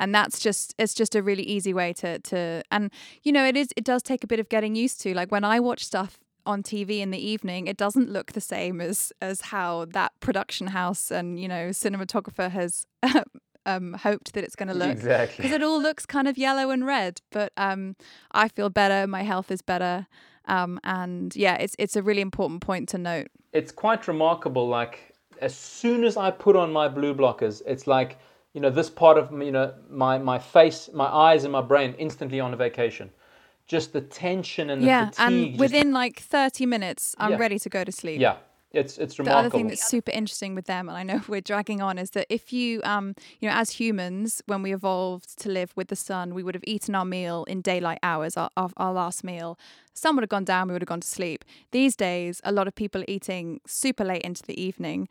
And 0.00 0.14
that's 0.14 0.40
just 0.40 0.74
it's 0.78 0.94
just 0.94 1.14
a 1.14 1.22
really 1.22 1.42
easy 1.42 1.74
way 1.74 1.92
to 1.94 2.18
to 2.20 2.62
and 2.70 2.90
you 3.22 3.32
know 3.32 3.44
it 3.44 3.56
is 3.56 3.68
it 3.76 3.84
does 3.84 4.02
take 4.02 4.24
a 4.24 4.26
bit 4.26 4.40
of 4.40 4.48
getting 4.48 4.74
used 4.74 5.00
to. 5.02 5.14
Like 5.14 5.30
when 5.30 5.44
I 5.44 5.60
watch 5.60 5.84
stuff 5.84 6.18
on 6.46 6.62
TV 6.62 7.00
in 7.00 7.10
the 7.10 7.18
evening, 7.24 7.66
it 7.66 7.76
doesn't 7.76 8.10
look 8.10 8.32
the 8.32 8.40
same 8.40 8.80
as 8.80 9.12
as 9.20 9.42
how 9.42 9.84
that 9.92 10.12
production 10.20 10.68
house 10.68 11.10
and 11.10 11.38
you 11.38 11.46
know 11.46 11.68
cinematographer 11.68 12.50
has 12.50 12.86
um, 13.66 13.94
hoped 13.94 14.32
that 14.34 14.44
it's 14.44 14.56
going 14.56 14.68
to 14.68 14.74
look 14.74 14.90
Exactly. 14.90 15.36
because 15.42 15.52
it 15.52 15.62
all 15.62 15.80
looks 15.80 16.06
kind 16.06 16.26
of 16.28 16.36
yellow 16.38 16.70
and 16.70 16.86
red. 16.86 17.20
But 17.30 17.52
um, 17.56 17.96
I 18.32 18.48
feel 18.48 18.70
better. 18.70 19.06
My 19.06 19.22
health 19.22 19.50
is 19.50 19.62
better. 19.62 20.06
Um, 20.46 20.80
and 20.84 21.34
yeah, 21.36 21.54
it's 21.56 21.76
it's 21.78 21.96
a 21.96 22.02
really 22.02 22.22
important 22.22 22.60
point 22.62 22.88
to 22.90 22.98
note. 22.98 23.28
it's 23.52 23.72
quite 23.72 24.08
remarkable. 24.08 24.66
Like 24.68 25.14
as 25.40 25.54
soon 25.54 26.04
as 26.04 26.16
I 26.16 26.30
put 26.30 26.56
on 26.56 26.72
my 26.72 26.88
blue 26.88 27.14
blockers, 27.14 27.62
it's 27.66 27.86
like 27.86 28.18
you 28.54 28.60
know 28.60 28.70
this 28.70 28.90
part 28.90 29.16
of 29.18 29.30
you 29.32 29.52
know 29.52 29.72
my 29.88 30.18
my 30.18 30.38
face, 30.38 30.88
my 30.92 31.06
eyes, 31.06 31.44
and 31.44 31.52
my 31.52 31.60
brain 31.62 31.94
instantly 31.98 32.40
on 32.40 32.52
a 32.52 32.56
vacation. 32.56 33.10
Just 33.66 33.92
the 33.92 34.00
tension 34.00 34.70
and 34.70 34.82
the 34.82 34.86
yeah, 34.86 35.10
fatigue. 35.10 35.26
and 35.26 35.46
just- 35.50 35.60
within 35.60 35.92
like 35.92 36.18
thirty 36.18 36.66
minutes, 36.66 37.14
I'm 37.18 37.32
Yeah. 37.32 37.38
ready 37.38 37.58
to 37.60 37.68
go 37.68 37.84
to 37.84 37.92
sleep. 37.92 38.20
yeah, 38.20 38.36
it's 38.72 38.98
it's 38.98 39.18
remarkable. 39.18 39.42
the 39.42 39.46
other 39.46 39.50
thing 39.50 39.68
that's 39.68 39.88
super 39.88 40.10
interesting 40.12 40.54
with 40.54 40.66
them, 40.66 40.88
and 40.88 40.96
I 40.96 41.02
know 41.02 41.22
we're 41.28 41.40
dragging 41.40 41.82
on, 41.82 41.98
is 41.98 42.10
that 42.10 42.26
if 42.28 42.52
you, 42.52 42.80
um, 42.84 43.14
you 43.40 43.48
know, 43.48 43.54
as 43.54 43.70
humans, 43.70 44.42
when 44.46 44.62
we 44.62 44.72
evolved 44.72 45.38
to 45.40 45.48
live 45.48 45.72
with 45.76 45.88
the 45.88 45.96
sun, 45.96 46.34
we 46.34 46.42
would 46.42 46.54
have 46.54 46.64
eaten 46.66 46.94
our 46.94 47.04
meal 47.04 47.44
in 47.44 47.60
daylight 47.60 47.98
hours, 48.02 48.36
our, 48.36 48.50
our, 48.56 48.70
our 48.76 48.92
last 48.92 49.24
meal. 49.24 49.58
Sun 49.92 50.16
would 50.16 50.22
have 50.22 50.30
gone 50.30 50.44
down, 50.44 50.68
we 50.68 50.72
would 50.72 50.82
have 50.82 50.88
gone 50.88 51.00
to 51.00 51.08
sleep. 51.08 51.44
These 51.72 51.96
days, 51.96 52.40
a 52.44 52.52
lot 52.52 52.68
of 52.68 52.74
people 52.74 53.02
are 53.02 53.06
eating 53.08 53.60
super 53.66 54.04
late 54.04 54.22
into 54.22 54.42
the 54.42 54.60
evening. 54.60 55.08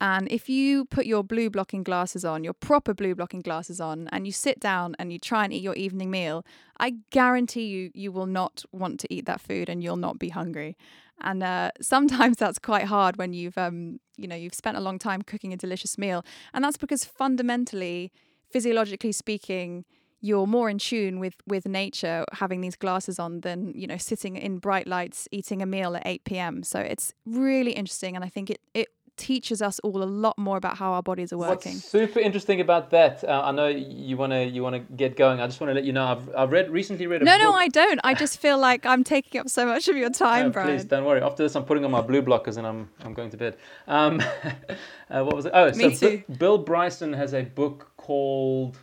And 0.00 0.28
if 0.30 0.48
you 0.48 0.86
put 0.86 1.04
your 1.04 1.22
blue 1.22 1.50
blocking 1.50 1.82
glasses 1.82 2.24
on, 2.24 2.42
your 2.42 2.54
proper 2.54 2.94
blue 2.94 3.14
blocking 3.14 3.42
glasses 3.42 3.80
on, 3.80 4.08
and 4.12 4.26
you 4.26 4.32
sit 4.32 4.58
down 4.58 4.96
and 4.98 5.12
you 5.12 5.18
try 5.18 5.44
and 5.44 5.52
eat 5.52 5.62
your 5.62 5.74
evening 5.74 6.10
meal, 6.10 6.44
I 6.78 6.94
guarantee 7.10 7.66
you, 7.66 7.90
you 7.92 8.10
will 8.10 8.26
not 8.26 8.64
want 8.72 8.98
to 9.00 9.12
eat 9.12 9.26
that 9.26 9.42
food 9.42 9.68
and 9.68 9.82
you'll 9.82 9.96
not 9.96 10.18
be 10.18 10.30
hungry. 10.30 10.76
And 11.20 11.42
uh, 11.42 11.72
sometimes 11.82 12.38
that's 12.38 12.58
quite 12.58 12.84
hard 12.84 13.18
when 13.18 13.34
you've, 13.34 13.58
um, 13.58 14.00
you 14.16 14.26
know, 14.26 14.36
you've 14.36 14.54
spent 14.54 14.78
a 14.78 14.80
long 14.80 14.98
time 14.98 15.20
cooking 15.20 15.52
a 15.52 15.56
delicious 15.56 15.98
meal, 15.98 16.24
and 16.54 16.64
that's 16.64 16.78
because 16.78 17.04
fundamentally, 17.04 18.10
physiologically 18.50 19.12
speaking, 19.12 19.84
you're 20.22 20.46
more 20.46 20.68
in 20.68 20.78
tune 20.78 21.18
with 21.18 21.36
with 21.46 21.66
nature 21.66 22.24
having 22.32 22.60
these 22.60 22.76
glasses 22.76 23.18
on 23.18 23.40
than 23.40 23.72
you 23.74 23.86
know 23.86 23.96
sitting 23.96 24.36
in 24.36 24.58
bright 24.58 24.86
lights 24.86 25.26
eating 25.30 25.62
a 25.62 25.66
meal 25.66 25.96
at 25.96 26.02
8 26.04 26.24
p.m. 26.24 26.62
So 26.62 26.78
it's 26.78 27.14
really 27.24 27.72
interesting, 27.72 28.16
and 28.16 28.24
I 28.24 28.28
think 28.28 28.50
it 28.50 28.60
it 28.74 28.88
teaches 29.16 29.60
us 29.62 29.78
all 29.80 30.02
a 30.02 30.04
lot 30.04 30.36
more 30.38 30.56
about 30.56 30.76
how 30.78 30.92
our 30.92 31.02
bodies 31.02 31.32
are 31.32 31.38
working. 31.38 31.74
What's 31.74 31.84
super 31.84 32.20
interesting 32.20 32.60
about 32.60 32.90
that? 32.90 33.22
Uh, 33.24 33.42
I 33.44 33.52
know 33.52 33.66
you 33.68 34.16
wanna 34.16 34.42
you 34.44 34.62
wanna 34.62 34.80
get 34.80 35.16
going. 35.16 35.40
I 35.40 35.46
just 35.46 35.60
want 35.60 35.70
to 35.70 35.74
let 35.74 35.84
you 35.84 35.92
know 35.92 36.04
I've 36.06 36.34
I've 36.34 36.50
read 36.52 36.70
recently 36.70 37.06
read 37.06 37.22
a 37.22 37.24
No, 37.24 37.32
book. 37.32 37.42
no, 37.42 37.52
I 37.52 37.68
don't. 37.68 38.00
I 38.04 38.14
just 38.14 38.38
feel 38.38 38.58
like 38.58 38.84
I'm 38.86 39.04
taking 39.04 39.40
up 39.40 39.48
so 39.48 39.66
much 39.66 39.88
of 39.88 39.96
your 39.96 40.10
time, 40.26 40.46
No, 40.46 40.50
Brian. 40.52 40.68
please 40.76 40.84
don't 40.84 41.04
worry. 41.04 41.20
After 41.22 41.42
this, 41.42 41.54
I'm 41.56 41.64
putting 41.64 41.84
on 41.84 41.90
my 41.90 42.00
blue 42.00 42.22
blockers 42.22 42.56
and 42.56 42.66
I'm 42.66 42.88
I'm 43.04 43.14
going 43.14 43.30
to 43.30 43.36
bed. 43.36 43.56
Um, 43.86 44.20
uh, 45.10 45.22
what 45.24 45.34
was 45.36 45.46
it? 45.46 45.52
Oh, 45.54 45.70
so 45.72 45.90
too. 45.90 46.22
Bi- 46.28 46.34
Bill 46.34 46.58
Bryson 46.58 47.12
has 47.12 47.34
a 47.34 47.42
book 47.42 47.92
called 47.96 48.78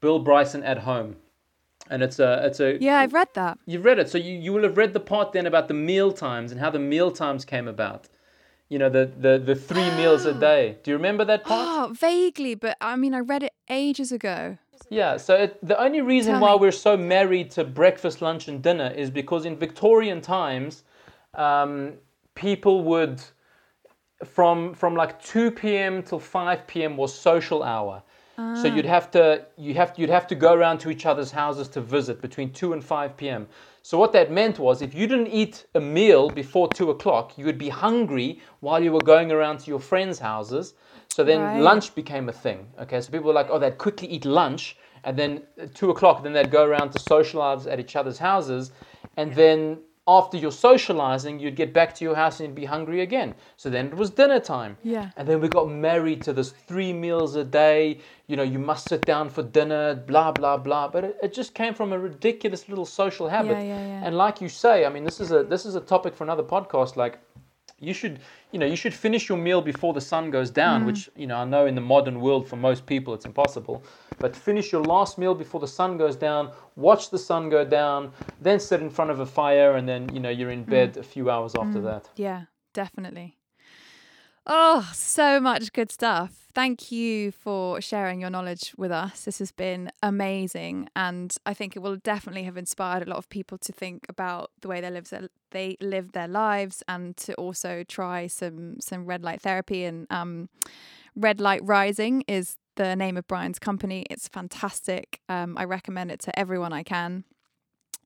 Bill 0.00 0.18
Bryson 0.18 0.62
at 0.62 0.78
Home, 0.78 1.16
and 1.90 2.02
it's 2.02 2.18
a 2.18 2.46
it's 2.46 2.60
a 2.60 2.78
Yeah, 2.80 2.98
I've 2.98 3.12
read 3.12 3.28
that. 3.34 3.58
You've 3.66 3.84
read 3.84 3.98
it, 3.98 4.08
so 4.08 4.18
you, 4.18 4.32
you 4.34 4.52
will 4.52 4.62
have 4.62 4.76
read 4.76 4.92
the 4.94 5.00
part 5.00 5.32
then 5.32 5.46
about 5.46 5.68
the 5.68 5.74
meal 5.74 6.12
times 6.12 6.52
and 6.52 6.60
how 6.60 6.70
the 6.70 6.78
meal 6.78 7.10
times 7.10 7.44
came 7.44 7.68
about. 7.68 8.08
You 8.70 8.78
know, 8.78 8.88
the 8.88 9.10
the, 9.18 9.38
the 9.38 9.54
three 9.54 9.90
meals 9.96 10.24
a 10.26 10.32
day. 10.32 10.78
Do 10.82 10.92
you 10.92 10.96
remember 10.96 11.24
that 11.26 11.44
part? 11.44 11.68
Oh, 11.68 11.92
vaguely, 11.92 12.54
but 12.54 12.76
I 12.80 12.96
mean, 12.96 13.12
I 13.14 13.18
read 13.18 13.42
it 13.42 13.52
ages 13.68 14.12
ago. 14.12 14.56
Yeah, 14.88 15.18
so 15.18 15.34
it, 15.34 15.58
the 15.62 15.78
only 15.78 16.00
reason 16.00 16.32
Tell 16.34 16.42
why 16.42 16.52
me. 16.52 16.60
we're 16.60 16.72
so 16.72 16.96
married 16.96 17.50
to 17.52 17.64
breakfast, 17.64 18.22
lunch, 18.22 18.48
and 18.48 18.62
dinner 18.62 18.90
is 18.96 19.10
because 19.10 19.44
in 19.44 19.56
Victorian 19.56 20.20
times, 20.20 20.84
um, 21.34 21.94
people 22.34 22.82
would, 22.84 23.20
from 24.24 24.72
from 24.74 24.94
like 24.94 25.20
two 25.22 25.50
p.m. 25.50 26.02
till 26.02 26.20
five 26.20 26.66
p.m. 26.66 26.96
was 26.96 27.12
social 27.12 27.62
hour. 27.62 28.02
So 28.54 28.68
you'd 28.68 28.86
have 28.86 29.10
to 29.10 29.44
you 29.58 29.74
have 29.74 29.92
you'd 29.98 30.08
have 30.08 30.26
to 30.28 30.34
go 30.34 30.54
around 30.54 30.78
to 30.78 30.90
each 30.90 31.04
other's 31.04 31.30
houses 31.30 31.68
to 31.68 31.82
visit 31.82 32.22
between 32.22 32.52
two 32.52 32.72
and 32.72 32.82
five 32.82 33.14
p.m. 33.18 33.46
So 33.82 33.98
what 33.98 34.12
that 34.12 34.30
meant 34.30 34.58
was 34.58 34.82
if 34.82 34.94
you 34.94 35.06
didn't 35.06 35.28
eat 35.28 35.66
a 35.74 35.80
meal 35.80 36.28
before 36.28 36.68
two 36.68 36.90
o'clock, 36.90 37.38
you 37.38 37.44
would 37.46 37.58
be 37.58 37.70
hungry 37.70 38.40
while 38.60 38.82
you 38.82 38.92
were 38.92 39.00
going 39.00 39.32
around 39.32 39.58
to 39.60 39.70
your 39.70 39.80
friends' 39.80 40.18
houses. 40.18 40.74
So 41.08 41.24
then 41.24 41.40
Right. 41.40 41.60
lunch 41.60 41.94
became 41.94 42.28
a 42.28 42.32
thing. 42.32 42.68
Okay, 42.80 43.00
so 43.00 43.10
people 43.10 43.28
were 43.28 43.34
like, 43.34 43.48
oh, 43.50 43.58
they'd 43.58 43.78
quickly 43.78 44.08
eat 44.08 44.24
lunch, 44.24 44.76
and 45.04 45.16
then 45.16 45.42
at 45.58 45.74
two 45.74 45.90
o'clock, 45.90 46.22
then 46.22 46.32
they'd 46.32 46.50
go 46.50 46.64
around 46.64 46.90
to 46.92 46.98
socialize 46.98 47.66
at 47.66 47.80
each 47.80 47.96
other's 47.96 48.18
houses, 48.18 48.70
and 49.16 49.34
then 49.34 49.78
after 50.08 50.36
you're 50.36 50.50
socializing, 50.50 51.38
you'd 51.38 51.56
get 51.56 51.72
back 51.72 51.94
to 51.94 52.04
your 52.04 52.16
house 52.16 52.40
and 52.40 52.48
you'd 52.48 52.54
be 52.54 52.64
hungry 52.64 53.00
again. 53.02 53.34
So 53.56 53.70
then 53.70 53.86
it 53.86 53.94
was 53.94 54.10
dinner 54.10 54.40
time. 54.40 54.76
Yeah. 54.82 55.10
And 55.16 55.28
then 55.28 55.40
we 55.40 55.48
got 55.48 55.68
married 55.70 56.22
to 56.22 56.32
this 56.32 56.50
three 56.50 56.92
meals 56.92 57.36
a 57.36 57.44
day. 57.44 57.98
You 58.26 58.36
know, 58.36 58.42
you 58.42 58.58
must 58.58 58.88
sit 58.88 59.02
down 59.02 59.28
for 59.30 59.42
dinner, 59.42 59.94
blah 59.94 60.32
blah 60.32 60.56
blah. 60.56 60.88
But 60.88 61.04
it, 61.04 61.18
it 61.22 61.32
just 61.32 61.54
came 61.54 61.74
from 61.74 61.92
a 61.92 61.98
ridiculous 61.98 62.68
little 62.68 62.86
social 62.86 63.28
habit. 63.28 63.52
Yeah, 63.52 63.62
yeah, 63.62 63.86
yeah. 63.86 64.04
And 64.04 64.16
like 64.16 64.40
you 64.40 64.48
say, 64.48 64.84
I 64.84 64.88
mean, 64.88 65.04
this 65.04 65.20
is 65.20 65.30
a 65.32 65.44
this 65.44 65.64
is 65.66 65.74
a 65.76 65.80
topic 65.80 66.14
for 66.14 66.24
another 66.24 66.42
podcast. 66.44 66.96
Like, 66.96 67.18
you 67.78 67.94
should 67.94 68.18
you 68.52 68.58
know 68.58 68.66
you 68.66 68.76
should 68.76 68.92
finish 68.92 69.28
your 69.28 69.38
meal 69.38 69.62
before 69.62 69.94
the 69.94 70.00
sun 70.00 70.30
goes 70.30 70.50
Mm. 70.50 70.54
down 70.54 70.84
which 70.86 71.08
you 71.16 71.26
know 71.26 71.36
i 71.36 71.44
know 71.46 71.64
in 71.64 71.74
the 71.74 71.80
modern 71.80 72.20
world 72.20 72.46
for 72.46 72.56
most 72.56 72.84
people 72.84 73.14
it's 73.14 73.24
impossible 73.24 73.82
but 74.20 74.36
finish 74.36 74.70
your 74.72 74.82
last 74.82 75.18
meal 75.18 75.34
before 75.34 75.60
the 75.60 75.68
sun 75.78 75.96
goes 75.96 76.16
down 76.16 76.50
watch 76.76 77.10
the 77.10 77.18
sun 77.18 77.48
go 77.48 77.64
down 77.64 78.12
then 78.40 78.58
sit 78.60 78.80
in 78.80 78.90
front 78.90 79.10
of 79.10 79.18
a 79.20 79.26
fire 79.26 79.74
and 79.76 79.88
then 79.88 80.08
you 80.14 80.20
know 80.20 80.30
you're 80.30 80.50
in 80.50 80.64
Mm. 80.64 80.70
bed 80.70 80.96
a 80.96 81.02
few 81.02 81.30
hours 81.30 81.54
after 81.54 81.80
that 81.80 82.08
Yeah, 82.16 82.42
definitely. 82.74 83.36
Oh, 84.46 84.90
so 84.94 85.38
much 85.38 85.72
good 85.72 85.92
stuff. 85.92 86.46
Thank 86.54 86.90
you 86.90 87.30
for 87.30 87.80
sharing 87.80 88.20
your 88.20 88.30
knowledge 88.30 88.72
with 88.76 88.90
us. 88.90 89.24
This 89.24 89.38
has 89.38 89.52
been 89.52 89.92
amazing. 90.02 90.88
And 90.96 91.32
I 91.46 91.54
think 91.54 91.76
it 91.76 91.80
will 91.80 91.96
definitely 91.96 92.42
have 92.44 92.56
inspired 92.56 93.02
a 93.06 93.10
lot 93.10 93.18
of 93.18 93.28
people 93.28 93.58
to 93.58 93.72
think 93.72 94.06
about 94.08 94.50
the 94.60 94.68
way 94.68 94.80
they 94.80 94.90
live 94.90 95.08
their, 95.10 95.28
they 95.50 95.76
live 95.80 96.12
their 96.12 96.26
lives 96.26 96.82
and 96.88 97.16
to 97.18 97.34
also 97.34 97.84
try 97.84 98.26
some 98.26 98.80
some 98.80 99.04
red 99.04 99.22
light 99.22 99.40
therapy 99.42 99.84
and 99.84 100.06
um, 100.10 100.48
red 101.14 101.38
light 101.40 101.60
rising 101.62 102.24
is 102.26 102.56
the 102.80 102.96
name 102.96 103.18
of 103.18 103.26
Brian's 103.26 103.58
company. 103.58 104.06
It's 104.08 104.26
fantastic. 104.26 105.20
Um, 105.28 105.58
I 105.58 105.64
recommend 105.64 106.10
it 106.10 106.20
to 106.20 106.38
everyone 106.38 106.72
I 106.72 106.82
can. 106.82 107.24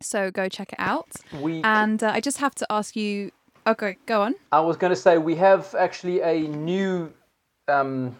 So 0.02 0.32
go 0.32 0.48
check 0.48 0.72
it 0.72 0.80
out. 0.80 1.10
We 1.40 1.62
And 1.62 2.02
uh, 2.02 2.10
I 2.12 2.20
just 2.20 2.38
have 2.38 2.54
to 2.56 2.66
ask 2.70 2.96
you. 2.96 3.30
Okay, 3.68 3.96
go 4.06 4.22
on. 4.22 4.34
I 4.50 4.60
was 4.60 4.76
going 4.76 4.90
to 4.90 4.96
say 4.96 5.16
we 5.16 5.36
have 5.36 5.74
actually 5.78 6.22
a 6.22 6.48
new, 6.48 7.12
um, 7.68 8.16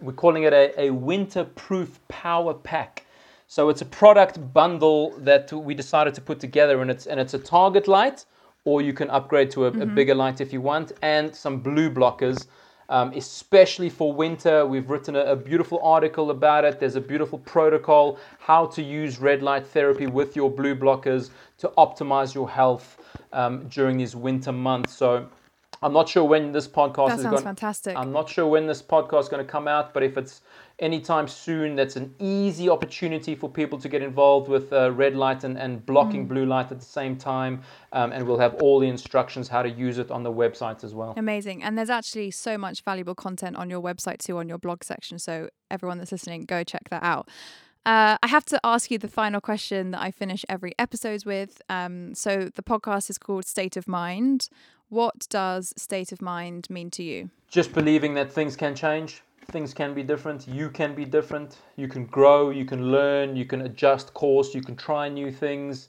we're 0.00 0.12
calling 0.12 0.42
it 0.42 0.52
a, 0.52 0.64
a 0.86 0.90
winter-proof 0.90 2.00
power 2.08 2.54
pack. 2.54 3.06
So 3.46 3.68
it's 3.68 3.82
a 3.82 3.86
product 3.86 4.52
bundle 4.52 5.14
that 5.18 5.52
we 5.52 5.74
decided 5.74 6.12
to 6.14 6.20
put 6.20 6.40
together, 6.40 6.82
and 6.82 6.90
it's 6.90 7.06
and 7.06 7.20
it's 7.20 7.34
a 7.34 7.38
target 7.38 7.86
light, 7.86 8.24
or 8.64 8.82
you 8.82 8.92
can 8.92 9.08
upgrade 9.10 9.50
to 9.52 9.66
a, 9.66 9.68
a 9.68 9.86
bigger 9.86 10.16
light 10.16 10.40
if 10.40 10.52
you 10.52 10.60
want, 10.60 10.90
and 11.02 11.32
some 11.32 11.60
blue 11.60 11.88
blockers. 11.88 12.46
Um, 12.88 13.12
especially 13.14 13.88
for 13.88 14.12
winter, 14.12 14.66
we've 14.66 14.90
written 14.90 15.16
a, 15.16 15.20
a 15.20 15.36
beautiful 15.36 15.80
article 15.82 16.30
about 16.30 16.64
it. 16.64 16.78
There's 16.78 16.96
a 16.96 17.00
beautiful 17.00 17.38
protocol 17.38 18.18
how 18.38 18.66
to 18.66 18.82
use 18.82 19.18
red 19.18 19.42
light 19.42 19.66
therapy 19.66 20.06
with 20.06 20.36
your 20.36 20.50
blue 20.50 20.74
blockers 20.74 21.30
to 21.58 21.68
optimize 21.78 22.34
your 22.34 22.48
health 22.48 22.98
um, 23.32 23.66
during 23.68 23.96
these 23.96 24.14
winter 24.14 24.52
months. 24.52 24.92
So 24.94 25.26
I'm 25.82 25.92
not 25.92 26.08
sure 26.08 26.24
when 26.24 26.52
this 26.52 26.66
podcast 26.68 27.08
That 27.08 27.16
is 27.18 27.22
sounds 27.22 27.34
going. 27.34 27.44
fantastic. 27.44 27.96
I'm 27.96 28.12
not 28.12 28.28
sure 28.28 28.46
when 28.46 28.66
this 28.66 28.82
podcast 28.82 29.20
is 29.24 29.28
going 29.28 29.44
to 29.44 29.50
come 29.50 29.68
out, 29.68 29.92
but 29.92 30.02
if 30.02 30.16
it's 30.16 30.42
anytime 30.78 31.28
soon, 31.28 31.76
that's 31.76 31.96
an 31.96 32.14
easy 32.18 32.68
opportunity 32.68 33.34
for 33.34 33.48
people 33.48 33.78
to 33.78 33.88
get 33.88 34.02
involved 34.02 34.48
with 34.48 34.72
uh, 34.72 34.90
red 34.92 35.14
light 35.14 35.44
and, 35.44 35.56
and 35.58 35.84
blocking 35.84 36.26
blue 36.26 36.46
light 36.46 36.72
at 36.72 36.80
the 36.80 36.84
same 36.84 37.16
time. 37.16 37.62
Um, 37.92 38.12
and 38.12 38.26
we'll 38.26 38.38
have 38.38 38.54
all 38.54 38.80
the 38.80 38.88
instructions 38.88 39.48
how 39.48 39.62
to 39.62 39.70
use 39.70 39.98
it 39.98 40.10
on 40.10 40.22
the 40.22 40.32
website 40.32 40.84
as 40.84 40.94
well. 40.94 41.14
Amazing. 41.16 41.62
And 41.62 41.78
there's 41.78 41.90
actually 41.90 42.30
so 42.32 42.58
much 42.58 42.82
valuable 42.82 43.14
content 43.14 43.56
on 43.56 43.70
your 43.70 43.80
website 43.80 44.18
too, 44.18 44.38
on 44.38 44.48
your 44.48 44.58
blog 44.58 44.82
section. 44.82 45.18
So 45.18 45.48
everyone 45.70 45.98
that's 45.98 46.12
listening, 46.12 46.44
go 46.44 46.64
check 46.64 46.88
that 46.90 47.02
out. 47.02 47.28
Uh, 47.86 48.16
I 48.22 48.28
have 48.28 48.46
to 48.46 48.58
ask 48.64 48.90
you 48.90 48.98
the 48.98 49.08
final 49.08 49.42
question 49.42 49.90
that 49.90 50.00
I 50.00 50.10
finish 50.10 50.44
every 50.48 50.72
episode 50.78 51.26
with. 51.26 51.60
Um, 51.68 52.14
so 52.14 52.48
the 52.54 52.62
podcast 52.62 53.10
is 53.10 53.18
called 53.18 53.44
State 53.44 53.76
of 53.76 53.86
Mind. 53.86 54.48
What 54.88 55.26
does 55.28 55.74
state 55.76 56.12
of 56.12 56.22
mind 56.22 56.68
mean 56.70 56.90
to 56.92 57.02
you? 57.02 57.30
Just 57.48 57.72
believing 57.72 58.14
that 58.14 58.32
things 58.32 58.56
can 58.56 58.74
change, 58.74 59.22
things 59.46 59.74
can 59.74 59.94
be 59.94 60.02
different, 60.02 60.46
you 60.48 60.70
can 60.70 60.94
be 60.94 61.04
different, 61.04 61.58
you 61.76 61.88
can 61.88 62.06
grow, 62.06 62.50
you 62.50 62.64
can 62.64 62.90
learn, 62.90 63.36
you 63.36 63.44
can 63.44 63.62
adjust 63.62 64.14
course, 64.14 64.54
you 64.54 64.62
can 64.62 64.76
try 64.76 65.08
new 65.08 65.30
things. 65.30 65.88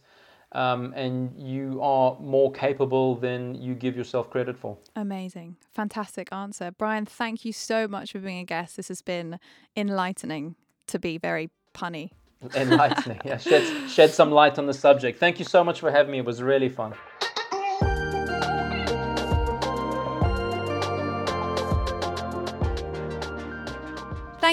Um, 0.51 0.93
and 0.95 1.33
you 1.37 1.81
are 1.81 2.17
more 2.17 2.49
capable 2.49 3.15
than 3.15 3.55
you 3.55 3.73
give 3.75 3.97
yourself 3.97 4.29
credit 4.29 4.55
for. 4.55 4.77
Amazing. 4.95 5.57
Fantastic 5.73 6.31
answer. 6.31 6.71
Brian, 6.71 7.05
thank 7.05 7.43
you 7.43 7.51
so 7.51 7.89
much 7.89 8.13
for 8.13 8.19
being 8.19 8.39
a 8.39 8.45
guest. 8.45 8.77
This 8.77 8.87
has 8.87 9.01
been 9.01 9.37
enlightening 9.75 10.55
to 10.87 10.97
be 10.97 11.17
very 11.17 11.49
punny. 11.73 12.11
Enlightening. 12.53 13.19
yeah, 13.25 13.37
shed, 13.37 13.89
shed 13.89 14.11
some 14.11 14.31
light 14.31 14.57
on 14.57 14.65
the 14.65 14.73
subject. 14.73 15.19
Thank 15.19 15.39
you 15.39 15.45
so 15.45 15.61
much 15.61 15.81
for 15.81 15.91
having 15.91 16.13
me. 16.13 16.19
It 16.19 16.25
was 16.25 16.41
really 16.41 16.69
fun. 16.69 16.93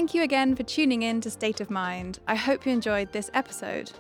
Thank 0.03 0.15
you 0.15 0.25
again 0.25 0.57
for 0.57 0.65
tuning 0.65 1.03
in 1.03 1.21
to 1.21 1.31
State 1.31 1.61
of 1.61 1.71
Mind. 1.71 2.19
I 2.27 2.35
hope 2.35 2.67
you 2.67 2.73
enjoyed 2.73 3.13
this 3.13 3.31
episode. 3.35 3.93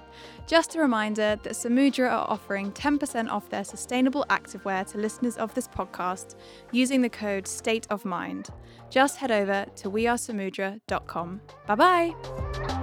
Just 0.48 0.74
a 0.74 0.80
reminder 0.80 1.38
that 1.40 1.53
Samudra 1.53 2.11
are 2.11 2.28
offering 2.28 2.72
10% 2.72 3.30
off 3.30 3.48
their 3.48 3.62
sustainable 3.62 4.26
activewear 4.28 4.84
to 4.90 4.98
listeners 4.98 5.36
of 5.36 5.55
this 5.55 5.68
podcast 5.68 6.34
using 6.72 7.03
the 7.03 7.09
code 7.09 7.46
State 7.46 7.86
of 7.88 8.05
Mind. 8.05 8.48
Just 8.90 9.18
head 9.18 9.30
over 9.30 9.64
to 9.76 9.90
wearesamudra.com. 9.92 11.40
Bye 11.68 11.74
bye. 11.76 12.82